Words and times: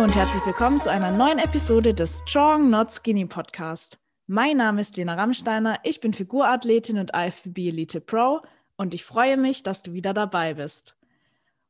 Hallo 0.00 0.08
und 0.08 0.16
herzlich 0.16 0.46
willkommen 0.46 0.80
zu 0.80 0.90
einer 0.90 1.10
neuen 1.10 1.38
Episode 1.38 1.92
des 1.92 2.22
Strong 2.26 2.70
Not 2.70 2.90
Skinny 2.90 3.26
Podcast. 3.26 3.98
Mein 4.26 4.56
Name 4.56 4.80
ist 4.80 4.96
Lena 4.96 5.12
Rammsteiner, 5.12 5.78
ich 5.82 6.00
bin 6.00 6.14
Figurathletin 6.14 6.96
und 6.96 7.10
IFBB 7.14 7.68
Elite 7.68 8.00
Pro 8.00 8.40
und 8.78 8.94
ich 8.94 9.04
freue 9.04 9.36
mich, 9.36 9.62
dass 9.62 9.82
du 9.82 9.92
wieder 9.92 10.14
dabei 10.14 10.54
bist. 10.54 10.96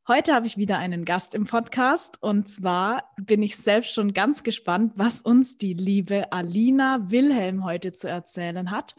Heute 0.07 0.33
habe 0.33 0.47
ich 0.47 0.57
wieder 0.57 0.79
einen 0.79 1.05
Gast 1.05 1.35
im 1.35 1.45
Podcast 1.45 2.23
und 2.23 2.49
zwar 2.49 3.11
bin 3.17 3.43
ich 3.43 3.57
selbst 3.57 3.93
schon 3.93 4.13
ganz 4.13 4.45
gespannt, 4.45 4.93
was 4.95 5.23
uns 5.23 5.59
die 5.59 5.75
liebe 5.75 6.31
Alina 6.31 7.11
Wilhelm 7.11 7.65
heute 7.65 7.93
zu 7.93 8.09
erzählen 8.09 8.71
hat. 8.71 8.95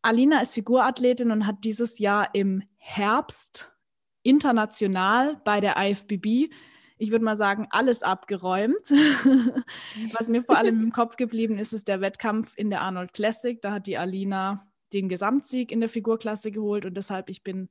Alina 0.00 0.40
ist 0.40 0.54
Figurathletin 0.54 1.30
und 1.32 1.46
hat 1.46 1.64
dieses 1.64 1.98
Jahr 1.98 2.34
im 2.34 2.62
Herbst 2.76 3.74
international 4.22 5.38
bei 5.44 5.60
der 5.60 5.76
IFBB 5.76 6.50
ich 6.96 7.10
würde 7.10 7.24
mal 7.24 7.36
sagen, 7.36 7.66
alles 7.70 8.02
abgeräumt. 8.02 8.90
Was 10.12 10.28
mir 10.28 10.42
vor 10.42 10.56
allem 10.56 10.82
im 10.82 10.92
Kopf 10.92 11.16
geblieben 11.16 11.58
ist, 11.58 11.72
ist 11.72 11.88
der 11.88 12.00
Wettkampf 12.00 12.54
in 12.56 12.70
der 12.70 12.82
Arnold 12.82 13.12
Classic. 13.12 13.60
Da 13.60 13.72
hat 13.72 13.86
die 13.86 13.98
Alina 13.98 14.66
den 14.92 15.08
Gesamtsieg 15.08 15.72
in 15.72 15.80
der 15.80 15.88
Figurklasse 15.88 16.52
geholt 16.52 16.84
und 16.84 16.96
deshalb 16.96 17.28
ich 17.28 17.42
bin 17.42 17.68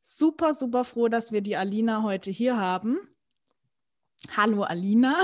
super, 0.00 0.54
super 0.54 0.84
froh, 0.84 1.08
dass 1.08 1.32
wir 1.32 1.40
die 1.40 1.56
Alina 1.56 2.02
heute 2.02 2.30
hier 2.30 2.56
haben. 2.56 2.98
Hallo 4.36 4.62
Alina. 4.62 5.16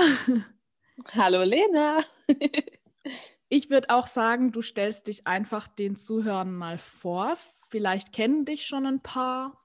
Hallo 1.15 1.43
Lena. 1.43 1.99
ich 3.49 3.69
würde 3.69 3.89
auch 3.89 4.07
sagen, 4.07 4.51
du 4.51 4.61
stellst 4.61 5.07
dich 5.07 5.27
einfach 5.27 5.69
den 5.69 5.95
Zuhörern 5.95 6.53
mal 6.53 6.77
vor. 6.77 7.35
Vielleicht 7.69 8.11
kennen 8.11 8.43
dich 8.43 8.65
schon 8.65 8.85
ein 8.85 9.01
paar 9.01 9.58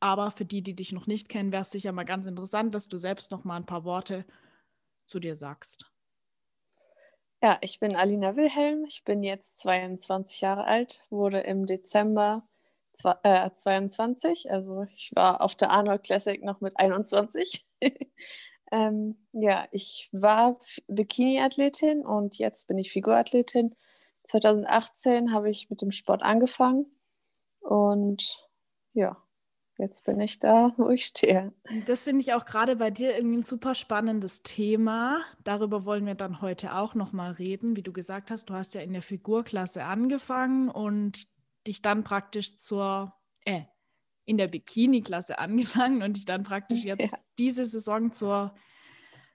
aber 0.00 0.30
für 0.30 0.44
die, 0.44 0.62
die 0.62 0.74
dich 0.74 0.92
noch 0.92 1.06
nicht 1.06 1.28
kennen, 1.28 1.52
wäre 1.52 1.62
es 1.62 1.70
sicher 1.70 1.92
mal 1.92 2.04
ganz 2.04 2.26
interessant, 2.26 2.74
dass 2.74 2.88
du 2.88 2.96
selbst 2.96 3.30
noch 3.30 3.44
mal 3.44 3.56
ein 3.56 3.66
paar 3.66 3.84
Worte 3.84 4.24
zu 5.06 5.20
dir 5.20 5.36
sagst. 5.36 5.90
Ja, 7.42 7.58
ich 7.62 7.80
bin 7.80 7.96
Alina 7.96 8.36
Wilhelm. 8.36 8.84
Ich 8.84 9.04
bin 9.04 9.22
jetzt 9.22 9.58
22 9.60 10.42
Jahre 10.42 10.64
alt, 10.64 11.04
wurde 11.08 11.40
im 11.40 11.66
Dezember 11.66 12.46
äh, 13.22 13.50
22. 13.50 14.50
Also 14.50 14.82
ich 14.90 15.10
war 15.14 15.40
auf 15.40 15.54
der 15.54 15.70
Arnold 15.70 16.02
Classic 16.02 16.42
noch 16.42 16.60
mit 16.60 16.78
21. 16.78 17.64
ähm, 18.72 19.26
ja, 19.32 19.66
ich 19.70 20.10
war 20.12 20.58
Bikini-Athletin 20.88 22.04
und 22.04 22.36
jetzt 22.36 22.68
bin 22.68 22.78
ich 22.78 22.92
Figurathletin. 22.92 23.74
2018 24.24 25.32
habe 25.32 25.50
ich 25.50 25.70
mit 25.70 25.80
dem 25.80 25.92
Sport 25.92 26.22
angefangen 26.22 26.86
und 27.60 28.48
ja, 28.92 29.16
jetzt 29.80 30.04
bin 30.04 30.20
ich 30.20 30.38
da, 30.38 30.72
wo 30.76 30.88
ich 30.90 31.06
stehe. 31.06 31.52
Das 31.86 32.02
finde 32.02 32.22
ich 32.22 32.34
auch 32.34 32.44
gerade 32.44 32.76
bei 32.76 32.90
dir 32.90 33.16
irgendwie 33.16 33.38
ein 33.38 33.42
super 33.42 33.74
spannendes 33.74 34.42
Thema. 34.42 35.22
Darüber 35.44 35.84
wollen 35.84 36.06
wir 36.06 36.14
dann 36.14 36.40
heute 36.40 36.76
auch 36.76 36.94
nochmal 36.94 37.32
reden. 37.32 37.76
Wie 37.76 37.82
du 37.82 37.92
gesagt 37.92 38.30
hast, 38.30 38.50
du 38.50 38.54
hast 38.54 38.74
ja 38.74 38.82
in 38.82 38.92
der 38.92 39.02
Figurklasse 39.02 39.84
angefangen 39.84 40.68
und 40.68 41.26
dich 41.66 41.82
dann 41.82 42.04
praktisch 42.04 42.56
zur, 42.56 43.14
äh, 43.44 43.62
in 44.24 44.38
der 44.38 44.48
Bikini-Klasse 44.48 45.38
angefangen 45.38 46.02
und 46.02 46.16
dich 46.16 46.24
dann 46.24 46.42
praktisch 46.42 46.84
jetzt 46.84 47.12
ja. 47.12 47.18
diese 47.38 47.66
Saison 47.66 48.12
zur 48.12 48.54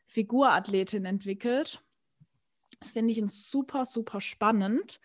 Figurathletin 0.08 1.06
entwickelt. 1.06 1.82
Das 2.80 2.92
finde 2.92 3.12
ich 3.12 3.20
ein 3.20 3.28
super, 3.28 3.86
super 3.86 4.22
spannend. 4.22 5.00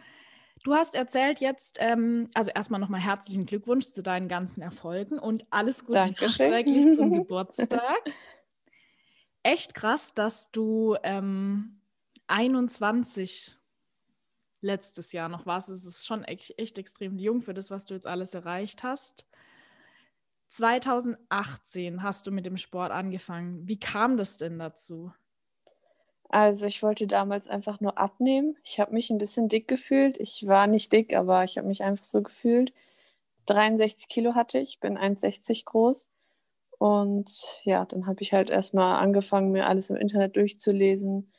Du 0.63 0.75
hast 0.75 0.95
erzählt 0.95 1.41
jetzt, 1.41 1.79
ähm, 1.81 2.29
also 2.35 2.51
erstmal 2.51 2.81
nochmal 2.81 3.01
herzlichen 3.01 3.47
Glückwunsch 3.47 3.87
zu 3.87 4.03
deinen 4.03 4.29
ganzen 4.29 4.61
Erfolgen 4.61 5.19
und 5.19 5.45
alles 5.51 5.85
Gute 5.87 6.15
nachträglich 6.21 6.95
zum 6.97 7.13
Geburtstag. 7.15 7.99
Echt 9.43 9.75
krass, 9.75 10.13
dass 10.13 10.51
du 10.51 10.97
ähm, 11.03 11.81
21 12.27 13.59
letztes 14.61 15.13
Jahr 15.13 15.31
noch 15.31 15.47
warst. 15.47 15.71
Es 15.71 15.87
ist 15.87 16.07
schon 16.07 16.25
echt, 16.25 16.59
echt 16.59 16.77
extrem 16.79 17.19
jung 17.19 17.41
für 17.41 17.55
das, 17.55 17.71
was 17.71 17.87
du 17.87 17.95
jetzt 17.95 18.07
alles 18.07 18.35
erreicht 18.35 18.83
hast. 18.83 19.27
2018 20.49 22.03
hast 22.03 22.27
du 22.27 22.33
mit 22.33 22.45
dem 22.45 22.59
Sport 22.59 22.91
angefangen. 22.91 23.67
Wie 23.67 23.79
kam 23.79 24.17
das 24.19 24.37
denn 24.37 24.59
dazu? 24.59 25.13
Also 26.33 26.67
ich 26.67 26.83
wollte 26.85 27.09
damals 27.09 27.49
einfach 27.49 27.81
nur 27.81 27.99
abnehmen. 27.99 28.57
Ich 28.63 28.79
habe 28.79 28.95
mich 28.95 29.11
ein 29.11 29.19
bisschen 29.19 29.49
dick 29.49 29.67
gefühlt. 29.67 30.17
Ich 30.21 30.47
war 30.47 30.69
nicht 30.69 30.93
dick, 30.93 31.13
aber 31.15 31.43
ich 31.43 31.59
habe 31.59 31.67
mich 31.67 31.83
einfach 31.83 32.05
so 32.05 32.23
gefühlt. 32.23 32.73
63 33.47 34.09
Kilo 34.09 34.35
hatte 34.37 34.61
ich, 34.61 34.79
bin 34.79 34.97
1,60 34.97 35.65
groß. 35.65 36.09
Und 36.79 37.61
ja, 37.65 37.85
dann 37.85 38.07
habe 38.07 38.23
ich 38.23 38.33
halt 38.33 38.49
erstmal 38.49 39.03
angefangen, 39.03 39.51
mir 39.51 39.67
alles 39.67 39.91
im 39.91 39.97
Internet 39.97 40.37
durchzulesen, 40.37 41.33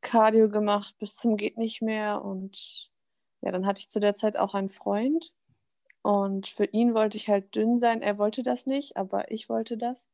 Cardio 0.00 0.48
gemacht 0.48 0.96
bis 0.98 1.16
zum 1.16 1.36
geht 1.36 1.58
nicht 1.58 1.82
mehr. 1.82 2.24
Und 2.24 2.90
ja, 3.42 3.52
dann 3.52 3.66
hatte 3.66 3.80
ich 3.80 3.90
zu 3.90 4.00
der 4.00 4.14
Zeit 4.14 4.38
auch 4.38 4.54
einen 4.54 4.70
Freund. 4.70 5.34
Und 6.02 6.48
für 6.48 6.64
ihn 6.64 6.94
wollte 6.94 7.18
ich 7.18 7.28
halt 7.28 7.54
dünn 7.54 7.78
sein. 7.78 8.00
Er 8.02 8.18
wollte 8.18 8.42
das 8.42 8.66
nicht, 8.66 8.96
aber 8.96 9.30
ich 9.30 9.50
wollte 9.50 9.76
das. 9.76 10.08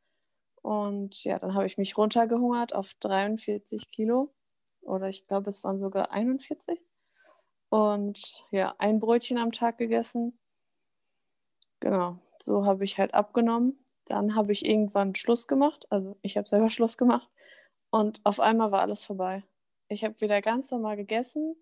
Und 0.69 1.25
ja, 1.25 1.39
dann 1.39 1.55
habe 1.55 1.65
ich 1.65 1.79
mich 1.79 1.97
runtergehungert 1.97 2.75
auf 2.75 2.93
43 3.01 3.91
Kilo. 3.91 4.35
Oder 4.83 5.09
ich 5.09 5.27
glaube, 5.27 5.49
es 5.49 5.65
waren 5.65 5.81
sogar 5.81 6.11
41. 6.11 6.79
Und 7.71 8.45
ja, 8.51 8.75
ein 8.77 9.01
Brötchen 9.01 9.39
am 9.39 9.51
Tag 9.51 9.79
gegessen. 9.79 10.39
Genau, 11.81 12.19
so 12.39 12.67
habe 12.67 12.85
ich 12.85 12.99
halt 12.99 13.15
abgenommen. 13.15 13.79
Dann 14.09 14.35
habe 14.35 14.53
ich 14.53 14.67
irgendwann 14.67 15.15
Schluss 15.15 15.49
gemacht. 15.49 15.87
Also 15.89 16.19
ich 16.21 16.37
habe 16.37 16.47
selber 16.47 16.69
Schluss 16.71 16.99
gemacht. 16.99 17.31
Und 17.89 18.21
auf 18.25 18.39
einmal 18.39 18.71
war 18.71 18.83
alles 18.83 19.05
vorbei. 19.05 19.45
Ich 19.89 20.05
habe 20.05 20.21
wieder 20.21 20.43
ganz 20.43 20.71
normal 20.71 20.99
gegessen. 20.99 21.57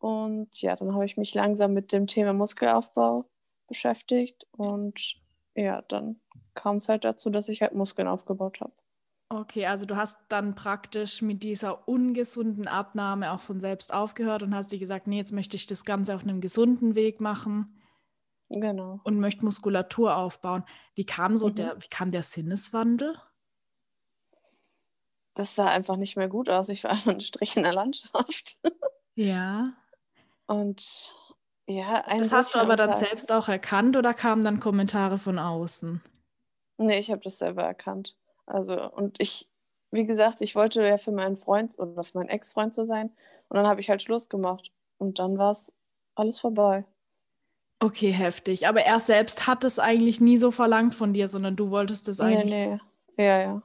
Und 0.00 0.60
ja, 0.60 0.76
dann 0.76 0.92
habe 0.92 1.06
ich 1.06 1.16
mich 1.16 1.32
langsam 1.32 1.72
mit 1.72 1.92
dem 1.92 2.06
Thema 2.06 2.34
Muskelaufbau 2.34 3.24
beschäftigt. 3.68 4.46
Und 4.50 5.23
ja, 5.54 5.82
dann 5.82 6.20
kam 6.54 6.76
es 6.76 6.88
halt 6.88 7.04
dazu, 7.04 7.30
dass 7.30 7.48
ich 7.48 7.62
halt 7.62 7.74
Muskeln 7.74 8.08
aufgebaut 8.08 8.60
habe. 8.60 8.72
Okay, 9.28 9.66
also 9.66 9.86
du 9.86 9.96
hast 9.96 10.16
dann 10.28 10.54
praktisch 10.54 11.22
mit 11.22 11.42
dieser 11.42 11.88
ungesunden 11.88 12.68
Abnahme 12.68 13.32
auch 13.32 13.40
von 13.40 13.60
selbst 13.60 13.92
aufgehört 13.92 14.42
und 14.42 14.54
hast 14.54 14.70
dir 14.70 14.78
gesagt, 14.78 15.06
nee, 15.06 15.16
jetzt 15.16 15.32
möchte 15.32 15.56
ich 15.56 15.66
das 15.66 15.84
Ganze 15.84 16.14
auf 16.14 16.22
einem 16.22 16.40
gesunden 16.40 16.94
Weg 16.94 17.20
machen. 17.20 17.80
Genau. 18.50 19.00
Und 19.02 19.18
möchte 19.18 19.44
Muskulatur 19.44 20.16
aufbauen. 20.16 20.64
Wie 20.94 21.06
kam 21.06 21.36
so 21.36 21.48
mhm. 21.48 21.54
der, 21.54 21.82
wie 21.82 21.88
kam 21.88 22.10
der 22.10 22.22
Sinneswandel? 22.22 23.16
Das 25.34 25.56
sah 25.56 25.66
einfach 25.66 25.96
nicht 25.96 26.16
mehr 26.16 26.28
gut 26.28 26.48
aus. 26.48 26.68
Ich 26.68 26.84
war 26.84 26.96
ein 27.06 27.20
Strich 27.20 27.56
in 27.56 27.64
der 27.64 27.72
Landschaft. 27.72 28.58
Ja. 29.14 29.72
Und 30.46 31.12
ja, 31.66 32.02
ein 32.06 32.18
Das 32.18 32.32
hast 32.32 32.54
du 32.54 32.58
aber 32.58 32.76
dann 32.76 32.98
selbst 32.98 33.32
auch 33.32 33.48
erkannt 33.48 33.96
oder 33.96 34.12
kamen 34.12 34.44
dann 34.44 34.60
Kommentare 34.60 35.18
von 35.18 35.38
außen? 35.38 36.02
Nee, 36.78 36.98
ich 36.98 37.10
habe 37.10 37.20
das 37.20 37.38
selber 37.38 37.62
erkannt. 37.62 38.16
Also, 38.46 38.90
und 38.90 39.20
ich, 39.20 39.48
wie 39.90 40.04
gesagt, 40.04 40.40
ich 40.40 40.54
wollte 40.54 40.86
ja 40.86 40.98
für 40.98 41.12
meinen 41.12 41.36
Freund 41.36 41.78
oder 41.78 42.04
für 42.04 42.18
meinen 42.18 42.28
Ex-Freund 42.28 42.74
so 42.74 42.84
sein. 42.84 43.10
Und 43.48 43.56
dann 43.56 43.66
habe 43.66 43.80
ich 43.80 43.88
halt 43.88 44.02
Schluss 44.02 44.28
gemacht. 44.28 44.72
Und 44.98 45.18
dann 45.18 45.38
war 45.38 45.50
es 45.50 45.72
alles 46.14 46.38
vorbei. 46.38 46.84
Okay, 47.80 48.10
heftig. 48.10 48.68
Aber 48.68 48.82
er 48.82 49.00
selbst 49.00 49.46
hat 49.46 49.64
es 49.64 49.78
eigentlich 49.78 50.20
nie 50.20 50.36
so 50.36 50.50
verlangt 50.50 50.94
von 50.94 51.14
dir, 51.14 51.28
sondern 51.28 51.56
du 51.56 51.70
wolltest 51.70 52.08
es 52.08 52.20
eigentlich. 52.20 52.54
Nee, 52.54 52.80
nee. 53.16 53.24
Ja, 53.24 53.40
ja. 53.40 53.62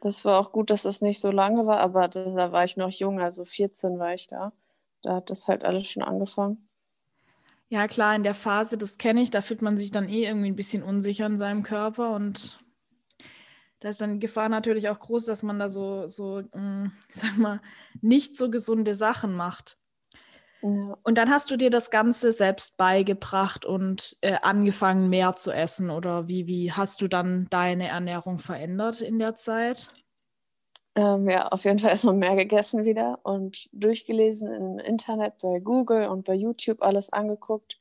Das 0.00 0.24
war 0.24 0.40
auch 0.40 0.52
gut, 0.52 0.70
dass 0.70 0.82
das 0.82 1.00
nicht 1.00 1.20
so 1.20 1.30
lange 1.30 1.66
war, 1.66 1.78
aber 1.78 2.08
da, 2.08 2.24
da 2.24 2.50
war 2.50 2.64
ich 2.64 2.76
noch 2.76 2.90
jung, 2.90 3.20
also 3.20 3.44
14 3.44 3.98
war 3.98 4.14
ich 4.14 4.26
da. 4.26 4.52
Da 5.02 5.16
hat 5.16 5.30
das 5.30 5.46
halt 5.48 5.64
alles 5.64 5.88
schon 5.88 6.02
angefangen. 6.02 6.68
Ja, 7.72 7.86
klar, 7.86 8.14
in 8.14 8.22
der 8.22 8.34
Phase, 8.34 8.76
das 8.76 8.98
kenne 8.98 9.22
ich, 9.22 9.30
da 9.30 9.40
fühlt 9.40 9.62
man 9.62 9.78
sich 9.78 9.90
dann 9.90 10.06
eh 10.06 10.26
irgendwie 10.26 10.48
ein 10.48 10.56
bisschen 10.56 10.82
unsicher 10.82 11.24
in 11.24 11.38
seinem 11.38 11.62
Körper 11.62 12.10
und 12.10 12.62
da 13.80 13.88
ist 13.88 13.98
dann 13.98 14.12
die 14.12 14.18
Gefahr 14.18 14.50
natürlich 14.50 14.90
auch 14.90 14.98
groß, 14.98 15.24
dass 15.24 15.42
man 15.42 15.58
da 15.58 15.70
so, 15.70 16.06
so 16.06 16.42
mm, 16.52 16.92
sag 17.08 17.38
mal, 17.38 17.62
nicht 18.02 18.36
so 18.36 18.50
gesunde 18.50 18.94
Sachen 18.94 19.34
macht. 19.34 19.78
Ja. 20.60 20.98
Und 21.02 21.16
dann 21.16 21.30
hast 21.30 21.50
du 21.50 21.56
dir 21.56 21.70
das 21.70 21.90
Ganze 21.90 22.32
selbst 22.32 22.76
beigebracht 22.76 23.64
und 23.64 24.18
äh, 24.20 24.36
angefangen, 24.42 25.08
mehr 25.08 25.32
zu 25.32 25.50
essen. 25.50 25.88
Oder 25.88 26.28
wie, 26.28 26.46
wie 26.46 26.72
hast 26.72 27.00
du 27.00 27.08
dann 27.08 27.46
deine 27.48 27.88
Ernährung 27.88 28.38
verändert 28.38 29.00
in 29.00 29.18
der 29.18 29.34
Zeit? 29.34 29.88
Ähm, 30.94 31.28
ja, 31.28 31.48
auf 31.48 31.64
jeden 31.64 31.78
Fall 31.78 31.90
erstmal 31.90 32.14
mehr 32.14 32.36
gegessen 32.36 32.84
wieder 32.84 33.20
und 33.22 33.68
durchgelesen 33.72 34.52
im 34.52 34.78
Internet, 34.78 35.38
bei 35.40 35.58
Google 35.58 36.08
und 36.08 36.24
bei 36.24 36.34
YouTube 36.34 36.82
alles 36.82 37.10
angeguckt. 37.10 37.78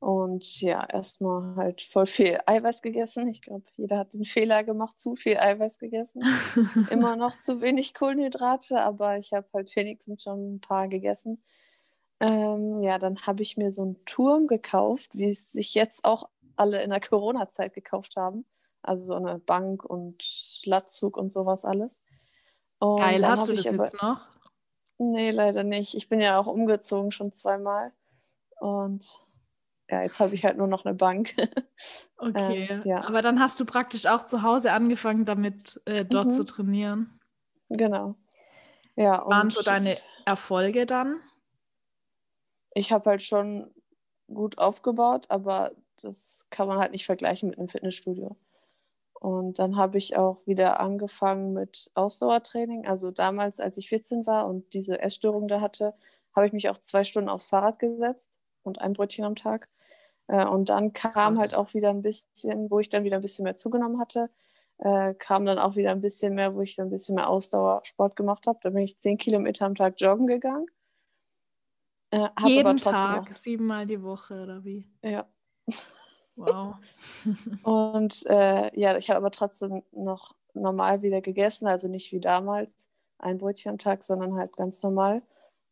Und 0.00 0.60
ja, 0.60 0.84
erstmal 0.84 1.54
halt 1.54 1.80
voll 1.80 2.06
viel 2.06 2.40
Eiweiß 2.44 2.82
gegessen. 2.82 3.28
Ich 3.28 3.40
glaube, 3.40 3.64
jeder 3.76 3.98
hat 3.98 4.12
den 4.14 4.24
Fehler 4.24 4.64
gemacht, 4.64 4.98
zu 4.98 5.14
viel 5.14 5.38
Eiweiß 5.38 5.78
gegessen. 5.78 6.24
Immer 6.90 7.14
noch 7.16 7.38
zu 7.38 7.60
wenig 7.60 7.94
Kohlenhydrate, 7.94 8.82
aber 8.82 9.18
ich 9.18 9.32
habe 9.32 9.46
halt 9.54 9.74
wenigstens 9.76 10.24
schon 10.24 10.56
ein 10.56 10.60
paar 10.60 10.88
gegessen. 10.88 11.42
Ähm, 12.18 12.78
ja, 12.78 12.98
dann 12.98 13.20
habe 13.26 13.42
ich 13.42 13.56
mir 13.56 13.70
so 13.70 13.82
einen 13.82 14.04
Turm 14.04 14.48
gekauft, 14.48 15.10
wie 15.14 15.28
es 15.28 15.52
sich 15.52 15.72
jetzt 15.74 16.04
auch 16.04 16.28
alle 16.56 16.82
in 16.82 16.90
der 16.90 17.00
Corona-Zeit 17.00 17.72
gekauft 17.72 18.16
haben. 18.16 18.44
Also 18.82 19.04
so 19.06 19.14
eine 19.14 19.38
Bank 19.38 19.84
und 19.84 20.62
Latzug 20.64 21.16
und 21.16 21.32
sowas 21.32 21.64
alles. 21.64 22.02
Und 22.82 22.96
Geil, 22.96 23.24
hast 23.24 23.46
du 23.46 23.52
das 23.52 23.64
aber, 23.66 23.84
jetzt 23.84 24.02
noch? 24.02 24.26
Nee, 24.98 25.30
leider 25.30 25.62
nicht. 25.62 25.94
Ich 25.94 26.08
bin 26.08 26.20
ja 26.20 26.36
auch 26.36 26.48
umgezogen 26.48 27.12
schon 27.12 27.30
zweimal. 27.32 27.92
Und 28.58 29.20
ja, 29.88 30.02
jetzt 30.02 30.18
habe 30.18 30.34
ich 30.34 30.44
halt 30.44 30.56
nur 30.56 30.66
noch 30.66 30.84
eine 30.84 30.94
Bank. 30.94 31.34
Okay, 32.16 32.68
Ähm, 32.70 32.82
ja. 32.84 33.02
aber 33.04 33.20
dann 33.20 33.40
hast 33.40 33.58
du 33.58 33.64
praktisch 33.64 34.06
auch 34.06 34.24
zu 34.26 34.42
Hause 34.42 34.70
angefangen, 34.70 35.24
damit 35.24 35.80
äh, 35.86 36.04
dort 36.04 36.26
Mhm. 36.28 36.30
zu 36.30 36.44
trainieren. 36.44 37.20
genau. 37.68 38.14
Ja, 38.94 39.24
Waren 39.26 39.50
so 39.50 39.62
deine 39.62 39.98
Erfolge 40.24 40.86
dann? 40.86 41.20
ich 42.74 42.92
habe 42.92 43.10
halt 43.10 43.22
schon 43.24 43.74
gut 44.32 44.58
aufgebaut, 44.58 45.26
aber 45.30 45.72
das 46.00 46.46
kann 46.50 46.68
man 46.68 46.78
halt 46.78 46.92
nicht 46.92 47.06
vergleichen 47.06 47.48
mit 47.48 47.58
einem 47.58 47.68
Fitnessstudio. 47.68 48.36
Und 49.22 49.60
dann 49.60 49.76
habe 49.76 49.98
ich 49.98 50.16
auch 50.16 50.44
wieder 50.46 50.80
angefangen 50.80 51.52
mit 51.52 51.92
Ausdauertraining. 51.94 52.88
Also 52.88 53.12
damals, 53.12 53.60
als 53.60 53.76
ich 53.76 53.88
14 53.88 54.26
war 54.26 54.48
und 54.48 54.74
diese 54.74 55.00
Essstörung 55.00 55.46
da 55.46 55.60
hatte, 55.60 55.94
habe 56.34 56.48
ich 56.48 56.52
mich 56.52 56.68
auch 56.68 56.76
zwei 56.76 57.04
Stunden 57.04 57.28
aufs 57.28 57.46
Fahrrad 57.46 57.78
gesetzt 57.78 58.32
und 58.64 58.80
ein 58.80 58.94
Brötchen 58.94 59.24
am 59.24 59.36
Tag. 59.36 59.68
Äh, 60.26 60.44
Und 60.44 60.70
dann 60.70 60.92
kam 60.92 61.38
halt 61.38 61.54
auch 61.54 61.72
wieder 61.72 61.90
ein 61.90 62.02
bisschen, 62.02 62.68
wo 62.68 62.80
ich 62.80 62.88
dann 62.88 63.04
wieder 63.04 63.14
ein 63.14 63.22
bisschen 63.22 63.44
mehr 63.44 63.54
zugenommen 63.54 64.00
hatte, 64.00 64.28
äh, 64.78 65.14
kam 65.14 65.46
dann 65.46 65.60
auch 65.60 65.76
wieder 65.76 65.92
ein 65.92 66.00
bisschen 66.00 66.34
mehr, 66.34 66.56
wo 66.56 66.60
ich 66.60 66.74
dann 66.74 66.88
ein 66.88 66.90
bisschen 66.90 67.14
mehr 67.14 67.28
Ausdauersport 67.28 68.16
gemacht 68.16 68.48
habe. 68.48 68.58
Da 68.60 68.70
bin 68.70 68.82
ich 68.82 68.98
10 68.98 69.18
Kilometer 69.18 69.66
am 69.66 69.76
Tag 69.76 70.00
joggen 70.00 70.26
gegangen. 70.26 70.66
Äh, 72.10 72.28
Jeden 72.44 72.76
trotzdem 72.76 73.24
Tag, 73.24 73.36
siebenmal 73.36 73.86
die 73.86 74.02
Woche 74.02 74.42
oder 74.42 74.64
wie? 74.64 74.90
Ja. 75.00 75.28
Wow. 76.36 76.76
Und 77.62 78.26
äh, 78.26 78.78
ja, 78.78 78.96
ich 78.96 79.10
habe 79.10 79.18
aber 79.18 79.30
trotzdem 79.30 79.82
noch 79.92 80.34
normal 80.54 81.02
wieder 81.02 81.20
gegessen, 81.20 81.66
also 81.66 81.88
nicht 81.88 82.12
wie 82.12 82.20
damals 82.20 82.88
ein 83.18 83.38
Brötchen 83.38 83.72
am 83.72 83.78
Tag, 83.78 84.02
sondern 84.02 84.34
halt 84.34 84.56
ganz 84.56 84.82
normal. 84.82 85.22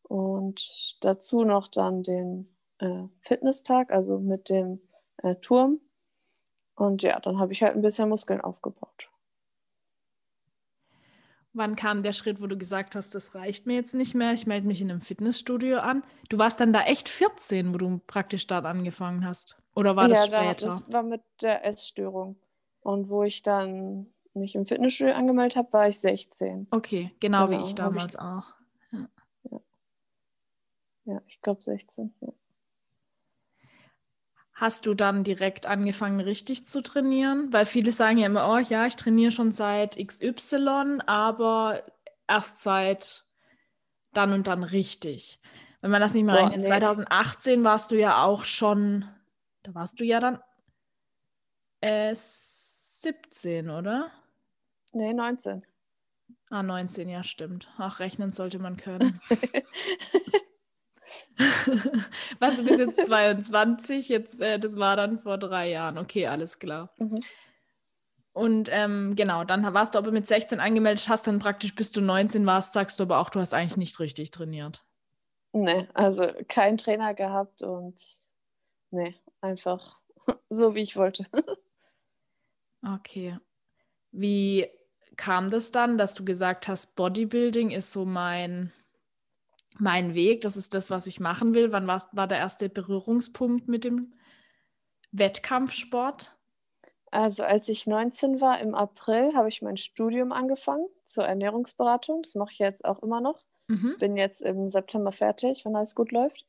Und 0.03 1.05
dazu 1.05 1.45
noch 1.45 1.69
dann 1.69 2.03
den 2.03 2.49
äh, 2.79 3.05
Fitnesstag, 3.21 3.91
also 3.91 4.19
mit 4.19 4.49
dem 4.49 4.81
äh, 5.19 5.37
Turm. 5.37 5.81
Und 6.75 7.03
ja, 7.03 7.21
dann 7.21 7.39
habe 7.39 7.53
ich 7.53 7.63
halt 7.63 7.75
ein 7.75 7.83
bisschen 7.83 8.09
Muskeln 8.09 8.41
aufgebaut. 8.41 9.09
Wann 11.53 11.75
kam 11.75 12.03
der 12.03 12.13
Schritt, 12.13 12.41
wo 12.41 12.47
du 12.47 12.57
gesagt 12.57 12.95
hast, 12.95 13.15
das 13.15 13.35
reicht 13.35 13.67
mir 13.67 13.75
jetzt 13.75 13.95
nicht 13.95 14.15
mehr, 14.15 14.33
ich 14.33 14.47
melde 14.47 14.69
mich 14.69 14.81
in 14.81 14.91
einem 14.91 15.01
Fitnessstudio 15.01 15.79
an? 15.79 16.05
Du 16.29 16.39
warst 16.39 16.61
dann 16.61 16.73
da 16.73 16.83
echt 16.83 17.09
14, 17.09 17.75
wo 17.75 17.79
du 17.79 18.01
praktisch 18.07 18.47
dort 18.47 18.67
angefangen 18.67 19.27
hast. 19.27 19.60
Oder 19.75 19.97
war 19.97 20.09
das 20.09 20.27
ja, 20.27 20.31
da, 20.31 20.43
später? 20.43 20.67
das 20.67 20.93
war 20.93 21.03
mit 21.03 21.23
der 21.43 21.65
Essstörung. 21.65 22.37
Und 22.81 23.09
wo 23.09 23.23
ich 23.23 23.43
dann 23.43 24.07
mich 24.35 24.55
im 24.55 24.67
Fitnessstudio 24.67 25.15
angemeldet 25.15 25.57
habe, 25.57 25.73
war 25.73 25.89
ich 25.89 25.99
16. 26.01 26.67
Okay, 26.71 27.15
genau, 27.21 27.49
wie 27.51 27.55
Genau, 27.55 27.63
ich 27.65 27.71
hab 27.71 27.77
damals 27.77 28.15
ich- 28.15 28.21
auch. 28.21 28.55
Ja, 31.05 31.21
ich 31.27 31.41
glaube 31.41 31.63
16. 31.63 32.15
Ja. 32.21 32.29
Hast 34.53 34.85
du 34.85 34.95
dann 34.95 35.25
direkt 35.25 35.65
angefangen, 35.67 36.21
richtig 36.21 36.67
zu 36.67 36.83
trainieren? 36.83 37.51
Weil 37.53 37.65
viele 37.65 37.93
sagen 37.93 38.19
ja 38.19 38.27
immer, 38.27 38.51
oh 38.53 38.59
ja, 38.59 38.87
ich 38.87 38.95
trainiere 38.97 39.31
schon 39.31 39.53
seit 39.53 39.97
XY, 39.97 40.99
aber 41.07 41.83
erst 42.29 42.61
seit 42.61 43.25
dann 44.13 44.33
und 44.33 44.47
dann 44.47 44.63
richtig. 44.63 45.41
Wenn 45.81 45.91
man 45.91 46.03
das 46.03 46.13
nicht 46.13 46.27
Boah, 46.27 46.35
rechnet, 46.35 46.61
nee. 46.61 46.67
2018 46.67 47.65
warst 47.65 47.91
du 47.91 47.97
ja 47.99 48.23
auch 48.23 48.45
schon, 48.45 49.09
da 49.63 49.75
warst 49.75 50.01
du 50.01 50.05
ja 50.05 50.21
dann 50.21 50.41
äh, 51.81 52.15
17, 52.15 53.71
oder? 53.71 54.11
Nee, 54.93 55.13
19. 55.13 55.65
Ah, 56.51 56.63
19, 56.63 57.09
ja, 57.09 57.23
stimmt. 57.23 57.69
Ach, 57.79 58.01
rechnen 58.01 58.33
sollte 58.33 58.59
man 58.59 58.77
können. 58.77 59.21
Was, 62.39 62.57
du 62.57 62.65
bist 62.65 62.79
jetzt 62.79 63.07
22, 63.07 64.09
jetzt, 64.09 64.41
äh, 64.41 64.59
das 64.59 64.77
war 64.77 64.97
dann 64.97 65.19
vor 65.19 65.39
drei 65.39 65.71
Jahren. 65.71 65.99
Okay, 65.99 66.27
alles 66.27 66.59
klar. 66.59 66.93
Mhm. 66.99 67.21
Und 68.33 68.69
ähm, 68.73 69.15
genau, 69.17 69.45
dann 69.45 69.63
warst 69.75 69.95
du 69.95 69.99
aber 69.99 70.13
mit 70.13 70.27
16 70.27 70.61
angemeldet, 70.61 71.09
hast 71.09 71.27
dann 71.27 71.41
praktisch, 71.41 71.75
bis 71.75 71.93
du 71.93 72.01
19 72.01 72.47
warst, 72.47 72.73
sagst 72.73 72.99
du 72.99 73.05
aber 73.05 73.19
auch, 73.19 73.31
du 73.31 73.41
hast 73.41 73.55
eigentlich 73.55 73.77
nicht 73.77 73.99
richtig 73.99 74.31
trainiert. 74.31 74.85
Nee, 75.53 75.89
also 75.95 76.27
keinen 76.49 76.77
Trainer 76.79 77.13
gehabt 77.15 77.63
und 77.63 78.01
nee, 78.91 79.17
einfach 79.41 79.99
so, 80.51 80.75
wie 80.75 80.83
ich 80.83 80.97
wollte. 80.97 81.27
Okay. 82.83 83.39
Wie 84.11 84.67
kam 85.17 85.51
das 85.51 85.71
dann, 85.71 85.99
dass 85.99 86.15
du 86.15 86.25
gesagt 86.25 86.67
hast, 86.67 86.97
Bodybuilding 86.97 87.71
ist 87.71 87.93
so 87.93 88.07
mein, 88.07 88.73
mein 89.79 90.15
Weg, 90.15 90.41
das 90.41 90.57
ist 90.57 90.73
das, 90.73 90.91
was 90.91 91.07
ich 91.07 91.21
machen 91.21 91.55
will? 91.55 91.73
Wann 91.73 91.87
war, 91.87 92.09
war 92.13 92.27
der 92.27 92.39
erste 92.39 92.71
Berührungspunkt 92.71 93.69
mit 93.69 93.85
dem 93.85 94.15
Wettkampfsport? 95.13 96.37
Also 97.11 97.43
als 97.43 97.69
ich 97.69 97.87
19 97.87 98.41
war, 98.41 98.61
im 98.61 98.75
April, 98.75 99.35
habe 99.35 99.49
ich 99.49 99.63
mein 99.63 99.77
Studium 99.77 100.33
angefangen 100.33 100.87
zur 101.05 101.25
Ernährungsberatung. 101.25 102.23
Das 102.23 102.35
mache 102.35 102.53
ich 102.53 102.59
jetzt 102.61 102.85
auch 102.85 103.03
immer 103.03 103.21
noch. 103.21 103.45
Mhm. 103.67 103.97
Bin 103.99 104.17
jetzt 104.17 104.43
im 104.43 104.69
September 104.69 105.13
fertig, 105.13 105.65
wenn 105.65 105.77
alles 105.77 105.95
gut 105.95 106.13
läuft. 106.13 106.47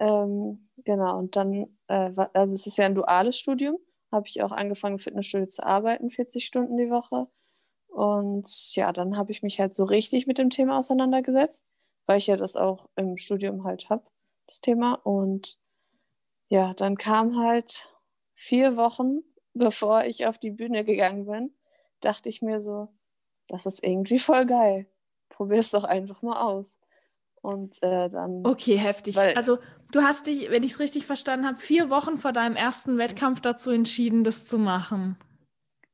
Ähm, 0.00 0.68
genau, 0.84 1.18
und 1.18 1.36
dann, 1.36 1.66
äh, 1.88 2.12
also 2.32 2.54
es 2.54 2.66
ist 2.66 2.78
ja 2.78 2.86
ein 2.86 2.94
duales 2.94 3.38
Studium, 3.38 3.78
habe 4.10 4.26
ich 4.26 4.42
auch 4.42 4.52
angefangen, 4.52 4.94
im 4.94 4.98
Fitnessstudio 4.98 5.46
zu 5.46 5.64
arbeiten, 5.64 6.10
40 6.10 6.44
Stunden 6.44 6.76
die 6.76 6.90
Woche. 6.90 7.28
Und 7.88 8.74
ja, 8.74 8.92
dann 8.92 9.16
habe 9.16 9.32
ich 9.32 9.42
mich 9.42 9.60
halt 9.60 9.74
so 9.74 9.84
richtig 9.84 10.26
mit 10.26 10.38
dem 10.38 10.50
Thema 10.50 10.78
auseinandergesetzt, 10.78 11.64
weil 12.06 12.18
ich 12.18 12.26
ja 12.26 12.36
das 12.36 12.56
auch 12.56 12.88
im 12.96 13.16
Studium 13.16 13.64
halt 13.64 13.90
habe, 13.90 14.04
das 14.46 14.60
Thema. 14.60 14.94
Und 14.94 15.58
ja, 16.48 16.74
dann 16.74 16.96
kam 16.96 17.38
halt 17.38 17.88
vier 18.34 18.76
Wochen, 18.76 19.20
bevor 19.54 20.04
ich 20.04 20.26
auf 20.26 20.38
die 20.38 20.50
Bühne 20.50 20.84
gegangen 20.84 21.26
bin, 21.26 21.54
dachte 22.00 22.28
ich 22.28 22.42
mir 22.42 22.60
so, 22.60 22.88
das 23.48 23.66
ist 23.66 23.84
irgendwie 23.84 24.18
voll 24.18 24.46
geil. 24.46 24.86
Probier 25.28 25.58
es 25.58 25.70
doch 25.70 25.84
einfach 25.84 26.22
mal 26.22 26.40
aus. 26.42 26.78
Und 27.42 27.82
äh, 27.82 28.08
dann, 28.08 28.42
Okay, 28.46 28.76
heftig. 28.76 29.16
Also 29.36 29.58
du 29.90 30.02
hast 30.02 30.26
dich, 30.26 30.50
wenn 30.50 30.62
ich 30.62 30.72
es 30.72 30.78
richtig 30.80 31.06
verstanden 31.06 31.46
habe, 31.46 31.58
vier 31.58 31.90
Wochen 31.90 32.18
vor 32.18 32.32
deinem 32.32 32.56
ersten 32.56 32.98
Wettkampf 32.98 33.40
dazu 33.40 33.70
entschieden, 33.70 34.24
das 34.24 34.46
zu 34.46 34.58
machen. 34.58 35.16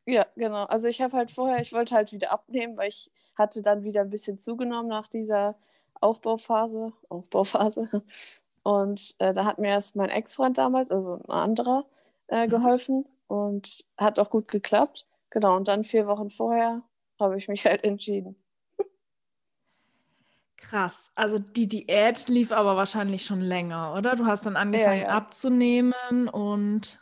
ja, 0.06 0.26
genau. 0.36 0.64
Also 0.64 0.88
ich 0.88 1.00
habe 1.00 1.16
halt 1.16 1.30
vorher, 1.30 1.60
ich 1.60 1.72
wollte 1.72 1.94
halt 1.94 2.12
wieder 2.12 2.32
abnehmen, 2.32 2.76
weil 2.76 2.88
ich 2.88 3.10
hatte 3.34 3.62
dann 3.62 3.82
wieder 3.84 4.02
ein 4.02 4.10
bisschen 4.10 4.38
zugenommen 4.38 4.88
nach 4.88 5.08
dieser 5.08 5.56
Aufbauphase, 6.00 6.92
Aufbauphase. 7.08 7.88
Und 8.62 9.14
äh, 9.18 9.32
da 9.32 9.44
hat 9.44 9.58
mir 9.58 9.68
erst 9.68 9.96
mein 9.96 10.10
Ex-Freund 10.10 10.58
damals, 10.58 10.90
also 10.90 11.14
ein 11.26 11.30
anderer, 11.30 11.86
äh, 12.28 12.46
Mhm. 12.46 12.50
geholfen 12.50 13.06
und 13.26 13.84
hat 13.96 14.18
auch 14.18 14.30
gut 14.30 14.48
geklappt. 14.48 15.06
Genau, 15.30 15.56
und 15.56 15.68
dann 15.68 15.84
vier 15.84 16.06
Wochen 16.06 16.30
vorher 16.30 16.82
habe 17.20 17.38
ich 17.38 17.48
mich 17.48 17.64
halt 17.66 17.84
entschieden. 17.84 18.36
Krass. 20.60 21.12
Also 21.14 21.38
die 21.38 21.68
Diät 21.68 22.28
lief 22.28 22.52
aber 22.52 22.76
wahrscheinlich 22.76 23.24
schon 23.24 23.40
länger, 23.40 23.94
oder? 23.96 24.16
Du 24.16 24.26
hast 24.26 24.44
dann 24.44 24.56
angefangen 24.56 25.02
ja. 25.02 25.08
abzunehmen 25.08 26.28
und 26.28 27.00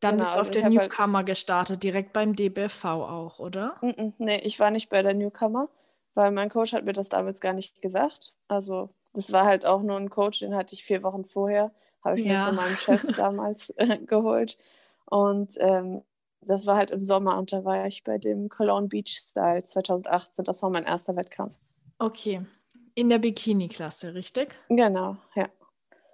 dann 0.00 0.16
Genau, 0.16 0.18
bist 0.22 0.30
du 0.34 0.40
auf 0.40 0.48
also 0.48 0.52
der 0.52 0.64
halt- 0.64 0.72
Newcomer 0.74 1.24
gestartet, 1.24 1.82
direkt 1.82 2.12
beim 2.12 2.34
DBFV 2.34 2.84
auch, 2.84 3.38
oder? 3.38 3.76
Nee, 4.18 4.38
ich 4.42 4.58
war 4.58 4.70
nicht 4.70 4.88
bei 4.90 5.02
der 5.02 5.14
Newcomer, 5.14 5.68
weil 6.14 6.30
mein 6.32 6.48
Coach 6.50 6.72
hat 6.72 6.84
mir 6.84 6.92
das 6.92 7.08
damals 7.08 7.40
gar 7.40 7.52
nicht 7.52 7.80
gesagt. 7.80 8.34
Also 8.48 8.90
das 9.12 9.32
war 9.32 9.44
halt 9.44 9.64
auch 9.64 9.82
nur 9.82 9.96
ein 9.96 10.10
Coach, 10.10 10.40
den 10.40 10.54
hatte 10.54 10.74
ich 10.74 10.84
vier 10.84 11.02
Wochen 11.02 11.24
vorher, 11.24 11.70
habe 12.04 12.18
ich 12.18 12.26
Ja. 12.26 12.40
mir 12.40 12.46
von 12.46 12.56
meinem 12.56 12.76
Chef 12.76 13.02
damals 13.16 13.70
äh, 13.76 13.98
geholt. 13.98 14.58
Und 15.06 15.54
ähm, 15.58 16.02
das 16.42 16.66
war 16.66 16.76
halt 16.76 16.90
im 16.90 17.00
Sommer 17.00 17.36
und 17.38 17.52
da 17.52 17.64
war 17.64 17.86
ich 17.86 18.02
bei 18.02 18.16
dem 18.18 18.48
Cologne 18.48 18.88
Beach 18.88 19.16
Style 19.18 19.62
2018. 19.62 20.44
Das 20.44 20.62
war 20.62 20.70
mein 20.70 20.84
erster 20.84 21.14
Wettkampf. 21.14 21.54
Okay. 22.00 22.44
In 22.94 23.10
der 23.10 23.18
Bikini-Klasse, 23.18 24.14
richtig? 24.14 24.56
Genau, 24.68 25.18
ja. 25.34 25.48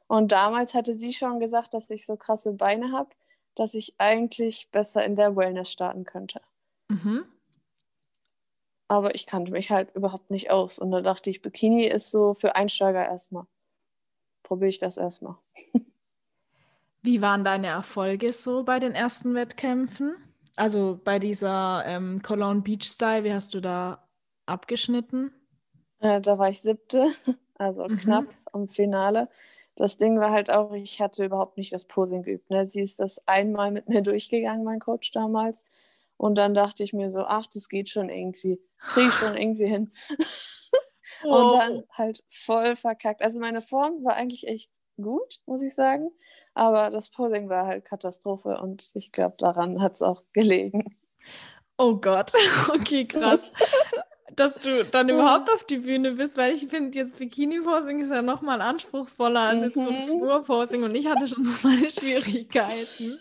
Und 0.09 0.33
damals 0.33 0.75
hatte 0.75 0.95
sie 0.95 1.13
schon 1.13 1.41
gesagt, 1.41 1.75
dass 1.75 1.89
ich 1.91 2.05
so 2.05 2.17
krasse 2.17 2.53
Beine 2.53 2.93
habe, 2.93 3.11
dass 3.55 3.73
ich 3.73 3.95
eigentlich 3.99 4.69
besser 4.71 5.05
in 5.05 5.15
der 5.15 5.37
Wellness 5.37 5.71
starten 5.71 6.05
könnte. 6.05 6.41
Mhm. 6.89 7.25
Aber 8.89 9.15
ich 9.15 9.27
kannte 9.27 9.53
mich 9.53 9.71
halt 9.71 9.95
überhaupt 9.95 10.31
nicht 10.31 10.51
aus. 10.51 10.79
Und 10.79 10.91
da 10.91 11.01
dachte 11.01 11.31
ich, 11.31 11.41
Bikini 11.41 11.87
ist 11.87 12.11
so 12.11 12.35
für 12.35 12.57
Einsteiger 12.57 13.05
erstmal. 13.05 13.47
Probiere 14.43 14.69
ich 14.69 14.79
das 14.79 14.97
erstmal. 14.97 15.37
Wie 17.03 17.21
waren 17.21 17.45
deine 17.45 17.69
Erfolge 17.69 18.33
so 18.33 18.65
bei 18.65 18.81
den 18.81 18.93
ersten 18.93 19.35
Wettkämpfen? 19.35 20.17
Also 20.57 21.01
bei 21.03 21.21
dieser 21.21 21.85
ähm, 21.87 22.21
Cologne 22.23 22.63
Beach 22.63 22.85
Style, 22.85 23.23
wie 23.23 23.33
hast 23.33 23.55
du 23.55 23.61
da 23.61 24.09
abgeschnitten? 24.47 25.33
Äh, 26.07 26.21
da 26.21 26.39
war 26.39 26.49
ich 26.49 26.61
siebte, 26.61 27.07
also 27.59 27.85
Mhm. 27.89 27.99
knapp 27.99 28.27
am 28.53 28.69
Finale. 28.69 29.29
Das 29.75 29.99
Ding 29.99 30.19
war 30.21 30.31
halt 30.31 30.51
auch, 30.51 30.73
ich 30.73 31.01
hatte 31.01 31.25
überhaupt 31.25 31.59
nicht 31.59 31.73
das 31.73 31.85
Posing 31.85 32.23
geübt. 32.23 32.49
Ne? 32.49 32.65
Sie 32.65 32.81
ist 32.81 32.99
das 33.01 33.27
einmal 33.27 33.71
mit 33.73 33.89
mir 33.89 34.03
durchgegangen, 34.11 34.65
mein 34.65 34.79
Coach 34.81 35.11
damals. 35.13 35.63
Und 36.17 36.37
dann 36.39 36.55
dachte 36.55 36.83
ich 36.83 36.93
mir 36.95 37.11
so, 37.11 37.21
ach, 37.21 37.47
das 37.53 37.69
geht 37.69 37.91
schon 37.91 38.09
irgendwie. 38.09 38.59
Das 38.77 38.87
kriege 38.87 39.09
ich 39.09 39.15
schon 39.15 39.37
irgendwie 39.43 39.67
hin. 39.67 39.93
Oh. 41.25 41.35
Und 41.45 41.53
dann 41.53 41.83
halt 41.93 42.23
voll 42.31 42.75
verkackt. 42.77 43.23
Also 43.23 43.39
meine 43.41 43.61
Form 43.61 44.03
war 44.05 44.15
eigentlich 44.15 44.47
echt 44.47 44.71
gut, 44.97 45.41
muss 45.45 45.63
ich 45.63 45.75
sagen. 45.75 46.11
Aber 46.55 46.89
das 46.91 47.11
Posing 47.11 47.49
war 47.49 47.67
halt 47.67 47.85
Katastrophe 47.85 48.59
und 48.61 48.91
ich 48.95 49.13
glaube, 49.13 49.35
daran 49.39 49.83
hat 49.83 49.97
es 49.97 50.03
auch 50.03 50.23
gelegen. 50.33 50.97
Oh 51.79 51.97
Gott, 51.97 52.33
okay, 52.71 53.07
krass. 53.07 53.53
Dass 54.37 54.59
du 54.59 54.85
dann 54.85 55.09
überhaupt 55.09 55.51
auf 55.51 55.65
die 55.65 55.79
Bühne 55.79 56.13
bist, 56.13 56.37
weil 56.37 56.53
ich 56.53 56.67
finde, 56.67 56.97
jetzt 56.99 57.19
Bikini-Posing 57.19 58.01
ist 58.01 58.11
ja 58.11 58.23
nochmal 58.23 58.61
anspruchsvoller 58.61 59.41
als 59.41 59.63
jetzt 59.63 59.75
so 59.75 59.89
ein 59.89 59.95
mhm. 59.95 60.07
Figur-Posing 60.07 60.83
und 60.83 60.95
ich 60.95 61.07
hatte 61.07 61.27
schon 61.27 61.43
so 61.43 61.53
meine 61.63 61.91
Schwierigkeiten. 61.91 63.19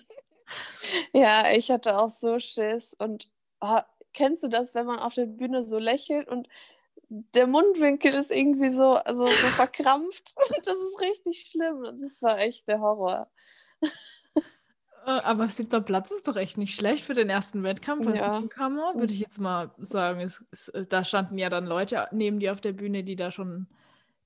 Ja, 1.13 1.51
ich 1.51 1.71
hatte 1.71 1.97
auch 1.97 2.09
so 2.09 2.39
Schiss 2.39 2.93
und 2.99 3.29
oh, 3.61 3.79
kennst 4.13 4.43
du 4.43 4.49
das, 4.49 4.75
wenn 4.75 4.85
man 4.85 4.99
auf 4.99 5.13
der 5.13 5.25
Bühne 5.25 5.63
so 5.63 5.79
lächelt 5.79 6.27
und 6.27 6.47
der 7.09 7.47
Mundwinkel 7.47 8.13
ist 8.13 8.31
irgendwie 8.31 8.69
so, 8.69 8.93
also 8.93 9.25
so 9.25 9.47
verkrampft. 9.47 10.33
Das 10.65 10.77
ist 10.77 11.01
richtig 11.01 11.47
schlimm. 11.51 11.83
Das 11.83 12.21
war 12.21 12.39
echt 12.39 12.67
der 12.67 12.79
Horror. 12.79 13.29
Äh, 15.05 15.21
aber 15.21 15.47
siebter 15.49 15.81
Platz 15.81 16.11
ist 16.11 16.27
doch 16.27 16.35
echt 16.35 16.57
nicht 16.57 16.75
schlecht 16.75 17.03
für 17.03 17.13
den 17.13 17.29
ersten 17.29 17.61
Wettkampf 17.63 18.07
als 18.07 18.17
ja. 18.17 18.39
Newcomer, 18.39 18.93
würde 18.95 19.13
ich 19.13 19.19
jetzt 19.19 19.39
mal 19.39 19.71
sagen. 19.77 20.19
Es, 20.21 20.43
es, 20.51 20.69
äh, 20.69 20.85
da 20.87 21.03
standen 21.03 21.37
ja 21.37 21.49
dann 21.49 21.65
Leute 21.65 22.07
neben 22.11 22.39
dir 22.39 22.51
auf 22.51 22.61
der 22.61 22.73
Bühne, 22.73 23.03
die 23.03 23.15
da 23.15 23.29
schon 23.29 23.67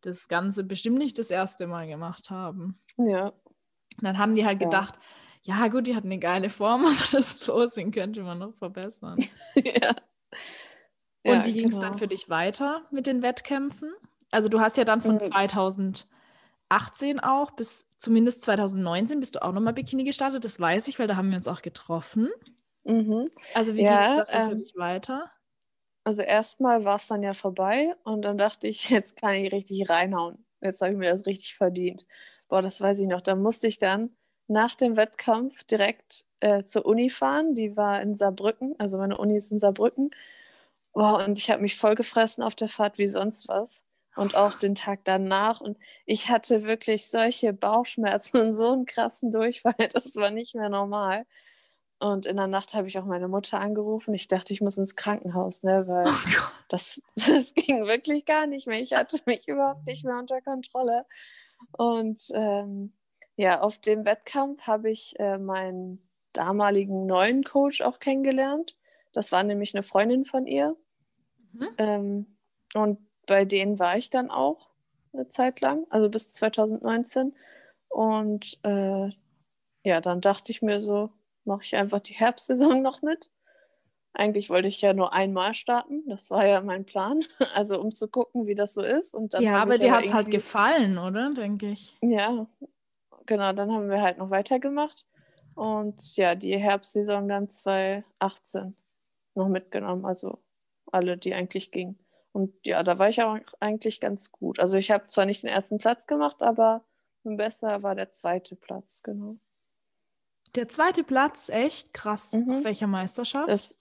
das 0.01 0.29
Ganze 0.29 0.63
bestimmt 0.63 0.97
nicht 0.97 1.19
das 1.19 1.31
erste 1.31 1.67
Mal 1.67 1.87
gemacht 1.87 2.29
haben. 2.29 2.79
Ja. 2.97 3.33
Dann 4.01 4.17
haben 4.17 4.35
die 4.35 4.45
halt 4.45 4.61
ja. 4.61 4.67
gedacht, 4.67 4.97
ja 5.41 5.67
gut, 5.67 5.87
die 5.87 5.95
hatten 5.95 6.07
eine 6.07 6.19
geile 6.19 6.49
Form, 6.49 6.85
aber 6.85 7.05
das 7.11 7.37
Posing 7.37 7.91
könnte 7.91 8.23
man 8.23 8.39
noch 8.39 8.53
verbessern. 8.53 9.17
ja. 9.55 9.95
Und 11.23 11.39
ja, 11.39 11.45
wie 11.45 11.53
ging 11.53 11.67
es 11.67 11.75
genau. 11.75 11.89
dann 11.89 11.97
für 11.97 12.07
dich 12.07 12.29
weiter 12.29 12.83
mit 12.91 13.05
den 13.05 13.21
Wettkämpfen? 13.21 13.91
Also 14.31 14.47
du 14.47 14.61
hast 14.61 14.77
ja 14.77 14.85
dann 14.85 15.01
von 15.01 15.15
mhm. 15.15 15.33
2018 16.69 17.19
auch 17.19 17.51
bis 17.51 17.89
zumindest 17.97 18.43
2019 18.43 19.19
bist 19.19 19.35
du 19.35 19.43
auch 19.43 19.51
nochmal 19.51 19.73
Bikini 19.73 20.03
gestartet. 20.03 20.45
Das 20.45 20.59
weiß 20.59 20.87
ich, 20.87 20.99
weil 20.99 21.07
da 21.07 21.15
haben 21.15 21.29
wir 21.29 21.35
uns 21.35 21.47
auch 21.47 21.61
getroffen. 21.61 22.29
Mhm. 22.83 23.29
Also 23.53 23.75
wie 23.75 23.83
ja, 23.83 24.03
ging 24.03 24.21
es 24.21 24.29
das 24.29 24.33
ähm, 24.33 24.49
für 24.49 24.55
dich 24.57 24.75
weiter? 24.75 25.31
Also 26.03 26.21
erstmal 26.21 26.85
war 26.85 26.95
es 26.95 27.07
dann 27.07 27.23
ja 27.23 27.33
vorbei 27.33 27.95
und 28.03 28.23
dann 28.23 28.37
dachte 28.37 28.67
ich, 28.67 28.89
jetzt 28.89 29.19
kann 29.19 29.35
ich 29.35 29.51
richtig 29.51 29.89
reinhauen. 29.89 30.45
Jetzt 30.61 30.81
habe 30.81 30.91
ich 30.91 30.97
mir 30.97 31.11
das 31.11 31.25
richtig 31.25 31.55
verdient. 31.55 32.05
Boah, 32.47 32.61
das 32.61 32.81
weiß 32.81 32.99
ich 32.99 33.07
noch. 33.07 33.21
Da 33.21 33.35
musste 33.35 33.67
ich 33.67 33.77
dann 33.77 34.15
nach 34.47 34.75
dem 34.75 34.97
Wettkampf 34.97 35.63
direkt 35.63 36.25
äh, 36.39 36.63
zur 36.63 36.85
Uni 36.85 37.09
fahren. 37.09 37.53
Die 37.53 37.77
war 37.77 38.01
in 38.01 38.15
Saarbrücken, 38.15 38.75
also 38.79 38.97
meine 38.97 39.17
Uni 39.17 39.37
ist 39.37 39.51
in 39.51 39.59
Saarbrücken. 39.59 40.11
Boah, 40.93 41.23
und 41.25 41.37
ich 41.37 41.49
habe 41.49 41.61
mich 41.61 41.77
voll 41.77 41.95
gefressen 41.95 42.43
auf 42.43 42.55
der 42.55 42.67
Fahrt 42.67 42.97
wie 42.97 43.07
sonst 43.07 43.47
was. 43.47 43.85
Und 44.19 44.35
auch 44.35 44.55
den 44.55 44.75
Tag 44.75 45.05
danach. 45.05 45.61
Und 45.61 45.77
ich 46.05 46.29
hatte 46.29 46.63
wirklich 46.63 47.07
solche 47.07 47.53
Bauchschmerzen 47.53 48.37
und 48.37 48.51
so 48.53 48.73
einen 48.73 48.85
krassen 48.85 49.31
Durchfall. 49.31 49.73
Das 49.93 50.15
war 50.17 50.29
nicht 50.29 50.55
mehr 50.55 50.67
normal. 50.67 51.25
Und 51.99 52.25
in 52.25 52.35
der 52.35 52.47
Nacht 52.47 52.73
habe 52.73 52.87
ich 52.87 52.99
auch 52.99 53.05
meine 53.05 53.29
Mutter 53.29 53.61
angerufen. 53.61 54.13
Ich 54.13 54.27
dachte, 54.27 54.51
ich 54.53 54.59
muss 54.59 54.77
ins 54.77 54.97
Krankenhaus, 54.97 55.63
ne? 55.63 55.87
weil 55.87 56.05
oh 56.07 56.51
das, 56.67 57.01
das 57.15 57.53
ging 57.53 57.85
wirklich 57.85 58.25
gar 58.25 58.45
nicht 58.45 58.67
mehr. 58.67 58.81
Ich 58.81 58.91
hatte 58.91 59.19
mich 59.25 59.47
überhaupt 59.47 59.87
nicht 59.87 60.03
mehr 60.03 60.17
unter 60.17 60.41
Kontrolle. 60.41 61.05
Und 61.71 62.21
ähm, 62.33 62.93
ja, 63.37 63.61
auf 63.61 63.79
dem 63.79 64.03
Wettkampf 64.03 64.63
habe 64.63 64.89
ich 64.89 65.17
äh, 65.17 65.37
meinen 65.37 66.09
damaligen 66.33 67.05
neuen 67.05 67.45
Coach 67.45 67.79
auch 67.79 67.99
kennengelernt. 67.99 68.75
Das 69.13 69.31
war 69.31 69.43
nämlich 69.43 69.73
eine 69.73 69.83
Freundin 69.83 70.25
von 70.25 70.45
ihr. 70.45 70.75
Mhm. 71.53 71.69
Ähm, 71.77 72.37
und 72.73 73.08
bei 73.29 73.45
denen 73.45 73.77
war 73.77 73.95
ich 73.95 74.09
dann 74.09 74.31
auch 74.31 74.71
eine 75.13 75.27
Zeit 75.27 75.61
lang, 75.61 75.85
also 75.91 76.09
bis 76.09 76.31
2019. 76.31 77.35
Und 77.87 78.59
äh, 78.63 79.09
ja, 79.83 80.01
dann 80.01 80.19
dachte 80.19 80.51
ich 80.51 80.63
mir 80.63 80.79
so, 80.79 81.11
mache 81.45 81.61
ich 81.63 81.75
einfach 81.75 81.99
die 81.99 82.13
Herbstsaison 82.15 82.81
noch 82.81 83.01
mit. 83.03 83.29
Eigentlich 84.13 84.49
wollte 84.49 84.67
ich 84.67 84.81
ja 84.81 84.93
nur 84.93 85.13
einmal 85.13 85.53
starten, 85.53 86.03
das 86.09 86.31
war 86.31 86.45
ja 86.45 86.61
mein 86.61 86.83
Plan, 86.83 87.19
also 87.55 87.79
um 87.79 87.91
zu 87.91 88.07
gucken, 88.07 88.47
wie 88.47 88.55
das 88.55 88.73
so 88.73 88.81
ist. 88.81 89.13
Und 89.13 89.35
dann 89.35 89.43
ja, 89.43 89.61
aber 89.61 89.77
dir 89.77 89.91
hat 89.91 90.05
es 90.05 90.13
halt 90.13 90.31
gefallen, 90.31 90.97
oder, 90.97 91.31
denke 91.31 91.69
ich. 91.69 91.95
Ja, 92.01 92.47
genau, 93.27 93.53
dann 93.53 93.71
haben 93.71 93.89
wir 93.89 94.01
halt 94.01 94.17
noch 94.17 94.31
weitergemacht. 94.31 95.05
Und 95.53 96.15
ja, 96.15 96.33
die 96.33 96.57
Herbstsaison 96.57 97.27
dann 97.27 97.47
2018 97.47 98.75
noch 99.35 99.47
mitgenommen, 99.47 100.05
also 100.05 100.39
alle, 100.91 101.15
die 101.15 101.35
eigentlich 101.35 101.69
gingen. 101.69 101.99
Und 102.31 102.53
ja, 102.65 102.83
da 102.83 102.99
war 102.99 103.09
ich 103.09 103.21
auch 103.21 103.37
eigentlich 103.59 103.99
ganz 103.99 104.31
gut. 104.31 104.59
Also 104.59 104.77
ich 104.77 104.91
habe 104.91 105.07
zwar 105.07 105.25
nicht 105.25 105.43
den 105.43 105.49
ersten 105.49 105.77
Platz 105.77 106.05
gemacht, 106.05 106.41
aber 106.41 106.85
besser 107.23 107.83
war 107.83 107.95
der 107.95 108.11
zweite 108.11 108.55
Platz, 108.55 109.01
genau. 109.03 109.37
Der 110.55 110.67
zweite 110.67 111.03
Platz, 111.03 111.49
echt 111.49 111.93
krass. 111.93 112.33
Mhm. 112.33 112.51
Auf 112.51 112.63
welcher 112.63 112.87
Meisterschaft? 112.87 113.49
Das 113.49 113.77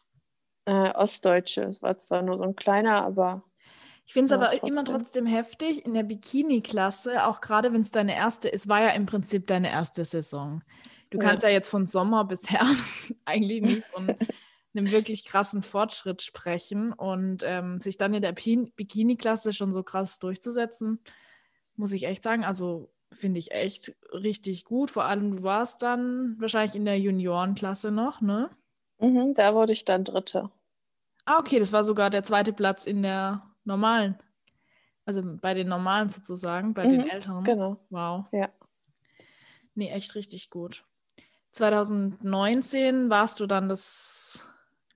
äh, 0.66 0.90
Ostdeutsche. 0.92 1.62
Es 1.62 1.82
war 1.82 1.96
zwar 1.98 2.22
nur 2.22 2.36
so 2.36 2.44
ein 2.44 2.56
kleiner, 2.56 3.04
aber. 3.04 3.42
Ich 4.04 4.14
finde 4.14 4.34
es 4.34 4.40
aber 4.40 4.50
trotzdem. 4.50 4.68
immer 4.68 4.84
trotzdem 4.84 5.26
heftig 5.26 5.84
in 5.84 5.92
der 5.92 6.02
Bikini-Klasse, 6.02 7.26
auch 7.26 7.42
gerade 7.42 7.74
wenn 7.74 7.82
es 7.82 7.90
deine 7.90 8.16
erste, 8.16 8.50
es 8.50 8.66
war 8.66 8.80
ja 8.80 8.88
im 8.90 9.04
Prinzip 9.04 9.46
deine 9.46 9.70
erste 9.70 10.02
Saison. 10.02 10.62
Du 11.10 11.18
kannst 11.18 11.42
ja, 11.42 11.50
ja 11.50 11.56
jetzt 11.56 11.68
von 11.68 11.84
Sommer 11.84 12.24
bis 12.24 12.48
Herbst 12.50 13.14
eigentlich 13.26 13.62
nicht 13.62 13.84
von 13.84 14.06
einem 14.74 14.90
wirklich 14.90 15.24
krassen 15.24 15.62
Fortschritt 15.62 16.22
sprechen 16.22 16.92
und 16.92 17.42
ähm, 17.44 17.80
sich 17.80 17.96
dann 17.96 18.14
in 18.14 18.22
der 18.22 18.32
Bikini-Klasse 18.32 19.52
schon 19.52 19.72
so 19.72 19.82
krass 19.82 20.18
durchzusetzen, 20.18 21.00
muss 21.76 21.92
ich 21.92 22.04
echt 22.04 22.22
sagen, 22.22 22.44
also 22.44 22.90
finde 23.12 23.38
ich 23.38 23.52
echt 23.52 23.96
richtig 24.12 24.64
gut. 24.64 24.90
Vor 24.90 25.04
allem, 25.04 25.36
du 25.36 25.42
warst 25.42 25.82
dann 25.82 26.36
wahrscheinlich 26.38 26.74
in 26.74 26.84
der 26.84 26.98
Juniorenklasse 26.98 27.90
noch, 27.90 28.20
ne? 28.20 28.50
Mhm, 28.98 29.34
da 29.34 29.54
wurde 29.54 29.72
ich 29.72 29.84
dann 29.84 30.04
Dritte. 30.04 30.50
Ah, 31.24 31.38
okay, 31.38 31.58
das 31.58 31.72
war 31.72 31.84
sogar 31.84 32.10
der 32.10 32.24
zweite 32.24 32.52
Platz 32.52 32.86
in 32.86 33.02
der 33.02 33.42
normalen. 33.64 34.18
Also 35.04 35.22
bei 35.24 35.54
den 35.54 35.68
normalen 35.68 36.08
sozusagen, 36.08 36.74
bei 36.74 36.84
mhm, 36.84 36.90
den 36.90 37.08
Älteren. 37.08 37.44
Genau. 37.44 37.78
Wow. 37.90 38.26
Ja. 38.32 38.50
Nee, 39.74 39.90
echt 39.90 40.14
richtig 40.14 40.50
gut. 40.50 40.84
2019 41.52 43.08
warst 43.10 43.40
du 43.40 43.46
dann 43.46 43.68
das 43.68 44.44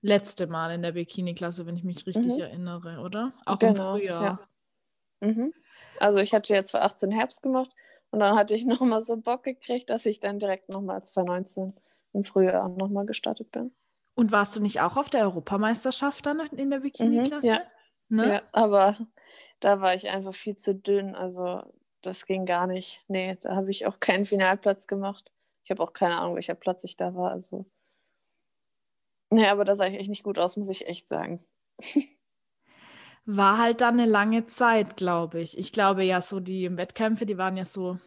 letzte 0.03 0.47
Mal 0.47 0.71
in 0.71 0.81
der 0.81 0.91
Bikini-Klasse, 0.91 1.65
wenn 1.65 1.75
ich 1.75 1.83
mich 1.83 2.05
richtig 2.05 2.35
mhm. 2.35 2.41
erinnere, 2.41 2.99
oder? 2.99 3.33
Auch 3.45 3.57
genau, 3.57 3.95
im 3.95 3.99
Frühjahr. 3.99 4.23
Ja. 5.21 5.27
Mhm. 5.27 5.53
Also 5.99 6.19
ich 6.19 6.33
hatte 6.33 6.53
jetzt 6.53 6.71
2018 6.71 7.11
Herbst 7.11 7.41
gemacht 7.41 7.71
und 8.11 8.19
dann 8.19 8.37
hatte 8.37 8.55
ich 8.55 8.65
nochmal 8.65 9.01
so 9.01 9.17
Bock 9.17 9.43
gekriegt, 9.43 9.89
dass 9.89 10.05
ich 10.05 10.19
dann 10.19 10.37
direkt 10.37 10.69
nochmal 10.69 11.01
2019 11.01 11.73
im 12.13 12.23
Frühjahr 12.23 12.69
nochmal 12.69 13.05
gestartet 13.05 13.51
bin. 13.51 13.71
Und 14.15 14.31
warst 14.31 14.55
du 14.55 14.59
nicht 14.59 14.81
auch 14.81 14.97
auf 14.97 15.09
der 15.09 15.21
Europameisterschaft 15.21 16.25
dann 16.25 16.39
in 16.51 16.69
der 16.69 16.81
Bikini-Klasse? 16.81 17.47
Mhm, 17.47 17.53
ja. 17.53 17.61
Ne? 18.09 18.27
ja, 18.27 18.41
aber 18.51 18.97
da 19.59 19.81
war 19.81 19.95
ich 19.95 20.09
einfach 20.09 20.35
viel 20.35 20.55
zu 20.55 20.75
dünn. 20.75 21.15
Also 21.15 21.63
das 22.01 22.25
ging 22.25 22.45
gar 22.45 22.67
nicht. 22.67 23.03
Nee, 23.07 23.37
da 23.41 23.55
habe 23.55 23.71
ich 23.71 23.87
auch 23.87 23.99
keinen 23.99 24.25
Finalplatz 24.25 24.85
gemacht. 24.85 25.31
Ich 25.63 25.71
habe 25.71 25.81
auch 25.81 25.93
keine 25.93 26.19
Ahnung, 26.19 26.35
welcher 26.35 26.55
Platz 26.55 26.83
ich 26.83 26.97
da 26.97 27.15
war. 27.15 27.31
Also 27.31 27.65
Nee, 29.33 29.47
aber 29.47 29.65
da 29.65 29.73
sah 29.73 29.87
ich 29.87 29.95
echt 29.95 30.09
nicht 30.09 30.21
gut 30.21 30.37
aus, 30.37 30.57
muss 30.57 30.69
ich 30.69 30.85
echt 30.87 31.07
sagen. 31.07 31.43
War 33.25 33.57
halt 33.57 33.81
dann 33.81 33.99
eine 33.99 34.05
lange 34.05 34.45
Zeit, 34.45 34.95
glaube 34.95 35.41
ich. 35.41 35.57
Ich 35.57 35.71
glaube 35.71 36.03
ja, 36.03 36.21
so 36.21 36.39
die 36.39 36.77
Wettkämpfe, 36.77 37.25
die 37.25 37.37
waren 37.37 37.57
ja 37.57 37.65
so, 37.65 37.97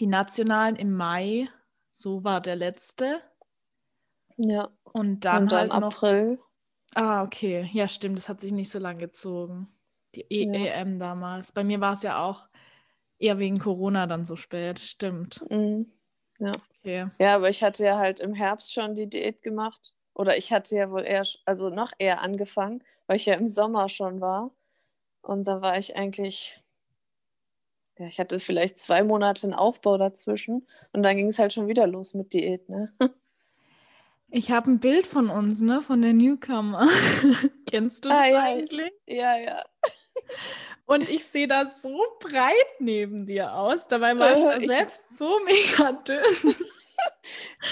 die 0.00 0.06
nationalen 0.06 0.76
im 0.76 0.92
Mai, 0.92 1.48
so 1.92 2.24
war 2.24 2.42
der 2.42 2.56
letzte. 2.56 3.22
Ja. 4.36 4.68
Und 4.82 5.24
dann, 5.24 5.44
Und 5.44 5.52
dann 5.52 5.72
halt 5.72 5.72
April. 5.72 6.30
Noch, 6.32 7.02
ah, 7.02 7.22
okay. 7.22 7.70
Ja, 7.72 7.88
stimmt, 7.88 8.18
das 8.18 8.28
hat 8.28 8.40
sich 8.42 8.52
nicht 8.52 8.70
so 8.70 8.80
lange 8.80 8.98
gezogen. 8.98 9.68
Die 10.14 10.26
e 10.28 10.44
ja. 10.44 10.80
EM 10.80 10.98
damals. 10.98 11.52
Bei 11.52 11.64
mir 11.64 11.80
war 11.80 11.94
es 11.94 12.02
ja 12.02 12.22
auch 12.22 12.48
eher 13.18 13.38
wegen 13.38 13.60
Corona 13.60 14.06
dann 14.06 14.26
so 14.26 14.36
spät, 14.36 14.78
stimmt. 14.78 15.42
Mhm. 15.48 15.90
Ja. 16.38 16.52
Okay. 16.80 17.08
Ja, 17.18 17.36
aber 17.36 17.48
ich 17.48 17.62
hatte 17.62 17.84
ja 17.84 17.98
halt 17.98 18.20
im 18.20 18.34
Herbst 18.34 18.74
schon 18.74 18.94
die 18.94 19.08
Diät 19.08 19.42
gemacht 19.42 19.94
oder 20.20 20.36
ich 20.36 20.52
hatte 20.52 20.76
ja 20.76 20.90
wohl 20.90 21.06
eher, 21.06 21.22
also 21.46 21.70
noch 21.70 21.92
eher 21.98 22.22
angefangen, 22.22 22.84
weil 23.06 23.16
ich 23.16 23.24
ja 23.24 23.34
im 23.34 23.48
Sommer 23.48 23.88
schon 23.88 24.20
war. 24.20 24.50
Und 25.22 25.48
da 25.48 25.62
war 25.62 25.78
ich 25.78 25.96
eigentlich, 25.96 26.62
ja, 27.98 28.06
ich 28.06 28.20
hatte 28.20 28.38
vielleicht 28.38 28.78
zwei 28.78 29.02
Monate 29.02 29.46
einen 29.46 29.54
Aufbau 29.54 29.96
dazwischen. 29.96 30.66
Und 30.92 31.02
dann 31.02 31.16
ging 31.16 31.28
es 31.28 31.38
halt 31.38 31.54
schon 31.54 31.68
wieder 31.68 31.86
los 31.86 32.12
mit 32.12 32.34
Diät, 32.34 32.68
ne? 32.68 32.92
Ich 34.32 34.52
habe 34.52 34.70
ein 34.70 34.78
Bild 34.78 35.08
von 35.08 35.28
uns, 35.28 35.60
ne, 35.60 35.82
von 35.82 36.02
der 36.02 36.12
Newcomer. 36.12 36.86
Kennst 37.68 38.04
du 38.04 38.10
das 38.10 38.18
ah, 38.18 38.26
ja. 38.26 38.42
eigentlich? 38.42 38.92
Ja, 39.04 39.36
ja. 39.36 39.64
Und 40.86 41.08
ich 41.08 41.24
sehe 41.24 41.48
da 41.48 41.66
so 41.66 42.00
breit 42.20 42.54
neben 42.78 43.26
dir 43.26 43.52
aus. 43.52 43.88
Dabei 43.88 44.16
war 44.16 44.36
ich 44.36 44.44
da 44.44 44.60
selbst 44.60 45.18
so 45.18 45.40
mega 45.44 45.92
dünn. 45.94 46.54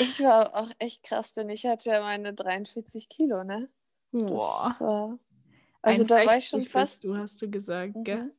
Ich 0.00 0.20
war 0.20 0.54
auch 0.54 0.70
echt 0.78 1.02
krass, 1.02 1.32
denn 1.32 1.48
ich 1.48 1.66
hatte 1.66 1.90
ja 1.90 2.00
meine 2.00 2.34
43 2.34 3.08
Kilo, 3.08 3.44
ne? 3.44 3.68
Boah. 4.12 4.76
War, 4.78 5.18
also 5.82 6.04
da 6.04 6.26
war 6.26 6.36
ich 6.36 6.48
schon 6.48 6.66
fast. 6.66 7.04
Du 7.04 7.16
hast 7.16 7.40
du 7.40 7.50
gesagt, 7.50 7.96
mhm. 7.96 8.04
gell? 8.04 8.34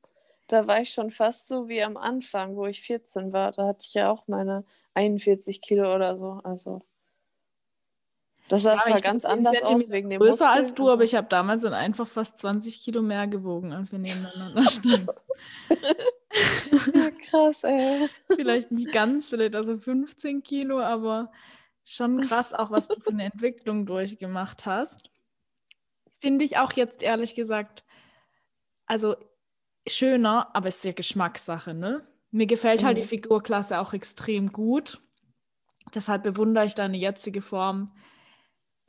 Da 0.48 0.66
war 0.66 0.82
ich 0.82 0.90
schon 0.90 1.12
fast 1.12 1.48
so 1.48 1.68
wie 1.70 1.84
am 1.84 1.96
Anfang, 1.96 2.56
wo 2.56 2.66
ich 2.66 2.82
14 2.82 3.32
war. 3.32 3.52
Da 3.52 3.68
hatte 3.68 3.86
ich 3.88 3.94
ja 3.94 4.12
auch 4.12 4.28
meine 4.28 4.66
41 4.96 5.62
Kilo 5.62 5.94
oder 5.94 6.18
so. 6.18 6.42
Also 6.44 6.82
das 8.50 8.64
sah 8.64 8.76
ja, 8.76 8.82
zwar 8.82 9.02
ganz 9.02 9.26
anders 9.26 9.62
aus 9.62 9.92
wegen 9.92 10.10
dem 10.10 10.20
Größer 10.20 10.46
Muskeln, 10.46 10.66
als 10.66 10.74
du, 10.74 10.90
aber 10.90 11.04
ich 11.04 11.14
habe 11.14 11.28
damals 11.30 11.62
dann 11.62 11.74
einfach 11.74 12.08
fast 12.08 12.40
20 12.40 12.84
Kilo 12.84 13.02
mehr 13.02 13.28
gewogen, 13.28 13.72
als 13.74 13.92
wir 13.92 14.00
nebeneinander 14.00 14.64
standen. 14.70 15.08
ja, 16.94 17.12
krass, 17.30 17.64
ey. 17.64 18.10
Vielleicht 18.36 18.72
nicht 18.72 18.92
ganz, 18.92 19.30
vielleicht 19.30 19.56
also 19.56 19.78
15 19.78 20.42
Kilo, 20.42 20.80
aber 20.80 21.32
schon 21.84 22.22
krass 22.22 22.54
auch, 22.54 22.72
was 22.72 22.88
du 22.88 23.00
für 23.00 23.12
eine 23.12 23.26
Entwicklung 23.26 23.86
durchgemacht 23.86 24.66
hast. 24.66 25.12
Finde 26.18 26.44
ich 26.44 26.58
auch 26.58 26.74
jetzt 26.74 27.04
ehrlich 27.04 27.36
gesagt, 27.36 27.84
also 28.88 29.16
schöner, 29.88 30.50
aber 30.56 30.70
es 30.70 30.78
ist 30.78 30.86
ja 30.86 30.92
Geschmackssache, 30.92 31.76
ne? 31.76 32.06
Mir 32.32 32.48
gefällt 32.48 32.82
mhm. 32.82 32.86
halt 32.88 32.98
die 32.98 33.04
mhm. 33.04 33.08
Figurklasse 33.08 33.80
auch 33.80 33.94
extrem 33.94 34.52
gut. 34.52 35.00
Deshalb 35.94 36.24
bewundere 36.24 36.66
ich 36.66 36.76
deine 36.76 36.98
jetzige 36.98 37.42
Form 37.42 37.92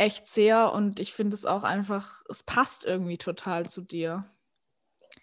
echt 0.01 0.29
sehr 0.29 0.73
und 0.73 0.99
ich 0.99 1.13
finde 1.13 1.35
es 1.37 1.45
auch 1.45 1.63
einfach, 1.63 2.23
es 2.31 2.43
passt 2.43 2.87
irgendwie 2.87 3.19
total 3.19 3.67
zu 3.67 3.83
dir. 3.83 4.25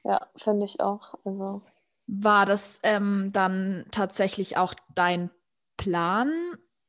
Ja, 0.03 0.27
finde 0.35 0.65
ich 0.65 0.79
auch. 0.79 1.15
Also. 1.25 1.63
War 2.05 2.45
das 2.45 2.79
ähm, 2.83 3.31
dann 3.33 3.85
tatsächlich 3.91 4.55
auch 4.55 4.75
dein 4.93 5.31
Plan, 5.77 6.31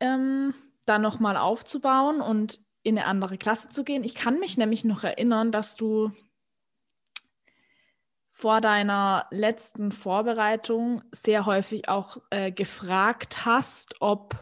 ähm, 0.00 0.54
da 0.84 0.98
nochmal 0.98 1.36
aufzubauen 1.36 2.20
und 2.20 2.60
in 2.82 2.98
eine 2.98 3.06
andere 3.06 3.38
Klasse 3.38 3.68
zu 3.68 3.84
gehen? 3.84 4.04
Ich 4.04 4.14
kann 4.14 4.38
mich 4.38 4.58
nämlich 4.58 4.84
noch 4.84 5.02
erinnern, 5.02 5.50
dass 5.50 5.76
du 5.76 6.12
vor 8.30 8.60
deiner 8.60 9.26
letzten 9.30 9.92
Vorbereitung 9.92 11.02
sehr 11.10 11.46
häufig 11.46 11.88
auch 11.88 12.18
äh, 12.30 12.52
gefragt 12.52 13.46
hast, 13.46 13.96
ob 14.00 14.36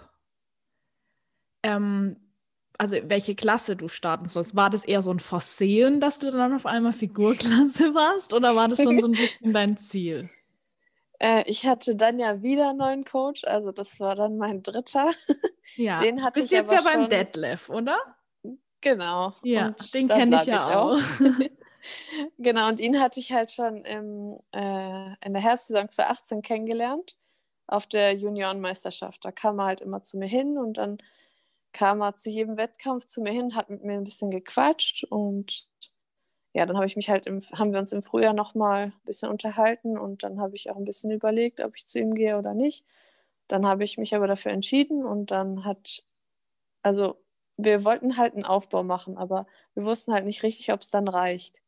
ähm, 1.62 2.25
also 2.78 2.96
welche 3.04 3.34
Klasse 3.34 3.76
du 3.76 3.88
starten 3.88 4.26
sollst. 4.26 4.56
War 4.56 4.70
das 4.70 4.84
eher 4.84 5.02
so 5.02 5.10
ein 5.10 5.20
Versehen, 5.20 6.00
dass 6.00 6.18
du 6.18 6.30
dann 6.30 6.54
auf 6.54 6.66
einmal 6.66 6.92
Figurklasse 6.92 7.94
warst 7.94 8.34
oder 8.34 8.54
war 8.54 8.68
das 8.68 8.82
schon 8.82 9.00
so 9.00 9.06
ein 9.06 9.12
bisschen 9.12 9.52
dein 9.52 9.76
Ziel? 9.76 10.30
Äh, 11.18 11.44
ich 11.46 11.66
hatte 11.66 11.96
dann 11.96 12.18
ja 12.18 12.42
wieder 12.42 12.70
einen 12.70 12.78
neuen 12.78 13.04
Coach, 13.04 13.44
also 13.44 13.72
das 13.72 14.00
war 14.00 14.14
dann 14.14 14.36
mein 14.36 14.62
dritter. 14.62 15.10
Ja, 15.74 15.98
den 15.98 16.22
hatte 16.22 16.40
bist 16.40 16.52
ich 16.52 16.58
jetzt 16.58 16.72
ja 16.72 16.80
beim 16.80 17.02
schon... 17.02 17.10
Detlef, 17.10 17.68
oder? 17.68 17.98
Genau. 18.80 19.34
Ja, 19.42 19.66
und 19.66 19.94
den 19.94 20.06
kenne 20.06 20.36
ich 20.36 20.46
ja 20.46 20.54
ich 20.54 20.74
auch. 20.74 20.98
genau, 22.38 22.68
und 22.68 22.80
ihn 22.80 22.98
hatte 22.98 23.20
ich 23.20 23.32
halt 23.32 23.50
schon 23.50 23.84
im, 23.84 24.38
äh, 24.52 25.26
in 25.26 25.34
der 25.34 25.42
Herbstsaison 25.42 25.88
2018 25.90 26.40
kennengelernt, 26.40 27.16
auf 27.66 27.86
der 27.86 28.14
Juniorenmeisterschaft. 28.14 29.22
Da 29.24 29.32
kam 29.32 29.58
er 29.58 29.66
halt 29.66 29.80
immer 29.82 30.02
zu 30.02 30.16
mir 30.16 30.28
hin 30.28 30.56
und 30.56 30.78
dann 30.78 30.98
kam 31.76 32.00
er 32.00 32.14
zu 32.14 32.30
jedem 32.30 32.56
Wettkampf 32.56 33.04
zu 33.04 33.20
mir 33.20 33.32
hin, 33.32 33.54
hat 33.54 33.68
mit 33.68 33.84
mir 33.84 33.98
ein 33.98 34.04
bisschen 34.04 34.30
gequatscht 34.30 35.04
und 35.04 35.68
ja, 36.54 36.64
dann 36.64 36.76
habe 36.76 36.86
ich 36.86 36.96
mich 36.96 37.10
halt 37.10 37.26
im, 37.26 37.42
haben 37.52 37.72
wir 37.72 37.78
uns 37.78 37.92
im 37.92 38.02
Frühjahr 38.02 38.32
nochmal 38.32 38.84
ein 38.84 38.92
bisschen 39.04 39.28
unterhalten 39.28 39.98
und 39.98 40.22
dann 40.22 40.40
habe 40.40 40.56
ich 40.56 40.70
auch 40.70 40.76
ein 40.76 40.86
bisschen 40.86 41.10
überlegt, 41.10 41.60
ob 41.60 41.76
ich 41.76 41.84
zu 41.84 41.98
ihm 41.98 42.14
gehe 42.14 42.38
oder 42.38 42.54
nicht. 42.54 42.86
Dann 43.46 43.66
habe 43.66 43.84
ich 43.84 43.98
mich 43.98 44.14
aber 44.14 44.26
dafür 44.26 44.52
entschieden 44.52 45.04
und 45.04 45.30
dann 45.30 45.66
hat, 45.66 46.02
also 46.80 47.22
wir 47.58 47.84
wollten 47.84 48.16
halt 48.16 48.32
einen 48.32 48.46
Aufbau 48.46 48.82
machen, 48.82 49.18
aber 49.18 49.46
wir 49.74 49.84
wussten 49.84 50.14
halt 50.14 50.24
nicht 50.24 50.42
richtig, 50.42 50.72
ob 50.72 50.80
es 50.80 50.90
dann 50.90 51.08
reicht. 51.08 51.62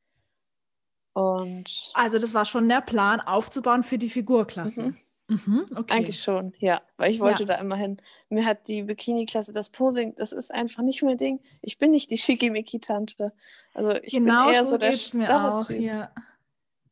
Und 1.13 1.91
also 1.93 2.19
das 2.19 2.33
war 2.33 2.47
schon 2.47 2.67
der 2.67 2.81
Plan, 2.81 3.21
aufzubauen 3.21 3.83
für 3.83 3.99
die 3.99 4.09
Figurklasse. 4.09 4.83
Mhm. 4.85 4.97
Mhm, 5.29 5.67
okay. 5.77 5.95
Eigentlich 5.95 6.23
schon, 6.23 6.55
ja. 6.59 6.81
Weil 6.97 7.11
ich 7.11 7.21
wollte 7.21 7.43
ja. 7.43 7.49
da 7.49 7.55
immer 7.57 7.77
hin. 7.77 8.01
Mir 8.31 8.47
hat 8.47 8.67
die 8.67 8.83
Bikini-Klasse, 8.83 9.53
das 9.53 9.69
Posing, 9.69 10.15
das 10.17 10.33
ist 10.33 10.53
einfach 10.53 10.83
nicht 10.83 11.03
mein 11.03 11.19
Ding. 11.19 11.41
Ich 11.61 11.79
bin 11.79 11.91
nicht 11.91 12.11
die 12.11 12.17
Schickimicki-Tante. 12.17 13.33
Also 13.75 13.93
ich 14.03 14.15
genau 14.15 14.47
bin 14.47 14.55
eher 14.55 14.65
so, 14.65 14.71
so 14.73 14.79
der 14.79 14.95
mir 15.13 15.55
auch, 15.55 15.69
ja. 15.69 16.11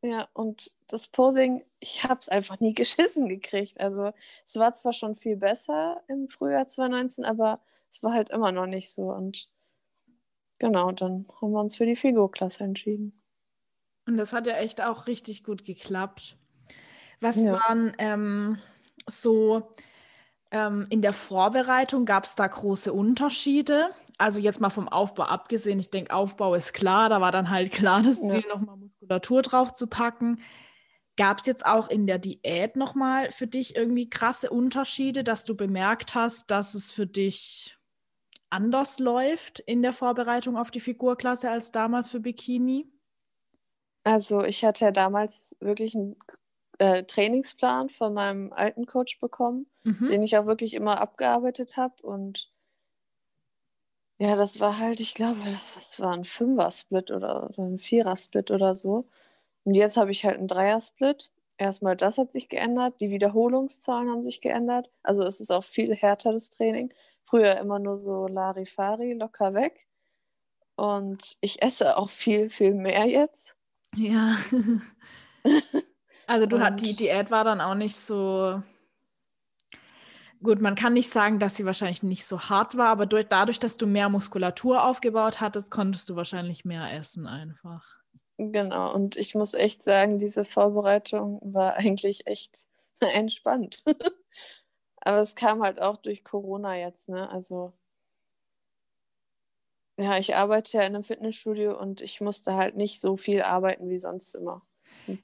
ja, 0.03 0.29
und 0.35 0.71
das 0.87 1.09
Posing, 1.09 1.65
ich 1.81 2.05
habe 2.05 2.21
es 2.21 2.29
einfach 2.29 2.61
nie 2.61 2.75
geschissen 2.75 3.27
gekriegt. 3.29 3.81
Also 3.81 4.13
es 4.45 4.57
war 4.57 4.75
zwar 4.75 4.93
schon 4.93 5.17
viel 5.17 5.37
besser 5.37 6.03
im 6.07 6.29
Frühjahr 6.29 6.69
2019, 6.69 7.25
aber 7.25 7.61
es 7.91 8.03
war 8.03 8.13
halt 8.13 8.29
immer 8.29 8.53
noch 8.53 8.67
nicht 8.67 8.91
so. 8.91 9.11
Und 9.13 9.49
genau, 10.59 10.93
dann 10.93 11.27
haben 11.41 11.53
wir 11.53 11.61
uns 11.61 11.77
für 11.77 11.87
die 11.87 11.97
Figo-Klasse 11.97 12.65
entschieden. 12.65 13.23
Und 14.07 14.19
das 14.19 14.35
hat 14.35 14.47
ja 14.47 14.57
echt 14.57 14.83
auch 14.83 15.07
richtig 15.07 15.43
gut 15.43 15.65
geklappt. 15.65 16.37
Was 17.21 17.37
ja. 17.37 17.53
waren 17.53 17.95
ähm, 17.99 18.59
so 19.09 19.71
ähm, 20.51 20.87
in 20.91 21.03
der 21.03 21.13
Vorbereitung, 21.13 22.05
gab 22.05 22.25
es 22.25 22.37
da 22.37 22.47
große 22.47 22.93
Unterschiede? 22.93 23.91
Also 24.19 24.39
jetzt 24.39 24.61
mal 24.61 24.71
vom 24.71 24.89
Aufbau 24.89 25.25
abgesehen, 25.25 25.79
ich 25.79 25.91
denke, 25.91 26.15
Aufbau 26.15 26.55
ist 26.55 26.73
klar, 26.73 27.09
da 27.09 27.21
war 27.21 27.33
dann 27.33 27.51
halt 27.51 27.73
klar 27.73 28.03
das 28.03 28.21
Ziel, 28.21 28.45
ja. 28.49 28.55
nochmal 28.55 28.77
Muskulatur 28.77 29.43
drauf 29.43 29.75
zu 29.75 29.87
packen. 29.87 30.41
Gab 31.17 31.39
es 31.39 31.47
jetzt 31.47 31.65
auch 31.65 31.89
in 31.89 32.07
der 32.07 32.19
Diät 32.19 32.77
nochmal 32.77 33.31
für 33.31 33.47
dich 33.47 33.75
irgendwie 33.75 34.11
krasse 34.11 34.51
Unterschiede, 34.51 35.25
dass 35.25 35.45
du 35.45 35.57
bemerkt 35.57 36.15
hast, 36.15 36.51
dass 36.51 36.75
es 36.75 36.93
für 36.93 37.07
dich 37.07 37.79
anders 38.51 38.99
läuft 38.99 39.61
in 39.61 39.83
der 39.83 39.93
Vorbereitung 39.93 40.57
auf 40.57 40.71
die 40.71 40.81
Figurklasse 40.81 41.51
als 41.51 41.73
damals 41.73 42.11
für 42.11 42.21
Bikini? 42.21 42.87
Also 44.05 44.45
ich 44.45 44.65
hatte 44.65 44.85
ja 44.85 44.91
damals 44.93 45.57
wirklich 45.61 45.95
einen 45.95 46.17
äh, 46.79 47.05
Trainingsplan 47.05 47.91
von 47.91 48.15
meinem 48.15 48.53
alten 48.53 48.87
Coach 48.87 49.19
bekommen, 49.21 49.67
mhm. 49.85 50.09
den 50.09 50.23
ich 50.23 50.37
auch 50.37 50.47
wirklich 50.47 50.75
immer 50.75 51.01
abgearbeitet 51.01 51.77
habe. 51.77 51.95
Und 52.03 52.51
ja, 54.19 54.37
das 54.37 54.61
war 54.61 54.79
halt, 54.79 55.01
ich 55.01 55.15
glaube, 55.15 55.41
das 55.75 56.01
war 56.01 56.13
ein 56.13 56.25
Fünfer-Split 56.25 57.11
oder, 57.11 57.51
oder 57.51 57.63
ein 57.65 57.79
Vierer-Split 57.79 58.51
oder 58.51 58.75
so. 58.75 59.07
Und 59.65 59.75
jetzt 59.75 59.97
habe 59.97 60.11
ich 60.11 60.25
halt 60.25 60.39
einen 60.39 60.49
Dreier-Split. 60.49 61.31
Erstmal 61.59 61.97
das 61.97 62.19
hat 62.19 62.33
sich 62.33 62.49
geändert, 62.49 63.01
die 63.01 63.11
Wiederholungszahlen 63.11 64.11
haben 64.11 64.23
sich 64.23 64.41
geändert. 64.41 64.91
Also 65.03 65.23
es 65.23 65.41
ist 65.41 65.51
auch 65.51 65.65
viel 65.65 65.95
härter 65.95 66.33
das 66.33 66.51
Training. 66.51 66.93
Früher 67.25 67.57
immer 67.59 67.79
nur 67.79 67.97
so 67.97 68.27
Larifari, 68.27 69.15
locker 69.15 69.55
weg. 69.55 69.87
Und 70.77 71.37
ich 71.41 71.63
esse 71.63 71.97
auch 71.97 72.11
viel, 72.11 72.51
viel 72.51 72.75
mehr 72.75 73.07
jetzt. 73.07 73.57
Ja. 73.95 74.37
Also 76.27 76.47
du 76.47 76.61
hat 76.61 76.81
die 76.81 76.97
Diät 76.97 77.31
war 77.31 77.45
dann 77.45 77.61
auch 77.61 77.75
nicht 77.75 77.97
so 77.97 78.63
gut. 80.43 80.61
Man 80.61 80.75
kann 80.75 80.93
nicht 80.93 81.11
sagen, 81.11 81.39
dass 81.39 81.57
sie 81.57 81.65
wahrscheinlich 81.65 82.03
nicht 82.03 82.25
so 82.25 82.41
hart 82.41 82.77
war, 82.77 82.89
aber 82.89 83.07
durch, 83.07 83.27
dadurch, 83.29 83.61
dass 83.61 83.77
du 83.77 83.87
mehr 83.87 84.09
Muskulatur 84.09 84.85
aufgebaut 84.85 85.41
hattest, 85.41 85.71
konntest 85.71 86.09
du 86.09 86.17
wahrscheinlich 86.17 86.65
mehr 86.65 86.93
essen 86.93 87.27
einfach. 87.27 87.85
Genau. 88.39 88.93
Und 88.93 89.17
ich 89.17 89.35
muss 89.35 89.55
echt 89.55 89.83
sagen, 89.83 90.19
diese 90.19 90.45
Vorbereitung 90.45 91.41
war 91.43 91.75
eigentlich 91.77 92.27
echt 92.27 92.67
entspannt. 93.01 93.83
aber 95.01 95.21
es 95.21 95.35
kam 95.35 95.63
halt 95.63 95.81
auch 95.81 95.97
durch 95.99 96.25
Corona 96.25 96.77
jetzt, 96.77 97.09
ne? 97.09 97.31
Also 97.31 97.73
ja, 99.99 100.19
ich 100.19 100.35
arbeite 100.37 100.77
ja 100.77 100.83
in 100.83 100.95
einem 100.95 101.05
Fitnessstudio 101.05 101.79
und 101.79 102.03
ich 102.03 102.21
musste 102.21 102.55
halt 102.55 102.77
nicht 102.77 103.01
so 103.01 103.17
viel 103.17 103.43
arbeiten 103.43 103.89
wie 103.89 103.99
sonst 103.99 104.35
immer. 104.35 104.63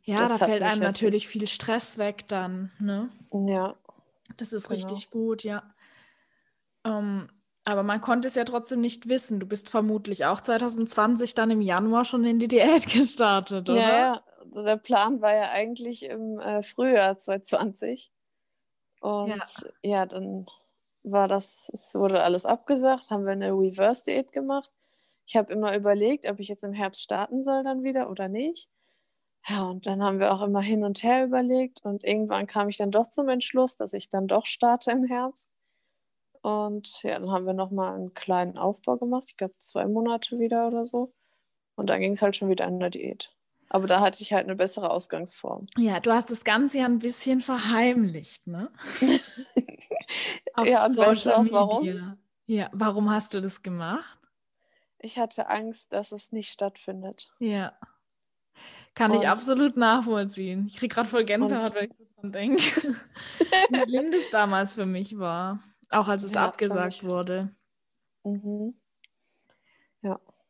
Ja, 0.05 0.17
das 0.17 0.39
da 0.39 0.47
fällt 0.47 0.63
einem 0.63 0.81
natürlich 0.81 1.29
viel 1.29 1.47
Stress 1.47 1.99
weg 1.99 2.29
dann, 2.29 2.73
ne? 2.79 3.11
Ja. 3.33 3.75
Das 4.37 4.53
ist 4.53 4.69
genau. 4.69 4.81
richtig 4.81 5.11
gut, 5.11 5.45
ja. 5.45 5.63
Ähm, 6.85 7.29
aber 7.65 7.83
man 7.83 8.01
konnte 8.01 8.29
es 8.29 8.35
ja 8.35 8.45
trotzdem 8.45 8.81
nicht 8.81 9.09
wissen. 9.09 9.39
Du 9.39 9.47
bist 9.47 9.69
vermutlich 9.69 10.27
auch 10.27 10.41
2020 10.41 11.35
dann 11.35 11.51
im 11.51 11.61
Januar 11.61 12.05
schon 12.05 12.25
in 12.25 12.39
die 12.39 12.49
Diät 12.49 12.87
gestartet, 12.93 13.71
oder? 13.71 13.81
Ja, 13.81 13.99
ja. 13.99 14.23
Also 14.41 14.65
der 14.65 14.77
Plan 14.77 15.21
war 15.21 15.35
ja 15.35 15.51
eigentlich 15.51 16.05
im 16.05 16.39
äh, 16.39 16.63
Frühjahr 16.63 17.17
2020. 17.17 18.11
Und 19.01 19.29
ja. 19.29 19.43
ja, 19.83 20.07
dann 20.07 20.47
war 21.03 21.29
das, 21.29 21.71
es 21.73 21.95
wurde 21.95 22.23
alles 22.23 22.47
abgesagt, 22.47 23.11
haben 23.11 23.25
wir 23.25 23.33
eine 23.33 23.51
Reverse-Diät 23.51 24.33
gemacht. 24.33 24.71
Ich 25.27 25.37
habe 25.37 25.53
immer 25.53 25.77
überlegt, 25.77 26.29
ob 26.29 26.41
ich 26.41 26.49
jetzt 26.49 26.65
im 26.65 26.73
Herbst 26.73 27.03
starten 27.03 27.43
soll 27.43 27.65
dann 27.65 27.83
wieder 27.85 28.11
oder 28.11 28.29
nicht. 28.29 28.69
Ja, 29.49 29.65
und 29.65 29.87
dann 29.87 30.03
haben 30.03 30.21
wir 30.21 30.33
auch 30.33 30.43
immer 30.43 30.61
hin 30.61 30.85
und 30.85 31.03
her 31.03 31.25
überlegt 31.25 31.85
und 31.85 32.05
irgendwann 32.05 32.47
kam 32.47 32.69
ich 32.69 32.77
dann 32.77 32.93
doch 32.93 33.09
zum 33.09 33.29
Entschluss, 33.29 33.77
dass 33.77 33.93
ich 33.93 34.09
dann 34.09 34.29
doch 34.29 34.47
starte 34.47 34.93
im 34.93 35.05
Herbst. 35.05 35.51
Und 36.43 37.03
ja, 37.03 37.19
dann 37.19 37.31
haben 37.31 37.47
wir 37.47 37.53
nochmal 37.53 37.95
einen 37.95 38.15
kleinen 38.15 38.57
Aufbau 38.57 38.97
gemacht, 38.97 39.25
ich 39.29 39.37
glaube 39.37 39.55
zwei 39.59 39.87
Monate 39.87 40.39
wieder 40.39 40.69
oder 40.69 40.85
so. 40.85 41.13
Und 41.75 41.89
dann 41.89 42.01
ging 42.01 42.13
es 42.13 42.23
halt 42.23 42.37
schon 42.37 42.51
wieder 42.51 42.67
in 42.67 42.79
der 42.79 42.91
Diät. 42.91 43.35
Aber 43.69 43.87
da 43.87 44.01
hatte 44.01 44.23
ich 44.23 44.33
halt 44.33 44.45
eine 44.45 44.55
bessere 44.55 44.91
Ausgangsform. 44.91 45.67
Ja, 45.79 45.99
du 45.99 46.13
hast 46.13 46.31
das 46.31 46.45
Ganze 46.45 46.79
ja 46.79 46.85
ein 46.85 46.99
bisschen 46.99 47.41
verheimlicht, 47.41 48.47
ne? 48.47 48.71
Ja, 50.65 50.85
und 50.85 50.97
weißt 50.97 51.27
du 51.27 51.37
auch 51.37 51.51
warum? 51.51 52.19
Ja, 52.47 52.69
warum 52.73 53.11
hast 53.11 53.33
du 53.33 53.41
das 53.41 53.63
gemacht? 53.63 54.19
Ich 54.99 55.19
hatte 55.19 55.49
Angst, 55.49 55.93
dass 55.93 56.13
es 56.13 56.33
nicht 56.33 56.53
stattfindet. 56.53 57.33
Ja. 57.39 57.73
Kann 58.95 59.13
ich 59.15 59.21
Und- 59.21 59.27
absolut 59.27 59.77
nachvollziehen. 59.77 60.67
Ich 60.67 60.77
kriege 60.77 60.95
gerade 60.95 61.09
voll 61.09 61.25
Gänsehaut, 61.25 61.75
wenn 61.75 61.85
ich 61.91 61.97
so 61.97 62.05
dran 62.21 62.33
denke. 62.33 62.63
Wie 63.71 63.83
schlimm 63.89 64.13
das 64.13 64.31
damals 64.31 64.75
für 64.75 64.87
mich 64.87 65.19
war. 65.19 65.61
Auch 65.91 66.09
als 66.09 66.23
es 66.23 66.35
Ja, 66.35 66.47
abgesagt 66.47 67.05
wurde. 67.05 67.55
Mhm. 68.25 68.75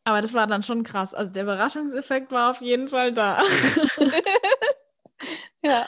Aber 0.05 0.21
das 0.21 0.35
war 0.35 0.49
dann 0.49 0.65
schon 0.65 0.83
krass. 0.83 1.15
Also 1.15 1.33
der 1.33 1.45
Überraschungseffekt 1.45 2.33
war 2.33 2.51
auf 2.51 2.61
jeden 2.61 2.89
Fall 2.89 3.13
da. 3.13 3.41
Ja, 5.65 5.87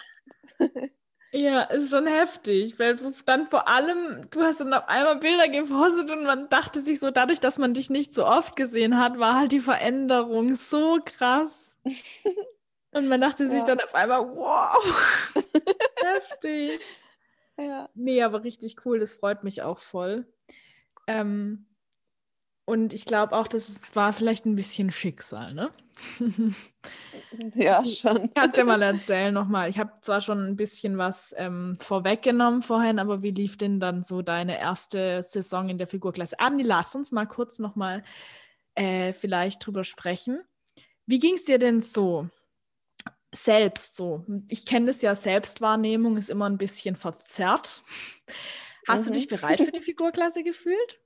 Ja, 1.37 1.63
ist 1.63 1.91
schon 1.91 2.07
heftig, 2.07 2.79
weil 2.79 2.95
du 2.95 3.13
dann 3.27 3.49
vor 3.49 3.67
allem, 3.67 4.31
du 4.31 4.41
hast 4.43 4.61
dann 4.61 4.73
auf 4.73 4.87
einmal 4.87 5.17
Bilder 5.17 5.49
gepostet 5.49 6.09
und 6.13 6.23
man 6.23 6.49
dachte 6.49 6.81
sich 6.81 7.01
so, 7.01 7.11
dadurch, 7.11 7.41
dass 7.41 7.59
man 7.59 7.75
dich 7.75 7.91
nicht 7.91 8.15
so 8.15 8.25
oft 8.25 8.55
gesehen 8.55 8.99
hat, 9.01 9.19
war 9.19 9.35
halt 9.35 9.51
die 9.51 9.59
Veränderung 9.59 10.55
so 10.55 11.01
krass. 11.05 11.77
Und 12.93 13.09
man 13.09 13.21
dachte 13.21 13.49
sich 13.49 13.59
Ja. 13.59 13.65
dann 13.65 13.81
auf 13.81 13.93
einmal, 13.97 14.21
wow, 14.37 15.35
heftig. 16.01 16.81
ja. 17.59 17.89
Nee, 17.95 18.23
aber 18.23 18.45
richtig 18.45 18.77
cool, 18.87 19.01
das 19.01 19.15
freut 19.15 19.43
mich 19.43 19.63
auch 19.63 19.81
voll. 19.81 20.33
Ähm, 21.09 21.67
und 22.67 22.95
ich 22.95 23.05
glaube 23.05 23.35
auch, 23.37 23.47
dass 23.49 23.69
es 23.69 23.95
war 23.97 24.13
vielleicht 24.13 24.47
ein 24.47 24.57
bisschen 24.57 24.91
Schicksal, 24.91 25.55
ne? 25.55 25.71
Ja, 27.55 27.85
schon. 27.87 28.33
Kannst 28.35 28.57
ja 28.59 28.65
mal 28.65 28.83
erzählen 28.83 29.33
nochmal. 29.35 29.69
Ich 29.69 29.79
habe 29.79 29.93
zwar 30.03 30.21
schon 30.21 30.47
ein 30.47 30.57
bisschen 30.57 30.99
was 30.99 31.35
ähm, 31.37 31.75
vorweggenommen 31.81 32.63
vorhin, 32.63 32.99
aber 32.99 33.23
wie 33.23 33.31
lief 33.33 33.57
denn 33.57 33.81
dann 33.81 34.05
so 34.05 34.23
deine 34.23 34.59
erste 34.59 35.23
Saison 35.23 35.69
in 35.69 35.79
der 35.79 35.87
Figurklasse? 35.87 36.39
Andi, 36.39 36.65
lass 36.65 36.95
uns 36.95 37.13
mal 37.13 37.27
kurz 37.27 37.59
nochmal 37.59 38.05
äh, 38.75 39.13
vielleicht 39.13 39.67
drüber 39.67 39.85
sprechen. 39.85 40.41
Wie 41.07 41.19
ging 41.19 41.35
es 41.35 41.45
dir 41.45 41.59
denn 41.59 41.81
so? 41.81 42.29
Selbst 43.35 43.97
so. 43.97 44.25
Ich 44.49 44.65
kenne 44.65 44.87
das 44.87 45.03
ja, 45.03 45.15
Selbstwahrnehmung 45.15 46.17
ist 46.17 46.31
immer 46.31 46.49
ein 46.49 46.59
bisschen 46.59 46.95
verzerrt. 46.95 47.83
Hast 48.87 49.07
du 49.07 49.11
Mhm. 49.11 49.15
dich 49.15 49.29
bereit 49.29 49.61
für 49.61 49.73
die 49.73 49.81
Figurklasse 49.81 50.45
gefühlt? 50.45 51.01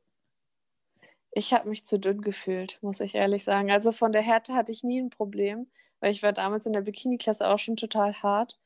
Ich 1.39 1.53
habe 1.53 1.69
mich 1.69 1.87
zu 1.87 2.01
dünn 2.01 2.21
gefühlt, 2.21 2.79
muss 2.83 2.99
ich 2.99 3.15
ehrlich 3.15 3.45
sagen. 3.45 3.71
Also 3.71 3.93
von 3.93 4.11
der 4.11 4.23
Härte 4.23 4.55
hatte 4.55 4.73
ich 4.73 4.83
nie 4.83 5.01
ein 5.01 5.11
Problem, 5.11 5.69
weil 6.01 6.11
ich 6.11 6.25
war 6.25 6.33
damals 6.33 6.67
in 6.67 6.73
der 6.73 6.81
Bikini-Klasse 6.81 7.47
auch 7.47 7.61
schon 7.61 7.77
total 7.77 8.13
hart. 8.15 8.59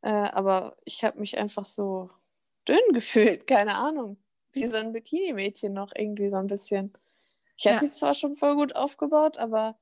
Äh, 0.00 0.08
aber 0.08 0.78
ich 0.86 1.04
habe 1.04 1.20
mich 1.20 1.36
einfach 1.36 1.66
so 1.66 2.08
dünn 2.66 2.78
gefühlt, 2.94 3.46
keine 3.46 3.74
Ahnung. 3.74 4.16
Wie 4.52 4.64
so 4.64 4.78
ein 4.78 4.94
Bikini-Mädchen 4.94 5.74
noch 5.74 5.92
irgendwie 5.94 6.30
so 6.30 6.36
ein 6.36 6.46
bisschen. 6.46 6.94
Ich 7.58 7.66
hatte 7.68 7.84
Ja. 7.84 7.92
zwar 7.92 8.14
schon 8.14 8.34
voll 8.34 8.54
gut 8.56 8.74
aufgebaut, 8.74 9.36
aber 9.36 9.76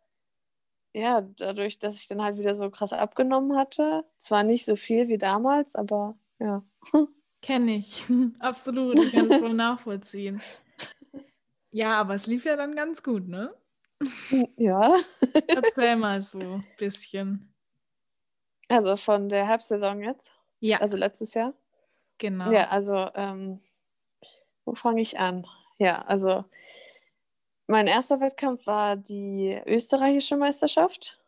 ja, 0.94 1.20
dadurch, 1.20 1.78
dass 1.78 1.98
ich 1.98 2.09
dann 2.09 2.20
halt 2.20 2.37
wieder 2.37 2.57
so 2.57 2.68
krass 2.68 2.92
abgenommen 2.92 3.57
hatte, 3.57 4.04
zwar 4.18 4.42
nicht 4.42 4.64
so 4.64 4.74
viel 4.74 5.07
wie 5.07 5.18
damals, 5.18 5.76
aber 5.76 6.18
ja. 6.40 6.64
Kenne 7.42 7.76
ich. 7.76 8.02
Absolut. 8.40 8.98
Ich 8.98 9.12
kann 9.12 9.31
es 9.31 9.38
voll 9.38 9.54
nachvollziehen. 9.54 10.42
Ja, 11.70 11.98
aber 12.00 12.14
es 12.14 12.26
lief 12.26 12.44
ja 12.44 12.57
dann 12.57 12.74
ganz 12.74 13.02
gut, 13.02 13.28
ne? 13.28 13.54
Ja. 14.57 14.96
Erzähl 15.54 15.96
mal 15.96 16.22
so 16.22 16.38
ein 16.38 16.66
bisschen. 16.76 17.54
Also 18.68 18.96
von 18.96 19.28
der 19.28 19.46
Herbstsaison 19.46 20.02
jetzt, 20.02 20.33
Ja, 20.61 20.78
also 20.81 20.96
letztes 20.96 21.35
Jahr. 21.35 21.54
genau. 22.18 22.50
Ja, 22.52 22.68
also, 22.68 23.09
ähm, 23.14 23.61
wo 24.64 24.74
fange 24.74 25.00
ich 25.00 25.18
an? 25.18 25.46
Ja, 25.78 26.02
also, 26.02 26.44
mein 27.66 27.87
erster 27.87 28.20
Wettkampf 28.20 28.66
war 28.66 28.96
die 28.96 29.61
österreichische 29.66 30.37
Meisterschaft. 30.37 31.18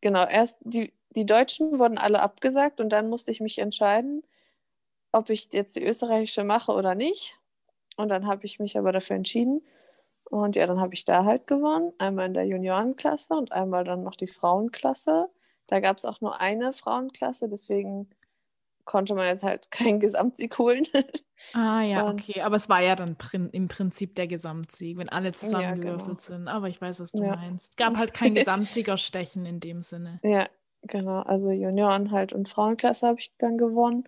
Genau, 0.00 0.26
erst 0.26 0.58
die, 0.62 0.92
die 1.16 1.26
Deutschen 1.26 1.78
wurden 1.78 1.98
alle 1.98 2.20
abgesagt 2.20 2.80
und 2.80 2.90
dann 2.90 3.08
musste 3.08 3.30
ich 3.30 3.40
mich 3.40 3.58
entscheiden, 3.58 4.22
ob 5.12 5.30
ich 5.30 5.52
jetzt 5.52 5.76
die 5.76 5.84
österreichische 5.84 6.44
mache 6.44 6.72
oder 6.72 6.94
nicht. 6.94 7.38
Und 7.96 8.08
dann 8.08 8.26
habe 8.26 8.44
ich 8.44 8.58
mich 8.58 8.76
aber 8.78 8.92
dafür 8.92 9.16
entschieden. 9.16 9.62
Und 10.24 10.56
ja, 10.56 10.66
dann 10.66 10.80
habe 10.80 10.94
ich 10.94 11.04
da 11.04 11.24
halt 11.24 11.46
gewonnen. 11.46 11.92
Einmal 11.98 12.26
in 12.26 12.34
der 12.34 12.46
Juniorenklasse 12.46 13.34
und 13.34 13.52
einmal 13.52 13.84
dann 13.84 14.02
noch 14.02 14.16
die 14.16 14.26
Frauenklasse. 14.26 15.28
Da 15.66 15.80
gab 15.80 15.98
es 15.98 16.04
auch 16.04 16.20
nur 16.20 16.40
eine 16.40 16.72
Frauenklasse, 16.72 17.48
deswegen 17.48 18.10
konnte 18.84 19.14
man 19.14 19.26
jetzt 19.26 19.42
halt 19.44 19.70
keinen 19.70 20.00
Gesamtsieg 20.00 20.58
holen. 20.58 20.84
Ah 21.52 21.82
ja, 21.82 22.02
Und- 22.08 22.20
okay. 22.28 22.40
Aber 22.42 22.56
es 22.56 22.68
war 22.68 22.80
ja 22.82 22.96
dann 22.96 23.16
prin 23.16 23.48
im 23.50 23.68
Prinzip 23.68 24.14
der 24.14 24.26
Gesamtsieg, 24.26 24.98
wenn 24.98 25.08
alle 25.08 25.32
zusammengewürfelt 25.32 26.06
genau. 26.06 26.20
sind. 26.20 26.48
Aber 26.48 26.68
ich 26.68 26.80
weiß, 26.80 27.00
was 27.00 27.12
du 27.12 27.22
Ja. 27.22 27.36
meinst. 27.36 27.76
Gab 27.76 27.96
halt 27.96 28.12
kein 28.14 28.34
Gesamtsiegerstechen 28.34 29.46
in 29.46 29.60
dem 29.60 29.82
Sinne. 29.82 30.20
ja, 30.22 30.48
genau. 30.82 31.20
Also 31.20 31.50
Junioren 31.50 32.10
halt 32.10 32.32
und 32.32 32.48
Frauenklasse 32.48 33.06
habe 33.06 33.20
ich 33.20 33.32
dann 33.38 33.56
gewonnen. 33.58 34.04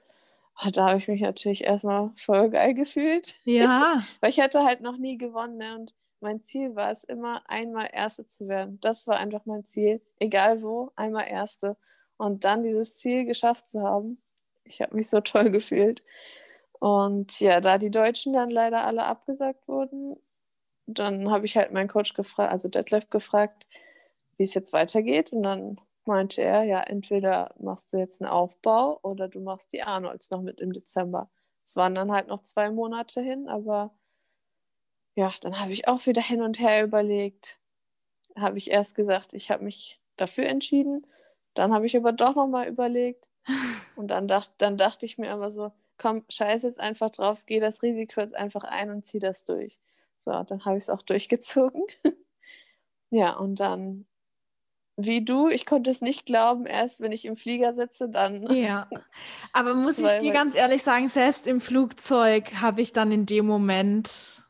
Ah, 0.57 0.71
Da 0.71 0.89
habe 0.89 0.99
ich 0.99 1.09
mich 1.09 1.21
natürlich 1.21 1.65
erstmal 1.65 2.13
voll 2.17 2.51
geil 2.51 2.75
gefühlt, 2.75 3.35
Ja, 3.45 4.03
weil 4.21 4.31
ich 4.31 4.39
hätte 4.39 4.65
halt 4.65 4.81
noch 4.81 4.97
nie 4.97 5.19
gewonnen. 5.19 5.59
Ne? 5.59 5.77
Und 5.77 5.95
mein 6.21 6.43
Ziel 6.43 6.75
war 6.75 6.91
es 6.91 7.05
immer, 7.05 7.43
einmal 7.49 7.91
Erste 7.93 8.27
zu 8.27 8.49
werden. 8.49 8.79
Das 8.81 9.07
war 9.07 9.19
einfach 9.19 9.45
mein 9.45 9.65
Ziel. 9.65 10.01
Egal 10.19 10.63
wo, 10.63 10.93
einmal 10.97 11.29
Erste. 11.29 11.77
Und 12.17 12.45
dann 12.45 12.63
dieses 12.63 12.97
Ziel 12.97 13.27
geschafft 13.27 13.69
zu 13.69 13.83
haben. 13.83 14.23
Ich 14.65 14.81
habe 14.81 14.97
mich 14.97 15.11
so 15.11 15.21
toll 15.21 15.51
gefühlt. 15.51 16.03
Und 16.81 17.39
ja, 17.41 17.61
da 17.61 17.79
die 17.79 17.91
Deutschen 17.91 18.33
dann 18.33 18.51
leider 18.51 18.85
alle 18.85 19.05
abgesagt 19.05 19.69
wurden, 19.69 20.17
dann 20.87 21.31
habe 21.31 21.45
ich 21.45 21.57
halt 21.57 21.73
meinen 21.73 21.89
Coach 21.89 22.15
gefragt, 22.15 22.53
also 22.53 22.69
Detlef 22.69 23.11
gefragt, 23.11 23.67
wie 24.37 24.45
es 24.45 24.55
jetzt 24.55 24.73
weitergeht. 24.73 25.33
Und 25.33 25.43
dann 25.43 25.81
meinte 26.07 26.43
er, 26.43 26.65
ja, 26.65 26.83
entweder 26.83 27.55
machst 27.59 27.93
du 27.93 27.99
jetzt 27.99 28.23
einen 28.23 28.31
Aufbau 28.31 28.99
oder 29.03 29.29
du 29.29 29.41
machst 29.41 29.73
die 29.73 29.83
Arnolds 29.83 30.31
noch 30.31 30.43
mit 30.43 30.61
im 30.61 30.73
Dezember. 30.73 31.31
Es 31.63 31.77
waren 31.77 31.95
dann 31.95 32.13
halt 32.13 32.29
noch 32.29 32.43
zwei 32.43 32.71
Monate 32.71 33.21
hin, 33.21 33.49
aber 33.49 33.93
ja, 35.17 35.33
dann 35.41 35.59
habe 35.61 35.73
ich 35.73 35.89
auch 35.89 36.07
wieder 36.07 36.23
hin 36.23 36.43
und 36.43 36.61
her 36.61 36.85
überlegt. 36.85 37.59
Habe 38.37 38.59
ich 38.59 38.71
erst 38.71 38.95
gesagt, 38.95 39.33
ich 39.33 39.51
habe 39.51 39.65
mich 39.65 40.01
dafür 40.17 40.47
entschieden. 40.47 41.07
Dann 41.55 41.73
habe 41.73 41.87
ich 41.87 41.97
aber 41.97 42.13
doch 42.13 42.35
nochmal 42.35 42.69
überlegt. 42.69 43.31
Und 43.97 44.09
dann, 44.09 44.29
dacht, 44.29 44.51
dann 44.59 44.77
dachte 44.77 45.07
ich 45.07 45.17
mir 45.17 45.31
aber 45.33 45.51
so, 45.51 45.73
komm, 45.99 46.25
scheiß 46.29 46.65
jetzt 46.65 46.81
einfach 46.81 47.11
drauf, 47.11 47.47
geh 47.47 47.61
das 47.61 47.83
Risiko 47.83 48.21
jetzt 48.21 48.35
einfach 48.35 48.65
ein 48.65 48.91
und 48.91 49.05
zieh 49.05 49.21
das 49.21 49.45
durch. 49.45 49.79
So, 50.19 50.31
dann 50.43 50.65
habe 50.65 50.77
ich 50.77 50.85
es 50.85 50.91
auch 50.91 51.03
durchgezogen. 51.03 51.83
ja, 53.11 53.35
und 53.37 53.61
dann, 53.61 54.07
wie 54.97 55.25
du, 55.25 55.49
ich 55.49 55.67
konnte 55.67 55.91
es 55.91 56.01
nicht 56.01 56.25
glauben, 56.25 56.65
erst 56.67 57.01
wenn 57.01 57.13
ich 57.13 57.27
im 57.27 57.37
Flieger 57.37 57.73
sitze, 57.73 58.09
dann. 58.09 58.43
ja. 58.55 58.89
Aber 59.53 59.75
muss 59.75 59.99
ich 59.99 60.11
dir 60.19 60.33
ganz 60.33 60.55
ehrlich 60.55 60.83
sagen, 60.83 61.09
selbst 61.09 61.47
im 61.47 61.61
Flugzeug 61.61 62.61
habe 62.61 62.81
ich 62.81 62.93
dann 62.93 63.13
in 63.13 63.27
dem 63.27 63.47
Moment. 63.47 64.43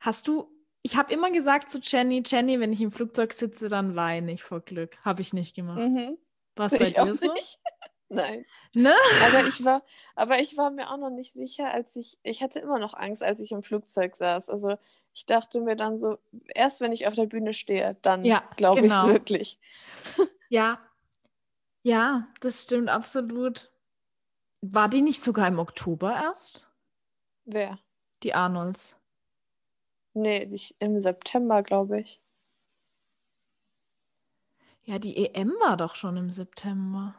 Hast 0.00 0.26
du. 0.26 0.50
Ich 0.82 0.96
habe 0.96 1.12
immer 1.12 1.32
gesagt 1.32 1.68
zu 1.68 1.80
Jenny, 1.80 2.22
Jenny, 2.24 2.60
wenn 2.60 2.72
ich 2.72 2.80
im 2.80 2.92
Flugzeug 2.92 3.32
sitze, 3.32 3.68
dann 3.68 3.96
weine 3.96 4.32
ich 4.32 4.44
vor 4.44 4.60
Glück. 4.60 4.96
Habe 5.04 5.20
ich 5.20 5.32
nicht 5.32 5.56
gemacht. 5.56 5.78
Mhm. 5.78 6.16
Was 6.54 6.72
bei 6.72 6.84
Ich 6.86 6.94
dir 6.94 7.16
so? 7.16 7.32
nicht. 7.32 7.58
Nein. 8.08 8.44
Ne? 8.72 8.94
Aber 9.26 9.48
ich 9.48 9.64
war, 9.64 9.82
aber 10.14 10.38
ich 10.38 10.56
war 10.56 10.70
mir 10.70 10.90
auch 10.90 10.96
noch 10.96 11.10
nicht 11.10 11.32
sicher, 11.32 11.72
als 11.72 11.96
ich, 11.96 12.18
ich 12.22 12.40
hatte 12.42 12.60
immer 12.60 12.78
noch 12.78 12.94
Angst, 12.94 13.24
als 13.24 13.40
ich 13.40 13.50
im 13.50 13.64
Flugzeug 13.64 14.14
saß. 14.14 14.48
Also 14.48 14.76
ich 15.16 15.24
dachte 15.24 15.62
mir 15.62 15.76
dann 15.76 15.98
so, 15.98 16.18
erst 16.54 16.82
wenn 16.82 16.92
ich 16.92 17.06
auf 17.06 17.14
der 17.14 17.24
Bühne 17.24 17.54
stehe, 17.54 17.96
dann 18.02 18.22
Ja, 18.26 18.42
glaube 18.58 18.84
ich 18.84 18.92
es 18.92 19.00
genau. 19.00 19.14
wirklich. 19.14 19.58
Ja. 20.48 20.78
Ja, 21.82 22.28
das 22.40 22.62
stimmt 22.64 22.88
absolut. 22.88 23.72
War 24.60 24.88
die 24.88 25.00
nicht 25.02 25.24
sogar 25.24 25.48
im 25.48 25.58
Oktober 25.58 26.12
erst? 26.14 26.70
Wer? 27.46 27.80
Die 28.22 28.32
Arnolds. 28.34 28.96
Nee, 30.14 30.44
ich, 30.52 30.76
im 30.78 30.98
September, 31.00 31.62
glaube 31.62 31.98
ich. 32.00 32.20
Ja, 34.84 34.98
die 35.00 35.16
EM 35.16 35.50
war 35.60 35.76
doch 35.76 35.96
schon 35.96 36.16
im 36.16 36.30
September. 36.30 37.14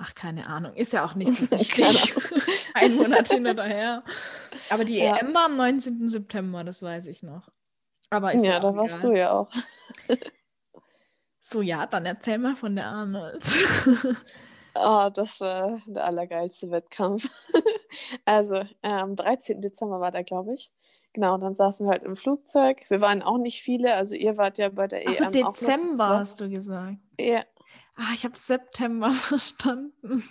Ach, 0.00 0.14
keine 0.14 0.46
Ahnung. 0.46 0.74
Ist 0.74 0.92
ja 0.92 1.04
auch 1.04 1.14
nicht 1.14 1.32
so 1.34 1.50
wichtig. 1.50 2.14
Ein 2.74 2.94
Monat 2.96 3.28
hin 3.28 3.46
oder 3.46 3.64
her. 3.64 4.04
Aber 4.70 4.84
die 4.84 4.98
Ja. 4.98 5.16
EM 5.16 5.34
war 5.34 5.46
am 5.46 5.56
19. 5.56 6.08
September, 6.08 6.62
das 6.64 6.82
weiß 6.82 7.06
ich 7.08 7.22
noch. 7.22 7.48
Aber 8.10 8.34
ja, 8.34 8.42
ja, 8.42 8.60
da 8.60 8.68
auch 8.70 8.76
warst 8.76 8.98
egal. 9.00 9.10
du 9.10 9.18
ja 9.18 9.32
auch. 9.32 9.50
So, 11.40 11.62
ja, 11.62 11.86
dann 11.86 12.06
erzähl 12.06 12.38
mal 12.38 12.56
von 12.56 12.74
der 12.76 12.86
Arnolds. 12.86 13.96
Oh, 14.74 15.08
das 15.14 15.40
war 15.40 15.80
der 15.86 16.04
allergeilste 16.04 16.70
Wettkampf. 16.70 17.28
also, 18.24 18.54
äh, 18.54 18.66
am 18.82 19.16
13. 19.16 19.60
Dezember 19.60 20.00
war 20.00 20.12
der, 20.12 20.24
glaube 20.24 20.54
ich. 20.54 20.70
Genau, 21.14 21.34
und 21.34 21.40
dann 21.40 21.54
saßen 21.54 21.86
wir 21.86 21.90
halt 21.92 22.04
im 22.04 22.16
Flugzeug. 22.16 22.82
Wir 22.88 23.00
waren 23.00 23.22
auch 23.22 23.38
nicht 23.38 23.62
viele, 23.62 23.94
also 23.94 24.14
ihr 24.14 24.36
wart 24.36 24.58
ja 24.58 24.68
bei 24.68 24.86
der 24.86 25.06
Achso, 25.08 25.24
EM 25.24 25.28
auch 25.28 25.32
nur 25.34 25.54
zu 25.54 25.64
Dezember 25.66 25.96
zweit. 25.96 26.20
hast 26.20 26.40
du 26.40 26.48
gesagt. 26.50 26.96
Ja, 27.18 27.44
Ah, 27.98 28.12
ich 28.14 28.24
habe 28.24 28.36
September 28.36 29.10
verstanden. 29.12 30.22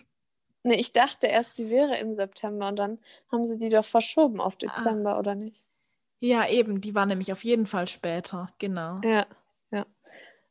Nee, 0.63 0.75
ich 0.75 0.93
dachte 0.93 1.27
erst, 1.27 1.55
sie 1.55 1.69
wäre 1.69 1.97
im 1.97 2.13
September 2.13 2.69
und 2.69 2.77
dann 2.77 2.99
haben 3.31 3.45
sie 3.45 3.57
die 3.57 3.69
doch 3.69 3.85
verschoben 3.85 4.41
auf 4.41 4.55
Ah. 4.55 4.57
Dezember, 4.67 5.19
oder 5.19 5.35
nicht? 5.35 5.67
Ja, 6.19 6.47
eben, 6.49 6.81
die 6.81 6.95
war 6.95 7.05
nämlich 7.05 7.31
auf 7.31 7.43
jeden 7.43 7.65
Fall 7.67 7.87
später, 7.87 8.49
genau. 8.57 9.01
Ja, 9.03 9.27
ja. 9.71 9.85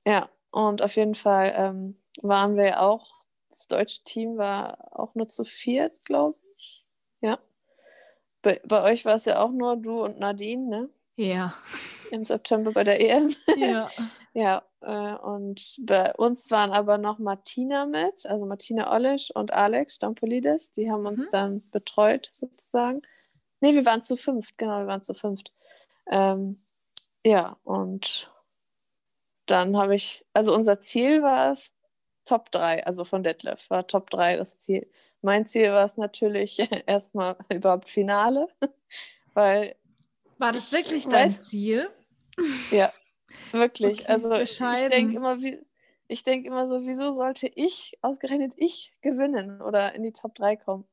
Ja, 0.06 0.28
und 0.50 0.80
auf 0.82 0.94
jeden 0.96 1.14
Fall 1.16 1.52
ähm, 1.56 1.96
waren 2.22 2.56
wir 2.56 2.80
auch, 2.82 3.24
das 3.50 3.66
deutsche 3.66 4.04
Team 4.04 4.36
war 4.36 4.78
auch 4.92 5.14
nur 5.14 5.26
zu 5.26 5.44
viert, 5.44 6.04
glaube 6.04 6.38
ich. 6.56 6.86
Ja. 7.20 7.38
Bei, 8.42 8.60
bei 8.64 8.82
euch 8.82 9.04
war 9.04 9.14
es 9.14 9.24
ja 9.24 9.40
auch 9.40 9.50
nur 9.50 9.76
du 9.76 10.04
und 10.04 10.18
Nadine, 10.20 10.68
ne? 10.68 10.88
Ja. 11.16 11.54
Im 12.10 12.24
September 12.24 12.72
bei 12.72 12.84
der 12.84 13.00
EM. 13.00 13.34
Ja. 13.56 13.88
Ja, 14.38 14.64
äh, 14.82 15.14
und 15.14 15.76
bei 15.80 16.12
uns 16.12 16.50
waren 16.50 16.70
aber 16.70 16.98
noch 16.98 17.18
Martina 17.18 17.86
mit, 17.86 18.26
also 18.26 18.44
Martina 18.44 18.92
Ollisch 18.92 19.30
und 19.34 19.50
Alex 19.54 19.94
Stampolidis, 19.94 20.72
die 20.72 20.90
haben 20.90 21.06
uns 21.06 21.24
Mhm. 21.24 21.30
dann 21.32 21.70
betreut 21.70 22.28
sozusagen. 22.32 23.00
Ne, 23.62 23.74
wir 23.74 23.86
waren 23.86 24.02
zu 24.02 24.14
fünft, 24.18 24.58
genau, 24.58 24.80
wir 24.80 24.88
waren 24.88 25.00
zu 25.00 25.14
fünft. 25.14 25.54
Ähm, 26.10 26.62
ja, 27.24 27.56
und 27.64 28.30
dann 29.46 29.74
habe 29.78 29.94
ich, 29.94 30.26
also 30.34 30.54
unser 30.54 30.82
Ziel 30.82 31.22
war 31.22 31.52
es 31.52 31.72
Top 32.26 32.50
3, 32.50 32.84
also 32.84 33.06
von 33.06 33.22
Detlef 33.22 33.70
war 33.70 33.86
Top 33.86 34.10
3 34.10 34.36
das 34.36 34.58
Ziel. 34.58 34.86
Mein 35.22 35.46
Ziel 35.46 35.72
war 35.72 35.86
es 35.86 35.96
natürlich 35.96 36.58
erstmal 36.86 37.36
überhaupt 37.50 37.88
Finale, 37.88 38.48
weil 39.32 39.76
War 40.38 40.52
das 40.52 40.66
Ich 40.66 40.72
wirklich 40.72 41.08
dein 41.08 41.28
weiß- 41.28 41.40
Ziel? 41.42 41.88
Ja, 42.70 42.92
wirklich. 43.52 44.00
Okay, 44.00 44.08
also 44.12 44.32
ich 44.34 44.58
denke 44.58 45.16
immer, 45.16 45.40
wie, 45.42 45.58
ich 46.08 46.22
denke 46.24 46.48
immer 46.48 46.66
so, 46.66 46.84
wieso 46.86 47.12
sollte 47.12 47.46
ich, 47.48 47.96
ausgerechnet 48.02 48.52
ich, 48.56 48.92
gewinnen 49.00 49.60
oder 49.62 49.94
in 49.94 50.02
die 50.02 50.12
Top 50.12 50.34
3 50.34 50.56
kommen? 50.56 50.84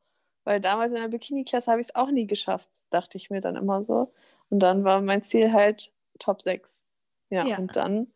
Weil 0.45 0.59
damals 0.59 0.91
in 0.93 0.99
der 1.01 1.07
Bikini-Klasse 1.07 1.71
habe 1.71 1.81
ich 1.81 1.87
es 1.87 1.95
auch 1.95 2.09
nie 2.11 2.27
geschafft, 2.27 2.69
dachte 2.89 3.17
ich 3.17 3.29
mir 3.29 3.41
dann 3.41 3.55
immer 3.55 3.83
so. 3.83 4.13
Und 4.49 4.59
dann 4.59 4.83
war 4.83 5.01
mein 5.01 5.23
Ziel 5.23 5.51
halt 5.53 5.91
Top 6.19 6.41
6. 6.41 6.83
Ja, 7.29 7.45
Ja. 7.45 7.57
und 7.57 7.75
dann, 7.75 8.07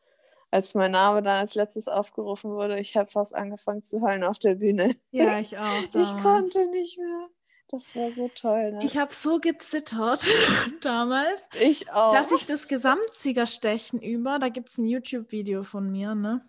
als 0.52 0.76
mein 0.76 0.92
Name 0.92 1.22
dann 1.24 1.40
als 1.40 1.56
letztes 1.56 1.88
aufgerufen 1.88 2.52
wurde, 2.52 2.80
ich 2.80 2.96
habe 2.98 3.10
fast 3.10 3.34
angefangen 3.36 3.84
zu 3.84 4.02
heulen 4.02 4.24
auf 4.24 4.40
der 4.40 4.56
Bühne. 4.56 4.96
Ja, 5.12 5.40
ich 5.40 5.58
auch. 5.58 5.64
Ich 5.96 6.24
konnte 6.24 6.68
nicht 6.72 6.98
mehr. 6.98 7.28
Das 7.70 7.96
war 7.96 8.12
so 8.12 8.30
toll. 8.34 8.72
Ne? 8.72 8.86
Ich 8.86 8.98
habe 8.98 9.14
so 9.14 9.40
gezittert 9.40 10.26
damals, 10.82 11.50
Ich 11.60 11.92
auch. 11.92 12.14
dass 12.14 12.32
ich 12.32 12.46
das 12.46 12.68
Gesamtsiegerstechen 12.68 14.02
über, 14.02 14.40
da 14.40 14.50
gibt 14.50 14.70
es 14.70 14.78
ein 14.78 14.86
YouTube-Video 14.86 15.64
von 15.64 15.92
mir, 15.92 16.16
ne? 16.16 16.48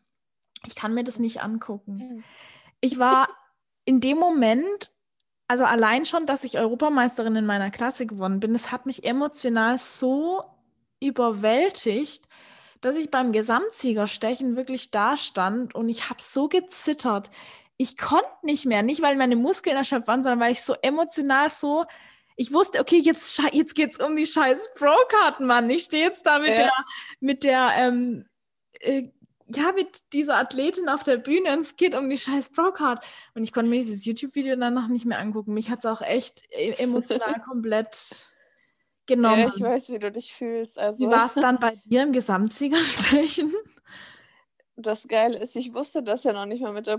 Ich 0.66 0.74
kann 0.74 0.94
mir 0.94 1.04
das 1.04 1.18
nicht 1.18 1.42
angucken. 1.42 1.94
Mhm. 1.94 2.24
Ich 2.80 2.98
war 2.98 3.28
in 3.84 4.00
dem 4.00 4.18
Moment, 4.18 4.90
also 5.48 5.64
allein 5.64 6.04
schon, 6.06 6.26
dass 6.26 6.44
ich 6.44 6.58
Europameisterin 6.58 7.34
in 7.36 7.46
meiner 7.46 7.70
Klasse 7.70 8.06
gewonnen 8.06 8.38
bin, 8.38 8.52
das 8.52 8.70
hat 8.70 8.86
mich 8.86 9.04
emotional 9.04 9.78
so 9.78 10.44
überwältigt, 11.00 12.28
dass 12.80 12.96
ich 12.96 13.10
beim 13.10 13.32
Gesamtsiegerstechen 13.32 14.56
wirklich 14.56 14.90
da 14.90 15.16
stand 15.16 15.74
und 15.74 15.88
ich 15.88 16.10
habe 16.10 16.22
so 16.22 16.48
gezittert. 16.48 17.30
Ich 17.78 17.96
konnte 17.96 18.28
nicht 18.42 18.66
mehr, 18.66 18.82
nicht 18.82 19.00
weil 19.02 19.16
meine 19.16 19.36
Muskeln 19.36 19.76
erschöpft 19.76 20.08
waren, 20.08 20.22
sondern 20.22 20.40
weil 20.40 20.52
ich 20.52 20.62
so 20.62 20.74
emotional 20.82 21.48
so, 21.48 21.86
ich 22.36 22.52
wusste, 22.52 22.80
okay, 22.80 22.98
jetzt, 22.98 23.40
jetzt 23.52 23.74
geht 23.74 23.92
es 23.92 23.98
um 23.98 24.14
die 24.14 24.26
scheiß 24.26 24.74
Pro-Karten, 24.74 25.46
Mann. 25.46 25.70
Ich 25.70 25.84
stehe 25.84 26.04
jetzt 26.04 26.26
da 26.26 26.38
mit 26.38 26.50
Ja. 26.50 26.56
der, 26.56 26.72
mit 27.20 27.44
der, 27.44 27.70
ähm, 27.76 28.26
äh, 28.80 29.08
ja, 29.46 29.72
mit 29.72 30.12
dieser 30.12 30.36
Athletin 30.36 30.88
auf 30.88 31.02
der 31.04 31.16
Bühne 31.16 31.52
und 31.54 31.60
es 31.60 31.76
geht 31.76 31.94
um 31.94 32.10
die 32.10 32.18
scheiß 32.18 32.50
Pro-Card. 32.50 33.04
Und 33.34 33.44
ich 33.44 33.52
konnte 33.52 33.70
mir 33.70 33.80
dieses 33.80 34.04
YouTube-Video 34.04 34.56
danach 34.56 34.88
nicht 34.88 35.06
mehr 35.06 35.18
angucken. 35.18 35.54
Mich 35.54 35.70
hat 35.70 35.78
es 35.80 35.86
auch 35.86 36.02
echt 36.02 36.42
e- 36.50 36.72
emotional 36.78 37.40
komplett 37.48 38.34
genommen. 39.06 39.38
ja, 39.40 39.48
ich 39.48 39.60
weiß, 39.62 39.90
wie 39.90 39.98
du 39.98 40.10
dich 40.12 40.34
fühlst. 40.34 40.78
Also. 40.78 41.06
Wie 41.06 41.10
war 41.10 41.26
es 41.26 41.34
dann 41.34 41.58
bei 41.58 41.80
dir 41.84 42.02
im 42.02 42.12
Gesamtsiegerstechen? 42.12 43.54
das 44.76 45.08
Geile 45.08 45.38
ist, 45.38 45.56
ich 45.56 45.74
wusste 45.74 46.02
das 46.02 46.24
ja 46.24 46.32
noch 46.32 46.46
nicht 46.46 46.62
mal 46.62 46.72
mit 46.72 46.86
der 46.86 46.98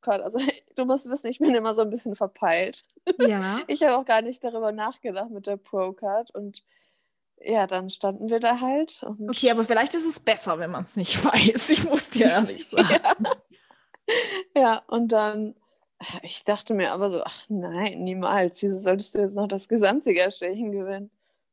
Pro-Card. 0.00 0.22
Also 0.22 0.38
du 0.76 0.84
musst 0.84 1.08
wissen, 1.08 1.28
ich 1.28 1.38
bin 1.38 1.54
immer 1.54 1.74
so 1.74 1.82
ein 1.82 1.90
bisschen 1.90 2.14
verpeilt. 2.14 2.84
Ja. 3.18 3.60
Ich 3.66 3.82
habe 3.82 3.96
auch 3.96 4.04
gar 4.04 4.22
nicht 4.22 4.42
darüber 4.44 4.72
nachgedacht 4.72 5.30
mit 5.30 5.46
der 5.46 5.56
Pro-Card. 5.56 6.34
Und 6.34 6.64
ja, 7.40 7.66
dann 7.66 7.88
standen 7.90 8.28
wir 8.28 8.40
da 8.40 8.60
halt. 8.60 9.04
Okay, 9.28 9.50
aber 9.50 9.64
vielleicht 9.64 9.94
ist 9.94 10.06
es 10.06 10.20
besser, 10.20 10.58
wenn 10.58 10.70
man 10.70 10.82
es 10.82 10.96
nicht 10.96 11.24
weiß. 11.24 11.70
Ich 11.70 11.84
muss 11.84 12.10
dir 12.10 12.26
ehrlich 12.26 12.68
sagen. 12.68 13.24
ja, 14.56 14.82
und 14.88 15.12
dann, 15.12 15.54
ich 16.22 16.44
dachte 16.44 16.74
mir 16.74 16.92
aber 16.92 17.08
so, 17.08 17.22
ach 17.22 17.44
nein, 17.48 18.02
niemals. 18.02 18.62
Wieso 18.62 18.78
solltest 18.78 19.14
du 19.14 19.20
jetzt 19.20 19.34
noch 19.34 19.48
das 19.48 19.68
Gesamtsiegerstechen 19.68 20.72
gewinnen? 20.72 21.10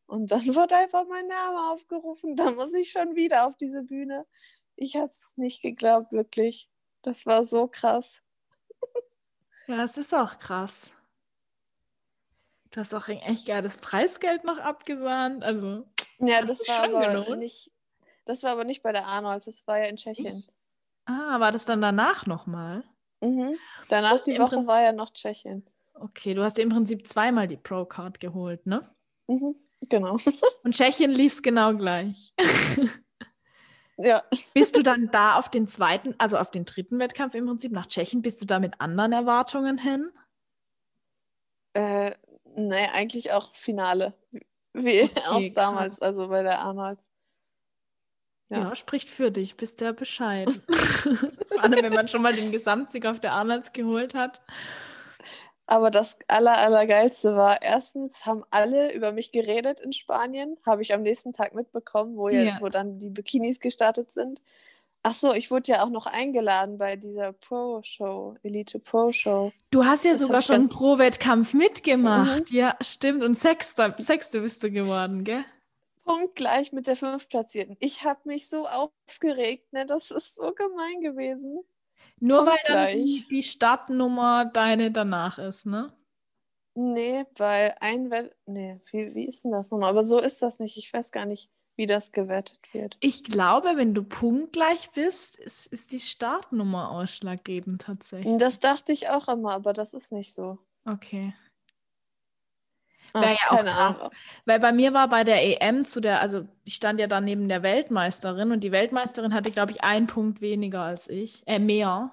Und 0.08 0.32
dann 0.32 0.56
wurde 0.56 0.76
einfach 0.76 1.06
mein 1.08 1.28
Name 1.28 1.72
aufgerufen. 1.72 2.36
Da 2.36 2.52
muss 2.52 2.74
ich 2.74 2.92
schon 2.92 3.16
wieder 3.16 3.46
auf 3.46 3.58
diese 3.58 3.84
Bühne. 3.84 4.26
Ich 4.76 4.96
habe 4.96 5.08
es 5.08 5.32
nicht 5.36 5.62
geglaubt, 5.62 6.12
wirklich. 6.12 6.70
Das 7.02 7.26
war 7.26 7.44
so 7.44 7.68
krass. 7.68 8.22
Ja, 9.68 9.84
es 9.84 9.98
ist 9.98 10.14
auch 10.14 10.40
krass. 10.40 10.92
Du 12.72 12.80
hast 12.80 12.94
auch 12.94 13.08
ein 13.08 13.18
echt 13.20 13.48
geiles 13.48 13.78
Preisgeld 13.78 14.44
noch 14.44 14.60
abgesahnt. 14.60 15.44
Also, 15.44 15.86
Ja, 16.20 16.42
das 16.44 16.68
war 16.68 16.84
aber 16.84 17.08
gelohnt. 17.24 17.40
nicht, 17.40 17.72
das 18.26 18.44
war 18.44 18.52
aber 18.52 18.64
nicht 18.64 18.84
bei 18.84 18.92
der 18.92 19.06
Arnolds, 19.06 19.46
das 19.46 19.66
war 19.68 19.80
ja 19.80 19.86
in 19.86 19.98
Tschechien. 19.98 20.46
ah, 21.06 21.40
war 21.40 21.52
das 21.52 21.66
dann 21.66 21.82
danach 21.82 22.26
nochmal? 22.26 22.84
Mhm. 23.22 23.58
Danach 23.90 24.22
die 24.24 24.38
Woche 24.38 24.68
war 24.68 24.82
ja 24.82 24.92
noch 24.92 25.10
Tschechien. 25.12 25.66
Okay, 25.96 26.34
du 26.34 26.44
hast 26.44 26.60
im 26.60 26.70
Prinzip 26.70 27.08
zweimal 27.08 27.48
die 27.48 27.58
Pro-Card 27.58 28.20
geholt, 28.20 28.66
ne? 28.68 28.94
Mhm. 29.28 29.56
Genau. 29.82 30.18
Und 30.64 30.76
Tschechien 30.76 31.12
lief 31.12 31.34
es 31.34 31.42
genau 31.42 31.74
gleich. 31.76 32.34
Ja. 33.98 34.24
Bist 34.54 34.76
du 34.78 34.84
dann 34.84 35.10
da 35.12 35.38
auf 35.38 35.50
den 35.50 35.68
zweiten, 35.68 36.14
also 36.20 36.38
auf 36.38 36.52
den 36.52 36.66
dritten 36.66 37.00
Wettkampf 37.00 37.34
im 37.34 37.48
Prinzip 37.48 37.72
nach 37.72 37.88
Tschechien, 37.88 38.22
bist 38.22 38.42
du 38.42 38.46
da 38.46 38.60
mit 38.60 38.80
anderen 38.80 39.12
Erwartungen 39.12 39.78
hin? 39.78 40.12
Äh, 41.74 42.12
nee, 42.56 42.88
eigentlich 42.94 43.32
auch 43.32 43.56
Finale. 43.56 44.14
Wie 44.74 45.04
Okay, 45.04 45.12
auch 45.30 45.54
damals, 45.54 46.02
also 46.02 46.28
bei 46.28 46.44
der 46.44 46.60
Arnolds. 46.60 47.10
Ja, 48.50 48.60
Ja. 48.60 48.76
spricht 48.76 49.10
für 49.10 49.32
dich, 49.32 49.58
bist 49.58 49.82
der 49.82 49.94
bescheiden. 49.94 50.62
Vor 51.50 51.64
allem, 51.64 51.82
wenn 51.82 51.94
man 51.94 52.08
schon 52.08 52.22
mal 52.22 52.34
den 52.34 52.52
Gesamtsieg 52.52 53.06
auf 53.06 53.20
der 53.20 53.34
Arnolds 53.34 53.74
geholt 53.74 54.14
hat. 54.14 54.42
Aber 55.70 55.92
das 55.92 56.18
aller, 56.30 56.58
allergeilste 56.58 57.36
war, 57.36 57.62
erstens 57.62 58.26
haben 58.26 58.44
alle 58.52 58.94
über 58.94 59.12
mich 59.12 59.34
geredet 59.34 59.82
in 59.82 59.92
Spanien, 59.92 60.58
habe 60.66 60.82
ich 60.82 60.94
am 60.94 61.02
nächsten 61.02 61.34
Tag 61.34 61.54
mitbekommen, 61.54 62.16
wo, 62.16 62.30
ja, 62.30 62.42
Ja. 62.42 62.58
wo 62.62 62.70
dann 62.70 63.00
die 63.00 63.10
Bikinis 63.10 63.60
gestartet 63.60 64.12
sind. 64.12 64.42
Ach 65.04 65.14
so, 65.14 65.34
ich 65.34 65.52
wurde 65.52 65.72
ja 65.74 65.84
auch 65.84 65.90
noch 65.90 66.06
eingeladen 66.06 66.78
bei 66.78 66.96
dieser 66.96 67.34
Pro-Show, 67.34 68.36
Elite 68.44 68.80
Pro-Show. 68.80 69.52
Du 69.72 69.86
hast 69.86 70.06
ja 70.06 70.12
Das 70.12 70.22
sogar 70.22 70.42
schon 70.42 70.56
einen 70.56 70.70
Pro-Wettkampf 70.70 71.54
mitgemacht. 71.54 72.50
Ja, 72.50 72.76
stimmt. 72.82 73.24
Und 73.24 73.36
Sechster, 73.38 73.94
Sechste 73.98 74.42
bist 74.42 74.64
du 74.64 74.72
geworden, 74.72 75.24
gell? 75.24 75.44
Punktgleich 76.06 76.72
mit 76.72 76.88
der 76.88 76.96
Fünftplatzierten. 76.96 77.76
Ich 77.80 78.06
habe 78.06 78.22
mich 78.24 78.48
so 78.48 78.68
aufgeregt, 78.68 79.72
ne? 79.74 79.86
Das 79.86 80.12
ist 80.12 80.36
so 80.36 80.54
gemein 80.54 81.02
gewesen. 81.02 81.60
Nur 82.20 82.46
weil 82.46 82.58
dann 82.66 82.90
die, 82.90 83.26
die 83.30 83.44
Startnummer 83.44 84.46
deine 84.46 84.92
danach 84.92 85.38
ist, 85.38 85.66
ne? 85.66 85.94
Nee, 86.76 87.26
weil 87.38 87.76
ein 87.80 88.12
Wett. 88.12 88.36
Nee, 88.46 88.80
wie, 88.92 89.16
wie 89.16 89.26
ist 89.26 89.44
denn 89.44 89.52
das 89.52 89.72
nochmal? 89.72 89.90
Aber 89.90 90.04
so 90.04 90.20
ist 90.20 90.42
das 90.42 90.60
nicht. 90.60 90.78
Ich 90.78 90.94
weiß 90.94 91.12
gar 91.12 91.26
nicht, 91.26 91.50
wie 91.76 91.88
das 91.88 92.12
gewettet 92.12 92.60
wird. 92.72 92.98
Ich 93.00 93.24
glaube, 93.24 93.74
wenn 93.76 93.94
du 93.94 94.04
punktgleich 94.04 94.92
bist, 94.92 95.40
ist, 95.40 95.68
ist 95.68 95.92
die 95.92 96.00
Startnummer 96.00 96.92
ausschlaggebend 96.92 97.82
tatsächlich. 97.84 98.38
Das 98.38 98.60
dachte 98.60 98.92
ich 98.92 99.10
auch 99.10 99.28
immer, 99.28 99.54
aber 99.54 99.74
das 99.74 99.94
ist 99.94 100.12
nicht 100.12 100.34
so. 100.34 100.60
Okay. 100.86 101.34
Wäre 103.14 103.34
ja 103.34 103.52
auch 103.52 103.66
krass. 103.66 104.02
Ahnung. 104.02 104.14
Weil 104.46 104.60
bei 104.60 104.72
mir 104.72 104.94
war 104.94 105.08
bei 105.10 105.24
der 105.24 105.44
EM 105.44 105.86
zu 105.86 106.00
der, 106.02 106.22
also 106.22 106.48
ich 106.64 106.76
stand 106.76 107.00
ja 107.00 107.08
da 107.08 107.22
neben 107.22 107.48
der 107.50 107.64
Weltmeisterin 107.64 108.52
und 108.52 108.64
die 108.64 108.72
Weltmeisterin 108.72 109.34
hatte, 109.34 109.52
glaube 109.52 109.72
ich, 109.72 109.84
einen 109.84 110.08
Punkt 110.08 110.42
weniger 110.42 110.82
als 110.84 111.10
ich, 111.10 111.44
äh, 111.48 111.60
mehr. 111.60 112.12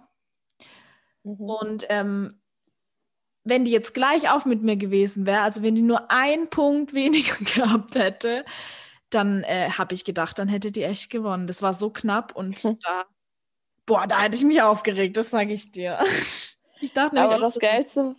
Mhm. 1.25 1.41
Und 1.41 1.87
ähm, 1.89 2.29
wenn 3.45 3.65
die 3.65 3.71
jetzt 3.71 3.95
gleich 3.95 4.31
auf 4.31 4.47
mit 4.47 4.63
mir 4.63 4.77
gewesen 4.77 5.27
wäre, 5.27 5.43
also 5.43 5.63
wenn 5.63 5.75
die 5.75 5.83
nur 5.83 6.11
einen 6.11 6.49
Punkt 6.51 6.95
weniger 6.95 7.37
gehabt 7.45 7.97
hätte, 7.97 8.45
dann 9.11 9.45
äh, 9.45 9.71
habe 9.71 9.95
ich 9.95 10.05
gedacht, 10.05 10.39
dann 10.39 10.49
hätte 10.49 10.73
die 10.73 10.83
echt 10.85 11.11
gewonnen. 11.11 11.47
Das 11.47 11.63
war 11.63 11.75
so 11.75 11.91
knapp 11.91 12.35
und 12.37 12.59
Hm. 12.63 12.79
da, 12.83 13.05
boah, 13.87 14.07
da 14.09 14.23
hätte 14.23 14.37
ich 14.37 14.45
mich 14.45 14.63
aufgeregt, 14.63 15.17
das 15.17 15.31
sage 15.31 15.53
ich 15.55 15.73
dir. 15.73 15.99
Ich 16.81 16.93
dachte 16.93 17.15
nämlich 17.15 17.33
Aber 17.33 17.41
das 17.41 17.59
Geilste, 17.59 18.17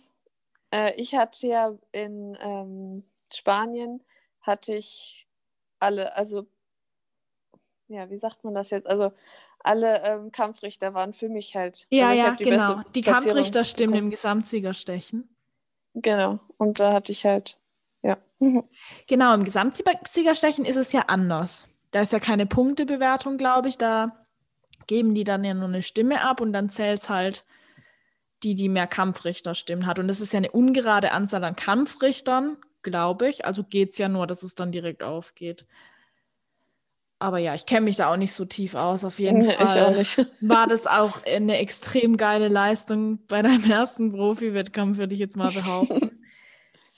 äh, 0.70 0.92
ich 0.96 1.14
hatte 1.14 1.46
ja 1.46 1.74
in 1.92 2.36
ähm, 2.40 3.04
Spanien, 3.32 4.02
hatte 4.40 4.74
ich 4.74 5.26
alle, 5.78 6.16
also, 6.16 6.46
ja, 7.88 8.08
wie 8.10 8.16
sagt 8.16 8.44
man 8.44 8.54
das 8.54 8.70
jetzt? 8.70 8.86
Also 8.86 9.12
alle 9.58 10.02
ähm, 10.04 10.32
Kampfrichter 10.32 10.94
waren 10.94 11.12
für 11.12 11.28
mich 11.28 11.56
halt. 11.56 11.86
Ja, 11.90 12.08
also 12.08 12.22
ja, 12.22 12.30
die 12.34 12.44
genau. 12.44 12.82
Die 12.94 13.02
Kampfrichter 13.02 13.64
stimmen 13.64 13.94
im 13.94 14.10
Gesamtsiegerstechen. 14.10 15.28
Genau. 15.94 16.38
Und 16.56 16.78
da 16.80 16.92
hatte 16.92 17.12
ich 17.12 17.24
halt, 17.24 17.58
ja. 18.02 18.18
Genau, 19.06 19.34
im 19.34 19.44
Gesamtsiegerstechen 19.44 20.64
ist 20.64 20.76
es 20.76 20.92
ja 20.92 21.02
anders. 21.08 21.66
Da 21.90 22.02
ist 22.02 22.12
ja 22.12 22.20
keine 22.20 22.46
Punktebewertung, 22.46 23.38
glaube 23.38 23.68
ich. 23.68 23.78
Da 23.78 24.26
geben 24.86 25.14
die 25.14 25.24
dann 25.24 25.44
ja 25.44 25.54
nur 25.54 25.68
eine 25.68 25.82
Stimme 25.82 26.22
ab 26.22 26.40
und 26.40 26.52
dann 26.52 26.70
zählt 26.70 27.00
es 27.00 27.08
halt 27.08 27.44
die, 28.42 28.54
die 28.54 28.68
mehr 28.68 28.86
Kampfrichterstimmen 28.86 29.86
hat. 29.86 29.98
Und 29.98 30.08
das 30.08 30.20
ist 30.20 30.32
ja 30.32 30.38
eine 30.38 30.50
ungerade 30.50 31.12
Anzahl 31.12 31.44
an 31.44 31.56
Kampfrichtern, 31.56 32.56
glaube 32.82 33.28
ich. 33.28 33.44
Also 33.44 33.64
geht 33.64 33.92
es 33.92 33.98
ja 33.98 34.08
nur, 34.08 34.26
dass 34.26 34.42
es 34.42 34.54
dann 34.54 34.72
direkt 34.72 35.02
aufgeht. 35.02 35.66
Aber 37.18 37.38
ja, 37.38 37.54
ich 37.54 37.64
kenne 37.64 37.82
mich 37.82 37.96
da 37.96 38.12
auch 38.12 38.18
nicht 38.18 38.34
so 38.34 38.44
tief 38.44 38.74
aus. 38.74 39.04
Auf 39.04 39.18
jeden 39.18 39.38
nee, 39.38 39.52
Fall 39.52 40.04
war 40.42 40.66
das 40.66 40.86
auch 40.86 41.24
eine 41.24 41.58
extrem 41.58 42.18
geile 42.18 42.48
Leistung 42.48 43.26
bei 43.26 43.40
deinem 43.40 43.70
ersten 43.70 44.12
Profi-Wettkampf, 44.12 44.98
würde 44.98 45.14
ich 45.14 45.20
jetzt 45.20 45.36
mal 45.36 45.50
behaupten. 45.50 46.10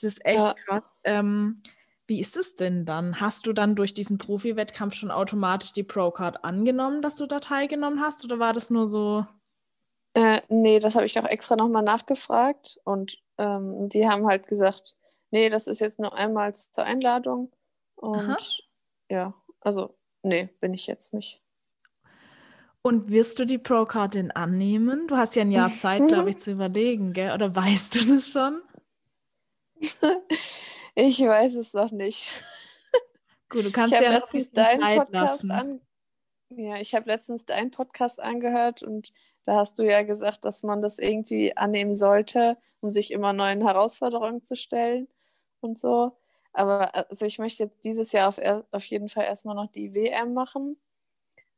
Es 0.01 0.05
ist 0.05 0.24
echt 0.24 0.38
ja. 0.38 0.55
krass. 0.55 0.85
Ähm, 1.03 1.61
wie 2.07 2.20
ist 2.20 2.37
es 2.37 2.55
denn 2.55 2.85
dann? 2.85 3.20
Hast 3.20 3.48
du 3.48 3.53
dann 3.53 3.74
durch 3.74 3.94
diesen 3.94 4.16
Profi-Wettkampf 4.16 4.94
schon 4.94 5.11
automatisch 5.11 5.72
die 5.72 5.83
Pro-Card 5.83 6.44
angenommen, 6.44 7.03
dass 7.03 7.16
du 7.16 7.27
da 7.27 7.40
teilgenommen 7.40 8.01
hast? 8.01 8.24
Oder 8.24 8.38
war 8.38 8.53
das 8.53 8.70
nur 8.70 8.87
so? 8.87 9.27
Äh, 10.18 10.42
nee, 10.48 10.81
das 10.81 10.96
habe 10.96 11.07
ich 11.07 11.16
auch 11.20 11.24
extra 11.24 11.54
nochmal 11.54 11.85
nachgefragt. 11.85 12.81
Und 12.83 13.22
ähm, 13.38 13.88
die 13.88 14.09
haben 14.09 14.26
halt 14.26 14.48
gesagt, 14.48 14.96
nee, 15.31 15.48
das 15.48 15.68
ist 15.68 15.81
jetzt 15.81 16.00
nur 16.00 16.12
einmal 16.12 16.54
zur 16.54 16.83
Einladung. 16.83 17.52
Und 17.94 18.28
Aha. 18.28 18.37
ja, 19.09 19.35
also 19.61 19.96
nee, 20.24 20.48
bin 20.61 20.74
ich 20.74 20.88
jetzt 20.88 21.14
nicht. 21.14 21.40
Und 22.83 23.11
wirst 23.11 23.38
du 23.38 23.44
die 23.44 23.59
Pro-Card 23.59 24.14
denn 24.14 24.31
annehmen? 24.33 25.07
Du 25.07 25.16
hast 25.16 25.37
ja 25.37 25.42
ein 25.42 25.52
Jahr 25.52 25.70
Zeit, 25.70 26.09
glaube 26.09 26.31
ich, 26.31 26.38
zu 26.38 26.50
überlegen, 26.50 27.12
gell? 27.12 27.33
Oder 27.33 27.54
weißt 27.54 27.94
du 27.94 28.14
das 28.14 28.31
schon? 28.31 28.61
Ich 31.00 31.20
weiß 31.20 31.54
es 31.54 31.74
noch 31.74 31.92
nicht. 31.92 32.42
Gut, 33.50 33.64
du 33.64 33.70
kannst 33.70 33.92
ja 33.94 34.11
letztens 34.11 34.50
deinen 34.50 34.81
Zeit 34.81 34.98
Podcast 34.98 35.44
lassen. 35.44 35.50
an. 35.52 35.81
Ja, 36.48 36.81
ich 36.81 36.92
habe 36.92 37.09
letztens 37.09 37.44
deinen 37.44 37.70
Podcast 37.70 38.18
angehört 38.18 38.83
und 38.83 39.12
da 39.49 39.57
hast 39.57 39.79
du 39.79 39.83
ja 39.83 40.03
gesagt, 40.03 40.45
dass 40.45 40.63
man 40.63 40.83
das 40.83 40.99
irgendwie 40.99 41.57
annehmen 41.57 41.97
sollte, 41.97 42.59
um 42.81 42.91
sich 42.91 43.11
immer 43.11 43.33
neuen 43.33 43.63
Herausforderungen 43.63 44.43
zu 44.43 44.57
stellen 44.57 45.09
und 45.61 45.79
so. 45.79 46.19
Aber 46.53 46.95
also 46.95 47.25
ich 47.25 47.39
möchte 47.39 47.63
jetzt 47.63 47.83
dieses 47.83 48.13
Jahr 48.13 48.29
auf, 48.29 48.39
auf 48.73 48.85
jeden 48.85 49.09
Fall 49.09 49.25
erstmal 49.25 49.55
noch 49.55 49.69
die 49.73 49.95
WM 49.95 50.35
machen. 50.35 50.77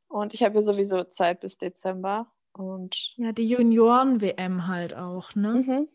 Und 0.07 0.33
ich 0.33 0.41
habe 0.41 0.55
ja 0.55 0.61
sowieso 0.61 1.03
Zeit 1.03 1.41
bis 1.41 1.57
Dezember. 1.57 2.31
Und 2.53 3.17
ja, 3.17 3.33
die 3.33 3.43
Junioren-WM 3.43 4.67
halt 4.67 4.95
auch, 4.95 5.35
ne? 5.35 5.55
Mhm. 5.55 5.89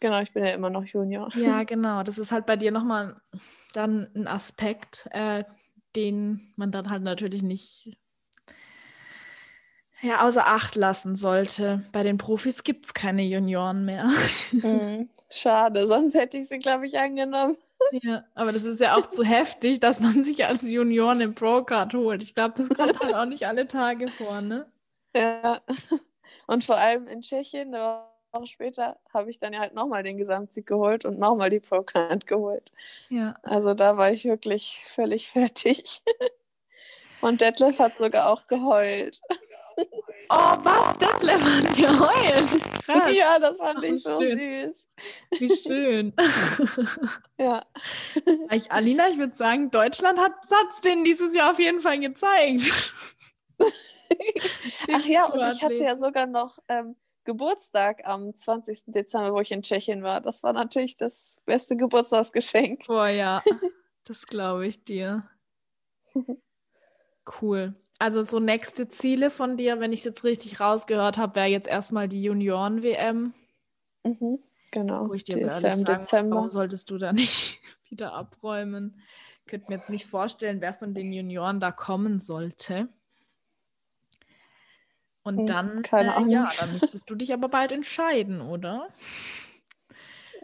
Genau, 0.00 0.22
ich 0.22 0.32
bin 0.32 0.46
ja 0.46 0.54
immer 0.54 0.70
noch 0.70 0.86
Junior. 0.86 1.28
Ja, 1.36 1.64
genau. 1.64 2.02
Das 2.02 2.16
ist 2.16 2.32
halt 2.32 2.46
bei 2.46 2.56
dir 2.56 2.72
nochmal 2.72 3.20
dann 3.74 4.08
ein 4.14 4.26
Aspekt, 4.26 5.06
äh, 5.10 5.44
den 5.96 6.54
man 6.56 6.72
dann 6.72 6.88
halt 6.88 7.02
natürlich 7.02 7.42
nicht 7.42 7.94
ja, 10.02 10.26
außer 10.26 10.46
Acht 10.46 10.76
lassen 10.76 11.16
sollte. 11.16 11.84
Bei 11.92 12.02
den 12.02 12.18
Profis 12.18 12.64
gibt 12.64 12.86
es 12.86 12.94
keine 12.94 13.22
Junioren 13.22 13.84
mehr. 13.84 14.10
Mhm. 14.50 15.08
Schade, 15.30 15.86
sonst 15.86 16.14
hätte 16.14 16.38
ich 16.38 16.48
sie, 16.48 16.58
glaube 16.58 16.86
ich, 16.86 16.98
angenommen. 16.98 17.56
Ja, 17.90 18.24
aber 18.34 18.52
das 18.52 18.64
ist 18.64 18.80
ja 18.80 18.96
auch 18.96 19.08
zu 19.08 19.24
heftig, 19.24 19.80
dass 19.80 20.00
man 20.00 20.22
sich 20.22 20.44
als 20.44 20.68
Junioren 20.68 21.20
im 21.20 21.34
Pro-Card 21.34 21.94
holt. 21.94 22.22
Ich 22.22 22.34
glaube, 22.34 22.54
das 22.56 22.68
kommt 22.68 23.00
halt 23.00 23.14
auch 23.14 23.24
nicht 23.24 23.46
alle 23.46 23.66
Tage 23.66 24.08
vor, 24.08 24.40
ne? 24.40 24.66
Ja. 25.14 25.60
Und 26.46 26.64
vor 26.64 26.76
allem 26.76 27.06
in 27.06 27.20
Tschechien, 27.20 27.72
da 27.72 28.10
Woche 28.32 28.46
später 28.46 28.98
habe 29.12 29.30
ich 29.30 29.38
dann 29.38 29.52
ja 29.52 29.60
halt 29.60 29.74
nochmal 29.74 30.02
den 30.02 30.16
Gesamtsieg 30.16 30.66
geholt 30.66 31.04
und 31.04 31.18
nochmal 31.18 31.50
die 31.50 31.60
Pro-Card 31.60 32.26
geholt. 32.26 32.72
Ja. 33.10 33.36
Also 33.42 33.74
da 33.74 33.96
war 33.96 34.10
ich 34.10 34.24
wirklich 34.24 34.82
völlig 34.88 35.28
fertig. 35.32 36.02
Und 37.20 37.40
Detlef 37.40 37.78
hat 37.78 37.98
sogar 37.98 38.32
auch 38.32 38.46
geheult. 38.46 39.20
Oh, 40.28 40.56
was? 40.62 40.98
Detlef 40.98 41.42
hat 41.42 41.76
geheult? 41.76 42.62
Krass. 42.84 43.14
Ja, 43.14 43.38
das 43.38 43.58
fand 43.58 43.84
ich 43.84 44.02
so 44.02 44.20
schön. 44.20 44.70
süß. 44.70 44.88
Wie 45.38 45.54
schön. 45.54 46.14
ja. 47.38 47.64
Ich, 48.50 48.72
Alina, 48.72 49.08
ich 49.08 49.18
würde 49.18 49.34
sagen, 49.34 49.70
Deutschland 49.70 50.18
hat 50.18 50.44
Satz 50.44 50.80
den 50.80 51.04
dieses 51.04 51.34
Jahr 51.34 51.50
auf 51.50 51.58
jeden 51.58 51.80
Fall 51.80 52.00
gezeigt. 52.00 52.94
Ach 54.92 55.04
ja, 55.06 55.26
und 55.26 55.46
ich 55.52 55.62
hatte 55.62 55.84
ja 55.84 55.96
sogar 55.96 56.26
noch 56.26 56.58
ähm, 56.68 56.96
Geburtstag 57.24 58.02
am 58.04 58.34
20. 58.34 58.84
Dezember, 58.86 59.32
wo 59.32 59.40
ich 59.40 59.52
in 59.52 59.62
Tschechien 59.62 60.02
war. 60.02 60.20
Das 60.20 60.42
war 60.42 60.52
natürlich 60.52 60.96
das 60.96 61.40
beste 61.44 61.76
Geburtstagsgeschenk. 61.76 62.86
Boah, 62.86 63.08
ja, 63.08 63.42
das 64.04 64.26
glaube 64.26 64.66
ich 64.66 64.82
dir. 64.82 65.28
Cool. 67.40 67.74
Also 68.02 68.24
so 68.24 68.40
nächste 68.40 68.88
Ziele 68.88 69.30
von 69.30 69.56
dir, 69.56 69.78
wenn 69.78 69.92
ich 69.92 70.00
es 70.00 70.06
jetzt 70.06 70.24
richtig 70.24 70.58
rausgehört 70.58 71.18
habe, 71.18 71.36
wäre 71.36 71.46
jetzt 71.46 71.68
erstmal 71.68 72.08
die 72.08 72.20
Junioren-WM. 72.20 73.32
Mhm, 74.02 74.40
genau. 74.72 75.08
Wo 75.08 75.14
ich 75.14 75.22
dir 75.22 75.36
die 75.36 75.42
ist 75.42 75.62
ja 75.62 75.72
im 75.72 75.86
sagen, 75.86 76.00
Dezember. 76.00 76.34
Warum 76.34 76.48
solltest 76.48 76.90
du 76.90 76.98
da 76.98 77.12
nicht 77.12 77.60
wieder 77.90 78.12
abräumen? 78.12 79.00
Ich 79.38 79.46
könnte 79.46 79.66
mir 79.68 79.76
jetzt 79.76 79.88
nicht 79.88 80.06
vorstellen, 80.06 80.60
wer 80.60 80.74
von 80.74 80.94
den 80.94 81.12
Junioren 81.12 81.60
da 81.60 81.70
kommen 81.70 82.18
sollte. 82.18 82.88
Und 85.22 85.38
hm, 85.38 85.46
dann, 85.46 85.82
äh, 85.92 86.28
ja, 86.28 86.50
dann 86.58 86.72
müsstest 86.72 87.08
du 87.08 87.14
dich 87.14 87.32
aber 87.32 87.48
bald 87.48 87.70
entscheiden, 87.70 88.40
oder? 88.40 88.88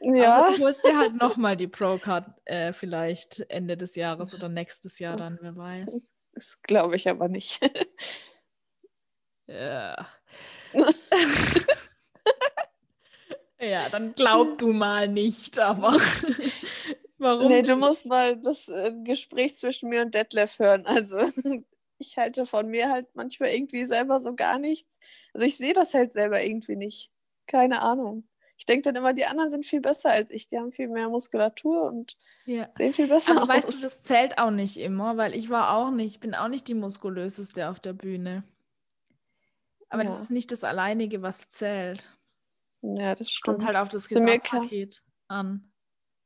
Ja. 0.00 0.42
Also 0.42 0.58
du 0.58 0.64
holst 0.64 0.84
dir 0.84 0.96
halt 0.96 1.16
nochmal 1.16 1.56
die 1.56 1.66
Pro-Card 1.66 2.40
äh, 2.44 2.72
vielleicht 2.72 3.40
Ende 3.50 3.76
des 3.76 3.96
Jahres 3.96 4.32
oder 4.32 4.48
nächstes 4.48 5.00
Jahr 5.00 5.16
dann, 5.16 5.38
wer 5.40 5.56
weiß. 5.56 6.08
Das 6.38 6.62
glaube 6.62 6.94
ich 6.94 7.08
aber 7.08 7.26
nicht. 7.26 7.68
ja. 9.48 10.08
ja, 13.58 13.88
dann 13.88 14.14
glaub 14.14 14.56
du 14.58 14.72
mal 14.72 15.08
nicht, 15.08 15.58
aber 15.58 15.96
warum? 17.18 17.48
Nee, 17.48 17.62
du 17.62 17.74
musst 17.74 18.06
mal 18.06 18.36
das 18.36 18.68
äh, 18.68 18.92
Gespräch 19.02 19.56
zwischen 19.56 19.88
mir 19.88 20.02
und 20.02 20.14
Detlef 20.14 20.60
hören. 20.60 20.86
Also 20.86 21.18
ich 21.98 22.16
halte 22.18 22.46
von 22.46 22.68
mir 22.68 22.88
halt 22.88 23.08
manchmal 23.14 23.48
irgendwie 23.50 23.84
selber 23.84 24.20
so 24.20 24.36
gar 24.36 24.60
nichts. 24.60 25.00
Also 25.34 25.44
ich 25.44 25.56
sehe 25.56 25.72
das 25.72 25.92
halt 25.92 26.12
selber 26.12 26.40
irgendwie 26.40 26.76
nicht. 26.76 27.10
Keine 27.48 27.82
Ahnung. 27.82 28.28
Ich 28.58 28.66
denke 28.66 28.82
dann 28.82 28.96
immer, 28.96 29.14
die 29.14 29.24
anderen 29.24 29.48
sind 29.48 29.64
viel 29.64 29.80
besser 29.80 30.10
als 30.10 30.30
ich. 30.30 30.48
Die 30.48 30.58
haben 30.58 30.72
viel 30.72 30.88
mehr 30.88 31.08
Muskulatur 31.08 31.84
und 31.84 32.16
ja. 32.44 32.68
sehen 32.72 32.92
viel 32.92 33.06
besser 33.06 33.32
Aber 33.32 33.42
aus. 33.42 33.48
weißt 33.48 33.72
du, 33.72 33.86
das 33.86 34.02
zählt 34.02 34.36
auch 34.36 34.50
nicht 34.50 34.76
immer, 34.78 35.16
weil 35.16 35.34
ich 35.34 35.48
war 35.48 35.74
auch 35.74 35.90
nicht, 35.90 36.16
ich 36.16 36.20
bin 36.20 36.34
auch 36.34 36.48
nicht 36.48 36.66
die 36.66 36.74
muskulöseste 36.74 37.70
auf 37.70 37.78
der 37.78 37.92
Bühne. 37.92 38.42
Aber 39.90 40.02
ja. 40.02 40.08
das 40.08 40.18
ist 40.18 40.30
nicht 40.30 40.50
das 40.50 40.64
Alleinige, 40.64 41.22
was 41.22 41.48
zählt. 41.48 42.18
Ja, 42.82 43.14
das 43.14 43.30
stimmt. 43.30 43.58
Kommt 43.58 43.66
halt 43.66 43.76
auf 43.76 43.88
das 43.88 44.08
Gesamtpaket 44.08 45.02
an. 45.28 45.70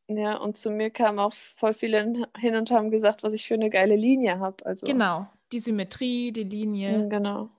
Ja, 0.08 0.36
und 0.38 0.56
zu 0.56 0.70
mir 0.70 0.90
kamen 0.90 1.18
auch 1.18 1.34
voll 1.34 1.74
viele 1.74 2.26
hin 2.38 2.56
und 2.56 2.70
haben 2.70 2.90
gesagt, 2.90 3.22
was 3.22 3.34
ich 3.34 3.46
für 3.46 3.54
eine 3.54 3.70
geile 3.70 3.94
Linie 3.96 4.38
habe. 4.38 4.64
Also. 4.64 4.86
Genau, 4.86 5.28
die 5.52 5.60
Symmetrie, 5.60 6.32
die 6.32 6.44
Linie. 6.44 7.08
Genau. 7.08 7.50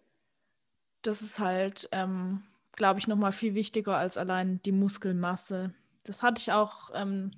Das 1.04 1.22
ist 1.22 1.40
halt, 1.40 1.90
ähm, 1.92 2.44
glaube 2.76 3.00
ich, 3.00 3.08
nochmal 3.08 3.32
viel 3.32 3.56
wichtiger 3.56 3.98
als 3.98 4.18
allein 4.18 4.62
die 4.64 4.72
Muskelmasse. 4.72 5.74
Das 6.04 6.22
hatte 6.22 6.40
ich 6.40 6.52
auch, 6.52 6.92
ähm, 6.94 7.32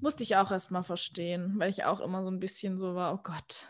musste 0.00 0.22
ich 0.22 0.36
auch 0.36 0.50
erst 0.50 0.70
mal 0.70 0.82
verstehen, 0.82 1.54
weil 1.58 1.70
ich 1.70 1.84
auch 1.84 2.00
immer 2.00 2.22
so 2.22 2.30
ein 2.30 2.40
bisschen 2.40 2.78
so 2.78 2.94
war, 2.94 3.14
oh 3.14 3.20
Gott, 3.22 3.68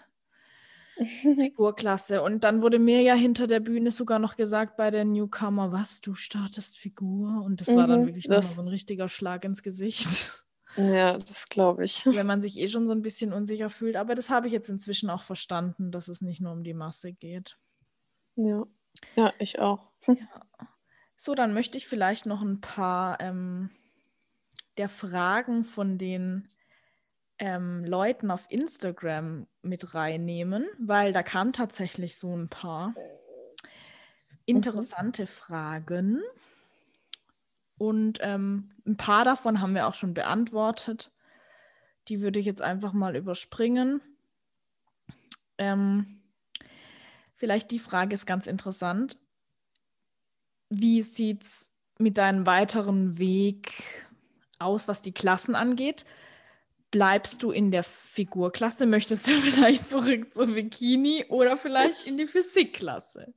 Figurklasse. 1.22 2.22
Und 2.22 2.44
dann 2.44 2.62
wurde 2.62 2.78
mir 2.78 3.02
ja 3.02 3.14
hinter 3.14 3.46
der 3.46 3.60
Bühne 3.60 3.90
sogar 3.90 4.18
noch 4.18 4.36
gesagt 4.36 4.76
bei 4.76 4.90
der 4.90 5.04
Newcomer, 5.04 5.72
was, 5.72 6.00
du 6.00 6.14
startest 6.14 6.78
Figur? 6.78 7.42
Und 7.42 7.60
das 7.60 7.68
mhm, 7.68 7.76
war 7.76 7.86
dann 7.86 8.02
mhm, 8.02 8.06
wirklich 8.06 8.26
das... 8.26 8.54
so 8.54 8.62
ein 8.62 8.68
richtiger 8.68 9.08
Schlag 9.08 9.44
ins 9.44 9.62
Gesicht. 9.62 10.44
Ja, 10.76 11.18
das 11.18 11.48
glaube 11.48 11.84
ich. 11.84 12.04
Wenn 12.06 12.26
man 12.26 12.42
sich 12.42 12.58
eh 12.58 12.68
schon 12.68 12.86
so 12.86 12.92
ein 12.92 13.02
bisschen 13.02 13.32
unsicher 13.32 13.70
fühlt. 13.70 13.96
Aber 13.96 14.14
das 14.14 14.30
habe 14.30 14.46
ich 14.46 14.52
jetzt 14.52 14.68
inzwischen 14.68 15.10
auch 15.10 15.22
verstanden, 15.22 15.90
dass 15.90 16.08
es 16.08 16.22
nicht 16.22 16.40
nur 16.40 16.52
um 16.52 16.64
die 16.64 16.74
Masse 16.74 17.12
geht. 17.12 17.58
Ja, 18.36 18.64
ja 19.16 19.32
ich 19.38 19.58
auch. 19.58 19.90
Ja. 20.06 20.14
So, 21.24 21.34
dann 21.34 21.54
möchte 21.54 21.78
ich 21.78 21.86
vielleicht 21.86 22.26
noch 22.26 22.42
ein 22.42 22.60
paar 22.60 23.18
ähm, 23.18 23.70
der 24.76 24.90
Fragen 24.90 25.64
von 25.64 25.96
den 25.96 26.50
ähm, 27.38 27.82
Leuten 27.82 28.30
auf 28.30 28.44
Instagram 28.50 29.46
mit 29.62 29.94
reinnehmen, 29.94 30.66
weil 30.78 31.14
da 31.14 31.22
kamen 31.22 31.54
tatsächlich 31.54 32.18
so 32.18 32.36
ein 32.36 32.50
paar 32.50 32.94
interessante 34.44 35.22
mhm. 35.22 35.26
Fragen. 35.28 36.22
Und 37.78 38.18
ähm, 38.20 38.72
ein 38.86 38.98
paar 38.98 39.24
davon 39.24 39.62
haben 39.62 39.74
wir 39.74 39.86
auch 39.86 39.94
schon 39.94 40.12
beantwortet. 40.12 41.10
Die 42.08 42.20
würde 42.20 42.38
ich 42.38 42.44
jetzt 42.44 42.60
einfach 42.60 42.92
mal 42.92 43.16
überspringen. 43.16 44.02
Ähm, 45.56 46.22
vielleicht 47.34 47.70
die 47.70 47.78
Frage 47.78 48.12
ist 48.12 48.26
ganz 48.26 48.46
interessant. 48.46 49.16
Wie 50.76 51.02
sieht 51.02 51.42
es 51.42 51.70
mit 51.98 52.18
deinem 52.18 52.46
weiteren 52.46 53.18
Weg 53.18 53.72
aus, 54.58 54.88
was 54.88 55.02
die 55.02 55.12
Klassen 55.12 55.54
angeht? 55.54 56.04
Bleibst 56.90 57.42
du 57.42 57.50
in 57.50 57.70
der 57.70 57.84
Figurklasse? 57.84 58.86
Möchtest 58.86 59.28
du 59.28 59.32
vielleicht 59.40 59.88
zurück 59.88 60.34
zur 60.34 60.46
Bikini 60.46 61.26
oder 61.28 61.56
vielleicht 61.56 62.06
in 62.06 62.18
die 62.18 62.26
Physikklasse? 62.26 63.32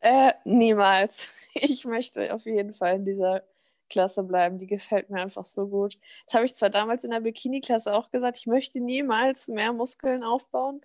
Äh, 0.00 0.32
niemals. 0.44 1.28
Ich 1.54 1.84
möchte 1.84 2.32
auf 2.32 2.44
jeden 2.44 2.74
Fall 2.74 2.96
in 2.96 3.04
dieser 3.04 3.42
Klasse 3.88 4.22
bleiben. 4.22 4.58
Die 4.58 4.68
gefällt 4.68 5.10
mir 5.10 5.20
einfach 5.20 5.44
so 5.44 5.66
gut. 5.66 5.98
Das 6.24 6.34
habe 6.34 6.44
ich 6.44 6.54
zwar 6.54 6.70
damals 6.70 7.02
in 7.02 7.10
der 7.10 7.20
Bikini-Klasse 7.20 7.92
auch 7.92 8.10
gesagt, 8.10 8.38
ich 8.38 8.46
möchte 8.46 8.80
niemals 8.80 9.48
mehr 9.48 9.72
Muskeln 9.72 10.22
aufbauen. 10.22 10.80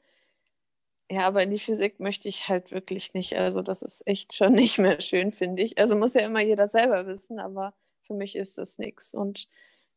Ja, 1.10 1.28
aber 1.28 1.44
in 1.44 1.52
die 1.52 1.60
Physik 1.60 2.00
möchte 2.00 2.28
ich 2.28 2.50
halt 2.50 2.72
wirklich 2.72 3.14
nicht. 3.14 3.36
Also 3.36 3.62
das 3.62 3.82
ist 3.82 4.06
echt 4.08 4.34
schon 4.34 4.54
nicht 4.54 4.78
mehr 4.80 5.02
schön, 5.02 5.32
finde 5.32 5.64
ich. 5.64 5.78
Also 5.78 5.96
muss 5.96 6.14
ja 6.14 6.22
immer 6.22 6.42
jeder 6.42 6.68
selber 6.68 7.06
wissen, 7.08 7.40
aber 7.40 7.74
für 8.04 8.14
mich 8.14 8.36
ist 8.36 8.58
das 8.58 8.78
nichts. 8.78 9.14
Und 9.14 9.48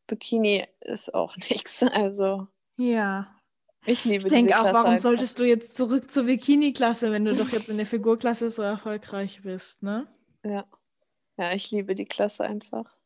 Bikini 0.07 0.65
ist 0.81 1.13
auch 1.13 1.35
nichts. 1.49 1.83
Also 1.83 2.47
ja. 2.77 3.35
Ich 3.85 4.05
liebe 4.05 4.27
ich 4.27 4.33
denke 4.33 4.59
auch, 4.59 4.65
warum 4.65 4.91
einfach. 4.91 4.97
solltest 5.01 5.39
du 5.39 5.45
jetzt 5.45 5.75
zurück 5.75 6.11
zur 6.11 6.25
Bikini-Klasse, 6.25 7.11
wenn 7.11 7.25
du 7.25 7.33
doch 7.33 7.49
jetzt 7.49 7.69
in 7.69 7.77
der 7.77 7.85
Figurklasse 7.85 8.51
so 8.51 8.61
erfolgreich 8.61 9.41
bist, 9.41 9.83
ne? 9.83 10.07
Ja. 10.43 10.65
Ja, 11.37 11.53
ich 11.53 11.71
liebe 11.71 11.95
die 11.95 12.05
Klasse 12.05 12.43
einfach. 12.43 12.97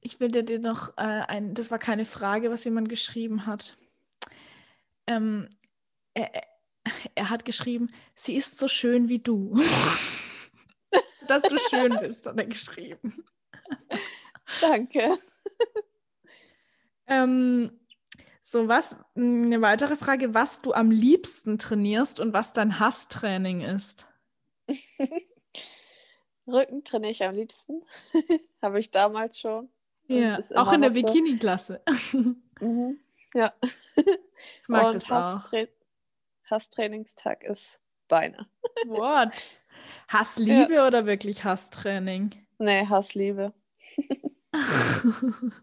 Ich 0.00 0.20
will 0.20 0.30
dir 0.30 0.60
noch 0.60 0.96
äh, 0.96 1.02
ein, 1.02 1.54
das 1.54 1.72
war 1.72 1.80
keine 1.80 2.04
Frage, 2.04 2.50
was 2.50 2.64
jemand 2.64 2.88
geschrieben 2.88 3.46
hat. 3.46 3.76
Ähm, 5.06 5.48
er, 6.14 6.30
er 7.14 7.30
hat 7.30 7.44
geschrieben, 7.44 7.88
sie 8.14 8.36
ist 8.36 8.58
so 8.58 8.68
schön 8.68 9.08
wie 9.08 9.18
du. 9.18 9.60
Dass 11.28 11.42
du 11.42 11.58
schön 11.58 11.98
bist, 12.00 12.26
hat 12.26 12.38
er 12.38 12.46
geschrieben. 12.46 13.24
Danke. 14.60 15.18
ähm, 17.08 17.72
so, 18.42 18.68
was, 18.68 18.96
eine 19.16 19.60
weitere 19.60 19.96
Frage, 19.96 20.32
was 20.34 20.62
du 20.62 20.72
am 20.72 20.92
liebsten 20.92 21.58
trainierst 21.58 22.20
und 22.20 22.32
was 22.32 22.52
dein 22.52 22.78
Hasstraining 22.78 23.62
ist. 23.62 24.06
Rücken 26.46 26.84
trainiere 26.84 27.10
ich 27.10 27.24
am 27.24 27.34
liebsten. 27.34 27.82
Habe 28.62 28.78
ich 28.78 28.92
damals 28.92 29.40
schon. 29.40 29.68
Ja, 30.06 30.38
auch 30.54 30.72
in 30.72 30.82
der 30.82 30.92
so. 30.92 31.02
Bikini-Klasse. 31.02 31.82
mhm. 32.60 33.00
Ja. 33.36 33.52
Ich 34.62 34.68
mag 34.68 34.84
Und 34.84 34.96
das 34.96 35.08
Hasstra 35.08 35.62
auch. 35.62 35.66
Hasstrainingstag 36.50 37.42
ist 37.42 37.80
Beine. 38.06 38.46
What? 38.86 39.32
Hassliebe 40.08 40.74
ja. 40.74 40.86
oder 40.86 41.06
wirklich 41.06 41.42
Hasstraining? 41.42 42.34
Nee, 42.58 42.86
Hassliebe. 42.86 43.54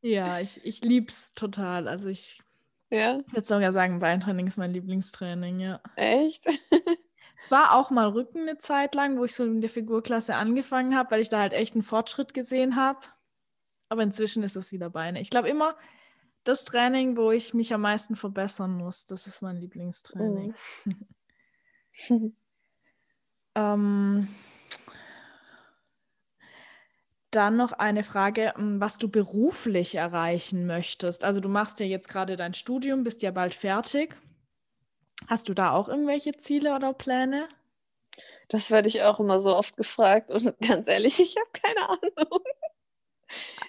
ja, 0.00 0.40
ich, 0.40 0.64
ich 0.64 0.82
liebe 0.82 1.08
es 1.08 1.34
total. 1.34 1.86
Also 1.86 2.08
ich 2.08 2.40
ja? 2.88 3.20
würde 3.30 3.46
sogar 3.46 3.72
sagen, 3.72 3.98
Beintraining 3.98 4.46
ist 4.46 4.56
mein 4.56 4.72
Lieblingstraining, 4.72 5.60
ja. 5.60 5.80
Echt? 5.96 6.46
Es 7.38 7.50
war 7.50 7.74
auch 7.74 7.90
mal 7.90 8.08
Rücken 8.08 8.40
eine 8.40 8.56
Zeit 8.58 8.94
lang, 8.94 9.18
wo 9.18 9.24
ich 9.26 9.34
so 9.34 9.44
in 9.44 9.60
der 9.60 9.70
Figurklasse 9.70 10.34
angefangen 10.34 10.96
habe, 10.96 11.10
weil 11.10 11.20
ich 11.20 11.28
da 11.28 11.40
halt 11.40 11.52
echt 11.52 11.74
einen 11.74 11.82
Fortschritt 11.82 12.32
gesehen 12.32 12.74
habe. 12.76 13.00
Aber 13.90 14.02
inzwischen 14.02 14.42
ist 14.42 14.56
es 14.56 14.72
wieder 14.72 14.88
Beine. 14.88 15.20
Ich 15.20 15.30
glaube 15.30 15.48
immer, 15.48 15.76
das 16.44 16.64
Training, 16.64 17.16
wo 17.16 17.30
ich 17.30 17.54
mich 17.54 17.72
am 17.74 17.82
meisten 17.82 18.16
verbessern 18.16 18.72
muss, 18.72 19.06
das 19.06 19.26
ist 19.26 19.42
mein 19.42 19.56
Lieblingstraining. 19.56 20.54
Mhm. 22.08 22.34
ähm, 23.54 24.28
dann 27.30 27.56
noch 27.56 27.72
eine 27.72 28.02
Frage, 28.02 28.54
ähm, 28.58 28.80
was 28.80 28.98
du 28.98 29.08
beruflich 29.08 29.94
erreichen 29.94 30.66
möchtest. 30.66 31.24
Also 31.24 31.40
du 31.40 31.48
machst 31.48 31.80
ja 31.80 31.86
jetzt 31.86 32.08
gerade 32.08 32.36
dein 32.36 32.54
Studium, 32.54 33.04
bist 33.04 33.22
ja 33.22 33.30
bald 33.30 33.54
fertig. 33.54 34.16
Hast 35.28 35.48
du 35.48 35.54
da 35.54 35.72
auch 35.72 35.88
irgendwelche 35.88 36.32
Ziele 36.32 36.74
oder 36.74 36.92
Pläne? 36.92 37.48
Das 38.48 38.70
werde 38.70 38.88
ich 38.88 39.02
auch 39.02 39.20
immer 39.20 39.38
so 39.38 39.54
oft 39.54 39.76
gefragt 39.76 40.30
und 40.30 40.54
ganz 40.66 40.88
ehrlich, 40.88 41.20
ich 41.20 41.36
habe 41.36 41.50
keine 41.52 41.88
Ahnung. 41.88 42.40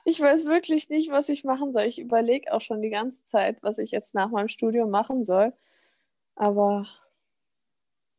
Ich 0.05 0.20
weiß 0.20 0.45
wirklich 0.45 0.89
nicht, 0.89 1.12
was 1.12 1.30
ich 1.30 1.43
machen 1.43 1.74
soll. 1.74 1.84
Ich 1.84 1.99
überlege 1.99 2.53
auch 2.53 2.62
schon 2.62 2.82
die 2.82 2.89
ganze 2.89 3.24
Zeit, 3.26 3.62
was 3.62 3.78
ich 3.78 3.91
jetzt 3.91 4.16
nach 4.16 4.30
meinem 4.30 4.47
Studium 4.47 4.89
machen 4.89 5.24
soll. 5.24 5.53
Aber 6.36 6.88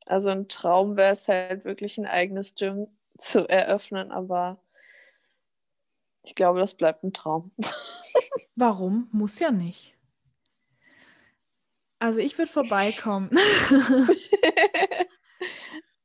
also 0.07 0.31
ein 0.31 0.49
Traum 0.49 0.97
wäre 0.97 1.13
es 1.13 1.29
halt 1.29 1.65
wirklich 1.65 1.99
ein 1.99 2.07
eigenes 2.07 2.55
Gym 2.55 2.89
zu 3.17 3.49
eröffnen, 3.49 4.11
aber 4.11 4.61
ich 6.23 6.35
glaube, 6.35 6.61
das 6.61 6.75
bleibt 6.75 7.03
ein 7.05 7.13
Traum. 7.13 7.53
Warum? 8.57 9.09
Muss 9.13 9.39
ja 9.39 9.51
nicht. 9.51 9.95
Also 11.99 12.21
ich 12.21 12.37
würde 12.37 12.51
vorbeikommen. 12.51 13.31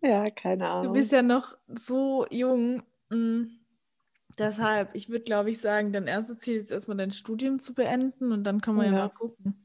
ja, 0.02 0.30
keine 0.30 0.70
Ahnung. 0.70 0.84
Du 0.84 0.94
bist 0.94 1.12
ja 1.12 1.24
noch 1.24 1.58
so 1.68 2.28
jung. 2.30 2.84
Mm. 3.10 3.46
Deshalb, 4.38 4.94
ich 4.94 5.10
würde, 5.10 5.26
glaube 5.26 5.50
ich, 5.50 5.60
sagen, 5.60 5.92
dein 5.92 6.08
erstes 6.08 6.38
Ziel 6.40 6.58
ist 6.58 6.72
erstmal 6.72 6.98
dein 6.98 7.12
Studium 7.12 7.60
zu 7.60 7.74
beenden 7.74 8.32
und 8.32 8.44
dann 8.44 8.62
kann 8.62 8.76
man 8.76 8.86
ja, 8.86 8.92
ja 8.92 8.98
mal 9.00 9.10
gucken. 9.10 9.64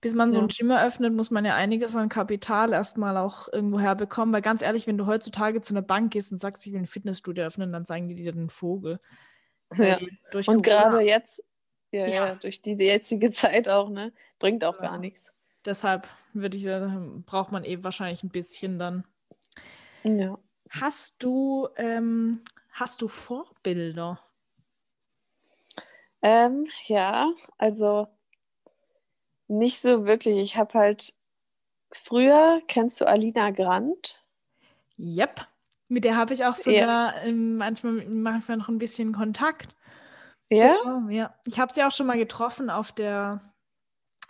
Bis 0.00 0.14
man 0.14 0.32
so 0.32 0.40
ein 0.40 0.48
Gym 0.48 0.70
eröffnet, 0.70 1.14
muss 1.14 1.30
man 1.30 1.44
ja 1.44 1.54
einiges 1.54 1.94
an 1.94 2.08
Kapital 2.08 2.72
erstmal 2.72 3.16
auch 3.16 3.46
irgendwo 3.52 3.78
herbekommen. 3.78 4.34
Weil 4.34 4.42
ganz 4.42 4.60
ehrlich, 4.60 4.88
wenn 4.88 4.98
du 4.98 5.06
heutzutage 5.06 5.60
zu 5.60 5.72
einer 5.72 5.82
Bank 5.82 6.12
gehst 6.12 6.32
und 6.32 6.38
sagst, 6.38 6.66
ich 6.66 6.72
will 6.72 6.80
ein 6.80 6.86
Fitnessstudio 6.86 7.44
öffnen, 7.44 7.72
dann 7.72 7.84
zeigen 7.84 8.08
die 8.08 8.16
dir 8.16 8.32
den 8.32 8.50
Vogel. 8.50 8.98
Ja. 9.76 9.98
Und 10.46 10.64
gerade 10.64 11.00
jetzt, 11.00 11.44
ja, 11.92 12.08
ja, 12.08 12.34
durch 12.34 12.62
die 12.62 12.72
jetzige 12.72 13.30
Zeit 13.30 13.68
auch, 13.68 13.90
ne? 13.90 14.12
Bringt 14.40 14.64
auch 14.64 14.78
gar 14.78 14.98
nichts. 14.98 15.32
Deshalb 15.64 16.08
würde 16.32 16.56
ich 16.56 16.64
sagen, 16.64 17.22
braucht 17.24 17.52
man 17.52 17.62
eben 17.62 17.84
wahrscheinlich 17.84 18.24
ein 18.24 18.30
bisschen 18.30 18.80
dann. 18.80 19.04
Ja. 20.02 20.36
Hast 20.68 21.22
du, 21.22 21.68
ähm, 21.76 22.42
hast 22.72 23.02
du 23.02 23.08
Vorbilder? 23.08 24.20
Ähm, 26.22 26.68
ja, 26.86 27.32
also 27.58 28.08
nicht 29.48 29.80
so 29.80 30.06
wirklich. 30.06 30.38
Ich 30.38 30.56
habe 30.56 30.78
halt 30.78 31.14
früher, 31.90 32.60
kennst 32.68 33.00
du 33.00 33.06
Alina 33.06 33.50
Grant? 33.50 34.22
Yep. 34.98 35.46
Mit 35.88 36.04
der 36.04 36.16
habe 36.16 36.32
ich 36.32 36.44
auch 36.44 36.56
sogar 36.56 37.16
ja. 37.16 37.22
ähm, 37.22 37.56
manchmal, 37.56 38.06
manchmal 38.06 38.56
noch 38.56 38.68
ein 38.68 38.78
bisschen 38.78 39.12
Kontakt. 39.12 39.74
Ja? 40.48 40.76
Ja, 40.84 41.06
ja. 41.08 41.34
Ich 41.44 41.58
habe 41.58 41.72
sie 41.72 41.82
auch 41.82 41.92
schon 41.92 42.06
mal 42.06 42.18
getroffen 42.18 42.70
auf 42.70 42.92
der 42.92 43.52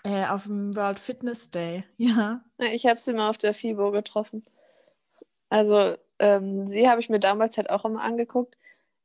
äh, 0.04 0.26
auf 0.26 0.44
dem 0.44 0.74
World 0.74 0.98
Fitness 0.98 1.50
Day, 1.50 1.84
ja. 1.96 2.42
Ich 2.58 2.86
habe 2.86 2.98
sie 2.98 3.12
mal 3.12 3.28
auf 3.28 3.38
der 3.38 3.54
FIBO 3.54 3.92
getroffen. 3.92 4.44
Also 5.48 5.96
ähm, 6.22 6.68
sie 6.68 6.88
habe 6.88 7.00
ich 7.00 7.10
mir 7.10 7.18
damals 7.18 7.56
halt 7.56 7.68
auch 7.68 7.84
immer 7.84 8.02
angeguckt. 8.02 8.56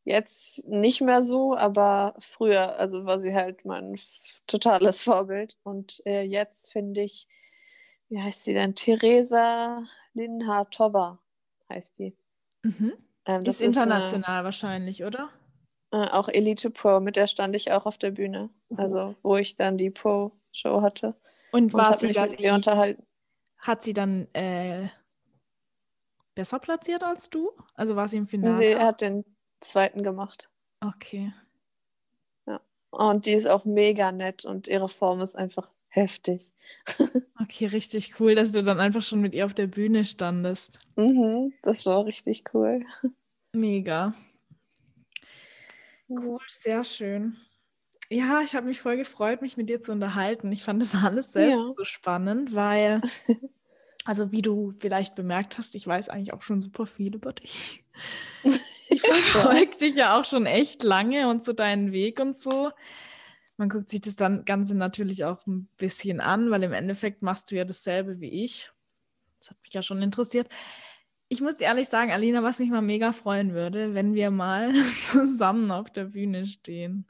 Jetzt 0.03 0.65
nicht 0.67 1.01
mehr 1.01 1.23
so, 1.23 1.57
aber 1.57 2.15
früher, 2.19 2.77
also 2.77 3.05
war 3.05 3.19
sie 3.19 3.33
halt 3.33 3.65
mein 3.65 3.99
totales 4.45 5.03
Vorbild. 5.03 5.57
Und 5.63 6.01
äh, 6.05 6.21
jetzt 6.21 6.71
finde 6.71 7.01
ich, 7.01 7.27
wie 8.07 8.21
heißt 8.21 8.45
sie 8.45 8.53
denn? 8.53 8.75
Theresa 8.75 9.83
Linhartova 10.13 11.19
heißt 11.69 11.97
die. 11.97 12.15
Mhm. 12.61 12.93
Ähm, 13.25 13.43
das 13.43 13.57
ist 13.57 13.75
international 13.75 14.37
ist, 14.37 14.41
äh, 14.41 14.43
wahrscheinlich, 14.45 15.03
oder? 15.03 15.29
Äh, 15.91 16.07
auch 16.07 16.29
Elite 16.29 16.69
Pro, 16.69 16.99
mit 16.99 17.15
der 17.15 17.27
stand 17.27 17.55
ich 17.55 17.71
auch 17.71 17.87
auf 17.87 17.97
der 17.97 18.11
Bühne. 18.11 18.49
Uh. 18.69 18.75
Also, 18.77 19.15
wo 19.23 19.37
ich 19.37 19.55
dann 19.55 19.77
die 19.77 19.89
Pro 19.89 20.31
Show 20.51 20.81
hatte. 20.81 21.15
Und, 21.51 21.73
war 21.73 21.97
sie 21.97 22.11
dann 22.11 22.35
die, 22.35 22.49
unterhalten. 22.49 23.03
Hat 23.57 23.81
sie 23.81 23.93
dann 23.93 24.27
äh, 24.33 24.89
besser 26.37 26.59
platziert 26.59 27.03
als 27.03 27.29
du? 27.29 27.51
Also 27.73 27.95
war 27.95 28.07
sie 28.07 28.17
im 28.17 28.27
Finale? 28.27 28.55
Sie 28.55 28.75
hat 28.75 29.01
den 29.01 29.25
zweiten 29.59 30.03
gemacht. 30.03 30.49
Okay. 30.79 31.33
Ja. 32.45 32.61
Und 32.91 33.25
die 33.25 33.33
ist 33.33 33.49
auch 33.49 33.65
mega 33.65 34.11
nett 34.11 34.45
und 34.45 34.67
ihre 34.67 34.87
Form 34.87 35.19
ist 35.21 35.35
einfach 35.35 35.69
heftig. 35.89 36.53
okay, 37.41 37.65
richtig 37.65 38.19
cool, 38.19 38.35
dass 38.35 38.51
du 38.51 38.63
dann 38.63 38.79
einfach 38.79 39.01
schon 39.01 39.19
mit 39.19 39.33
ihr 39.33 39.45
auf 39.45 39.55
der 39.55 39.65
Bühne 39.65 40.03
standest. 40.05 40.79
Mhm, 40.95 41.53
das 41.63 41.87
war 41.87 42.05
richtig 42.05 42.43
cool. 42.53 42.85
Mega. 43.53 44.13
Cool, 46.07 46.39
sehr 46.49 46.83
schön. 46.83 47.35
Ja, 48.09 48.41
ich 48.41 48.55
habe 48.55 48.67
mich 48.67 48.79
voll 48.79 48.95
gefreut, 48.95 49.41
mich 49.41 49.57
mit 49.57 49.69
dir 49.69 49.81
zu 49.81 49.91
unterhalten. 49.91 50.51
Ich 50.51 50.63
fand 50.63 50.81
das 50.81 50.95
alles 50.95 51.33
selbst 51.33 51.59
ja. 51.59 51.73
so 51.75 51.83
spannend, 51.83 52.53
weil, 52.53 53.01
also 54.07 54.31
wie 54.31 54.41
du 54.41 54.73
vielleicht 54.79 55.15
bemerkt 55.15 55.57
hast, 55.57 55.75
ich 55.75 55.85
weiß 55.85 56.07
eigentlich 56.07 56.33
auch 56.33 56.41
schon 56.41 56.61
super 56.61 56.85
viel 56.85 57.15
über 57.15 57.33
dich. 57.33 57.83
Ich 58.89 59.01
verfolge 59.01 59.77
dich 59.77 59.95
ja 59.95 60.17
auch 60.17 60.23
schon 60.23 60.45
echt 60.45 60.81
lange 60.81 61.27
und 61.27 61.43
so 61.43 61.51
deinen 61.51 61.91
Weg 61.91 62.21
und 62.21 62.37
so. 62.37 62.71
Man 63.57 63.67
guckt 63.67 63.89
sich 63.89 63.99
das 63.99 64.15
dann 64.15 64.45
Ganze 64.45 64.77
natürlich 64.77 65.25
auch 65.25 65.45
ein 65.45 65.67
bisschen 65.75 66.21
an, 66.21 66.51
weil 66.51 66.63
im 66.63 66.71
Endeffekt 66.71 67.21
machst 67.21 67.51
du 67.51 67.55
ja 67.57 67.65
dasselbe 67.65 68.21
wie 68.21 68.45
ich. 68.45 68.71
Das 69.39 69.49
hat 69.49 69.57
mich 69.61 69.73
ja 69.73 69.83
schon 69.83 70.01
interessiert. 70.01 70.47
Ich 71.27 71.41
muss 71.41 71.57
dir 71.57 71.65
ehrlich 71.65 71.89
sagen, 71.89 72.13
Alina, 72.13 72.43
was 72.43 72.59
mich 72.59 72.69
mal 72.69 72.81
mega 72.81 73.11
freuen 73.11 73.53
würde, 73.53 73.93
wenn 73.93 74.13
wir 74.13 74.31
mal 74.31 74.73
zusammen 75.03 75.69
auf 75.69 75.91
der 75.91 76.05
Bühne 76.05 76.47
stehen. 76.47 77.05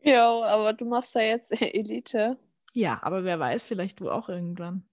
Ja, 0.00 0.42
aber 0.42 0.72
du 0.72 0.86
machst 0.86 1.14
da 1.14 1.20
jetzt 1.20 1.52
Elite. 1.60 2.38
Ja, 2.72 2.98
aber 3.02 3.24
wer 3.24 3.38
weiß, 3.38 3.66
vielleicht 3.66 4.00
du 4.00 4.10
auch 4.10 4.30
irgendwann. 4.30 4.84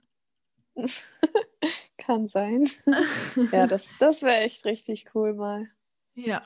Kann 1.97 2.27
sein. 2.27 2.67
ja, 3.51 3.67
das, 3.67 3.95
das 3.99 4.23
wäre 4.23 4.41
echt 4.41 4.65
richtig 4.65 5.13
cool 5.13 5.33
mal. 5.33 5.69
Ja. 6.15 6.41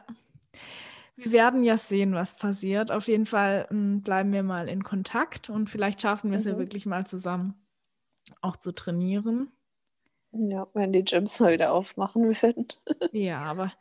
Wir 1.15 1.32
werden 1.32 1.63
ja 1.63 1.78
sehen, 1.78 2.13
was 2.13 2.36
passiert. 2.36 2.91
Auf 2.91 3.07
jeden 3.07 3.26
Fall 3.26 3.67
m, 3.69 3.78
hm, 3.78 4.01
bleiben 4.01 4.34
wir 4.34 4.43
mal 4.43 4.67
in 4.67 4.84
Kontakt 4.84 5.49
und 5.49 5.69
vielleicht 5.69 6.01
schaffen 6.01 6.32
wir 6.32 6.38
es 6.38 6.45
mhm. 6.45 6.51
ja 6.51 6.57
wirklich 6.57 6.86
mal 6.86 7.07
zusammen 7.07 7.65
auch 8.41 8.57
zu 8.57 8.73
trainieren. 8.73 9.51
Ja, 10.32 10.67
wenn 10.73 10.91
die 10.91 11.03
Gyms 11.03 11.39
mal 11.39 11.53
wieder 11.53 11.71
aufmachen 11.71 12.23
würden. 12.23 12.67
ja, 13.13 13.41
aber 13.43 13.71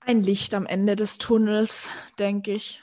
ein 0.00 0.22
Licht 0.22 0.54
am 0.54 0.64
Ende 0.64 0.96
des 0.96 1.18
Tunnels, 1.18 1.88
denke 2.18 2.52
ich. 2.52 2.82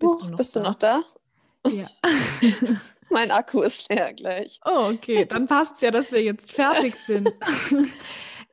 Bist, 0.00 0.22
uh, 0.22 0.24
du, 0.24 0.30
noch 0.30 0.36
bist 0.38 0.56
du 0.56 0.60
noch 0.60 0.74
da? 0.74 1.04
Ja. 1.66 1.86
mein 3.10 3.30
Akku 3.30 3.62
ist 3.62 3.90
leer 3.90 4.12
gleich. 4.14 4.60
Oh, 4.64 4.90
okay. 4.92 5.26
Dann 5.26 5.46
passt 5.46 5.76
es 5.76 5.80
ja, 5.82 5.90
dass 5.90 6.12
wir 6.12 6.22
jetzt 6.22 6.52
fertig 6.52 6.94
sind. 6.96 7.32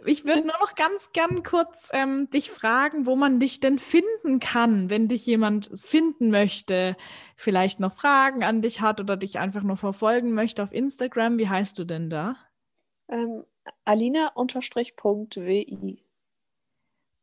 Ich 0.06 0.26
würde 0.26 0.42
nur 0.42 0.58
noch 0.60 0.76
ganz 0.76 1.12
gern 1.14 1.44
kurz 1.44 1.90
ähm, 1.92 2.30
dich 2.30 2.52
fragen, 2.52 3.06
wo 3.06 3.16
man 3.16 3.40
dich 3.40 3.60
denn 3.60 3.80
finden 3.80 4.40
kann, 4.40 4.90
wenn 4.90 5.08
dich 5.08 5.26
jemand 5.26 5.72
finden 5.74 6.30
möchte, 6.30 6.96
vielleicht 7.36 7.80
noch 7.80 7.94
Fragen 7.94 8.44
an 8.44 8.62
dich 8.62 8.82
hat 8.82 9.00
oder 9.00 9.18
dich 9.18 9.40
einfach 9.40 9.64
nur 9.64 9.78
verfolgen 9.78 10.34
möchte 10.34 10.62
auf 10.62 10.72
Instagram. 10.72 11.40
Wie 11.40 11.50
heißt 11.50 11.78
du 11.80 11.86
denn 11.86 12.10
da? 12.10 12.36
Ähm, 13.10 13.46
Alina-.wi. 13.84 16.04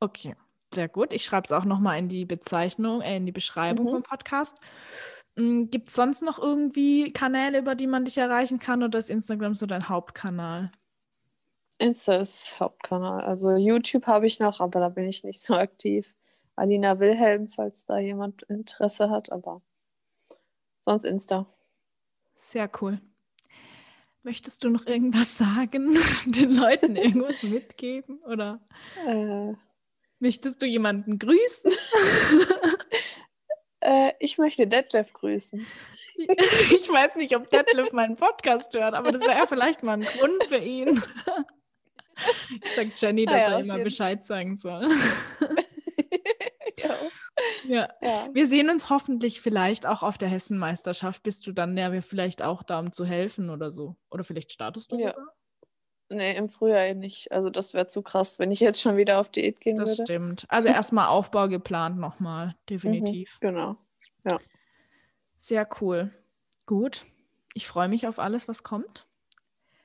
Okay, 0.00 0.34
sehr 0.74 0.88
gut. 0.88 1.12
Ich 1.12 1.24
schreibe 1.24 1.44
es 1.44 1.52
auch 1.52 1.64
nochmal 1.64 1.98
in 1.98 2.08
die 2.08 2.24
Bezeichnung, 2.24 3.00
äh, 3.00 3.16
in 3.16 3.26
die 3.26 3.32
Beschreibung 3.32 3.86
mhm. 3.86 3.90
vom 3.90 4.02
Podcast. 4.02 4.58
Hm, 5.36 5.70
Gibt 5.70 5.88
es 5.88 5.94
sonst 5.94 6.22
noch 6.22 6.38
irgendwie 6.38 7.12
Kanäle, 7.12 7.58
über 7.58 7.74
die 7.74 7.86
man 7.86 8.04
dich 8.04 8.18
erreichen 8.18 8.58
kann 8.58 8.82
oder 8.82 8.98
ist 8.98 9.10
Instagram 9.10 9.54
so 9.54 9.66
dein 9.66 9.88
Hauptkanal? 9.88 10.70
Insta 11.78 12.16
ist 12.16 12.60
Hauptkanal. 12.60 13.24
Also 13.24 13.56
YouTube 13.56 14.06
habe 14.06 14.26
ich 14.26 14.38
noch, 14.40 14.60
aber 14.60 14.80
da 14.80 14.88
bin 14.88 15.08
ich 15.08 15.24
nicht 15.24 15.40
so 15.40 15.54
aktiv. 15.54 16.14
Alina 16.54 17.00
Wilhelm, 17.00 17.48
falls 17.48 17.86
da 17.86 17.98
jemand 17.98 18.42
Interesse 18.44 19.10
hat, 19.10 19.32
aber 19.32 19.62
sonst 20.80 21.04
Insta. 21.04 21.46
Sehr 22.34 22.70
cool. 22.80 23.00
Möchtest 24.22 24.62
du 24.62 24.70
noch 24.70 24.86
irgendwas 24.86 25.36
sagen, 25.36 25.96
den 26.26 26.54
Leuten 26.54 26.94
irgendwas 26.94 27.42
mitgeben 27.42 28.18
oder 28.20 28.60
äh, 29.06 29.54
möchtest 30.20 30.62
du 30.62 30.66
jemanden 30.66 31.18
grüßen? 31.18 31.72
äh, 33.82 34.12
ich 34.20 34.38
möchte 34.38 34.66
Detlef 34.66 35.12
grüßen. 35.12 35.66
ich 36.16 36.88
weiß 36.88 37.16
nicht, 37.16 37.36
ob 37.36 37.50
Detlef 37.50 37.92
meinen 37.92 38.16
Podcast 38.16 38.72
hört, 38.74 38.94
aber 38.94 39.12
das 39.12 39.22
wäre 39.22 39.38
ja 39.38 39.46
vielleicht 39.46 39.82
mal 39.82 39.94
ein 39.94 40.02
Grund 40.02 40.44
für 40.44 40.58
ihn. 40.58 41.02
Ich 42.62 42.70
sag 42.76 42.86
Jenny, 42.96 43.24
dass 43.24 43.34
ja, 43.34 43.52
er 43.52 43.60
immer 43.60 43.78
Bescheid 43.78 44.24
sagen 44.24 44.56
soll. 44.56 44.88
ja. 46.78 46.94
Ja. 47.64 47.88
ja. 48.00 48.28
Wir 48.32 48.46
sehen 48.46 48.70
uns 48.70 48.90
hoffentlich 48.90 49.40
vielleicht 49.40 49.86
auch 49.86 50.02
auf 50.02 50.18
der 50.18 50.28
Hessenmeisterschaft. 50.28 51.22
Bist 51.22 51.46
du 51.46 51.52
dann 51.52 51.76
ja 51.76 52.00
vielleicht 52.02 52.42
auch 52.42 52.62
da, 52.62 52.78
um 52.78 52.92
zu 52.92 53.04
helfen 53.04 53.50
oder 53.50 53.72
so? 53.72 53.96
Oder 54.10 54.24
vielleicht 54.24 54.52
startest 54.52 54.92
du 54.92 54.98
ja. 54.98 55.10
sogar? 55.10 55.34
Nee, 56.12 56.36
im 56.36 56.48
Frühjahr 56.48 56.94
nicht. 56.94 57.32
Also 57.32 57.50
das 57.50 57.74
wäre 57.74 57.86
zu 57.86 58.02
krass, 58.02 58.38
wenn 58.38 58.50
ich 58.50 58.60
jetzt 58.60 58.80
schon 58.80 58.96
wieder 58.96 59.18
auf 59.18 59.28
Diät 59.28 59.60
gehen 59.60 59.76
das 59.76 59.90
würde. 59.90 60.02
Das 60.02 60.06
stimmt. 60.06 60.46
Also 60.48 60.68
erstmal 60.68 61.08
Aufbau 61.08 61.48
geplant 61.48 61.98
nochmal, 61.98 62.54
definitiv. 62.68 63.38
Mhm, 63.40 63.46
genau. 63.46 63.76
Ja. 64.24 64.38
Sehr 65.38 65.68
cool. 65.80 66.12
Gut. 66.66 67.06
Ich 67.54 67.66
freue 67.66 67.88
mich 67.88 68.06
auf 68.06 68.18
alles, 68.18 68.48
was 68.48 68.62
kommt. 68.62 69.06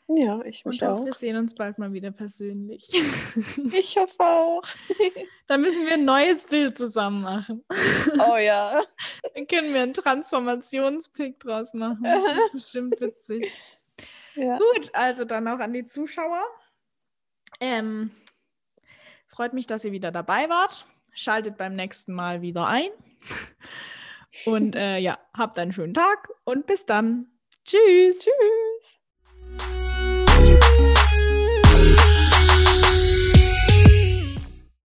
Ja, 0.10 0.42
ich 0.46 0.64
mich 0.64 0.82
Und 0.82 0.88
auch. 0.88 1.06
Wir 1.06 1.14
sehen 1.14 1.36
uns 1.36 1.54
bald 1.54 1.80
mal 1.80 1.92
wieder 1.92 2.12
persönlich. 2.12 2.90
Ich 3.74 3.98
hoffe 3.98 4.24
auch. 4.24 4.62
Dann 5.48 5.62
müssen 5.62 5.86
wir 5.86 5.94
ein 5.94 6.06
neues 6.06 6.48
Bild 6.48 6.78
zusammen 6.78 7.22
machen. 7.24 7.64
Oh 8.30 8.38
ja. 8.38 8.82
Dann 9.34 9.48
können 9.48 9.74
wir 9.74 9.82
einen 9.82 9.94
Transformationspick 9.94 11.40
draus 11.40 11.74
machen. 11.74 12.04
Das 12.04 12.26
ist 12.26 12.52
bestimmt 12.54 13.02
witzig. 13.02 13.52
Ja. 14.38 14.58
Gut, 14.58 14.92
also 14.94 15.26
dann 15.26 15.48
auch 15.48 15.60
an 15.60 15.74
die 15.74 15.86
Zuschauer. 15.86 16.44
Ähm, 17.60 18.12
freut 19.28 19.54
mich, 19.54 19.68
dass 19.68 19.84
ihr 19.84 19.92
wieder 19.92 20.12
dabei 20.12 20.48
wart. 20.48 20.86
Schaltet 21.12 21.58
beim 21.58 21.76
nächsten 21.76 22.14
Mal 22.14 22.42
wieder 22.42 22.68
ein. 22.68 22.92
Und 24.46 24.76
äh, 24.76 25.00
ja, 25.00 25.18
habt 25.36 25.58
einen 25.58 25.72
schönen 25.72 25.94
Tag 25.94 26.30
und 26.44 26.68
bis 26.68 26.86
dann. 26.86 27.32
Tschüss. 27.66 28.20
Tschüss. 28.20 28.97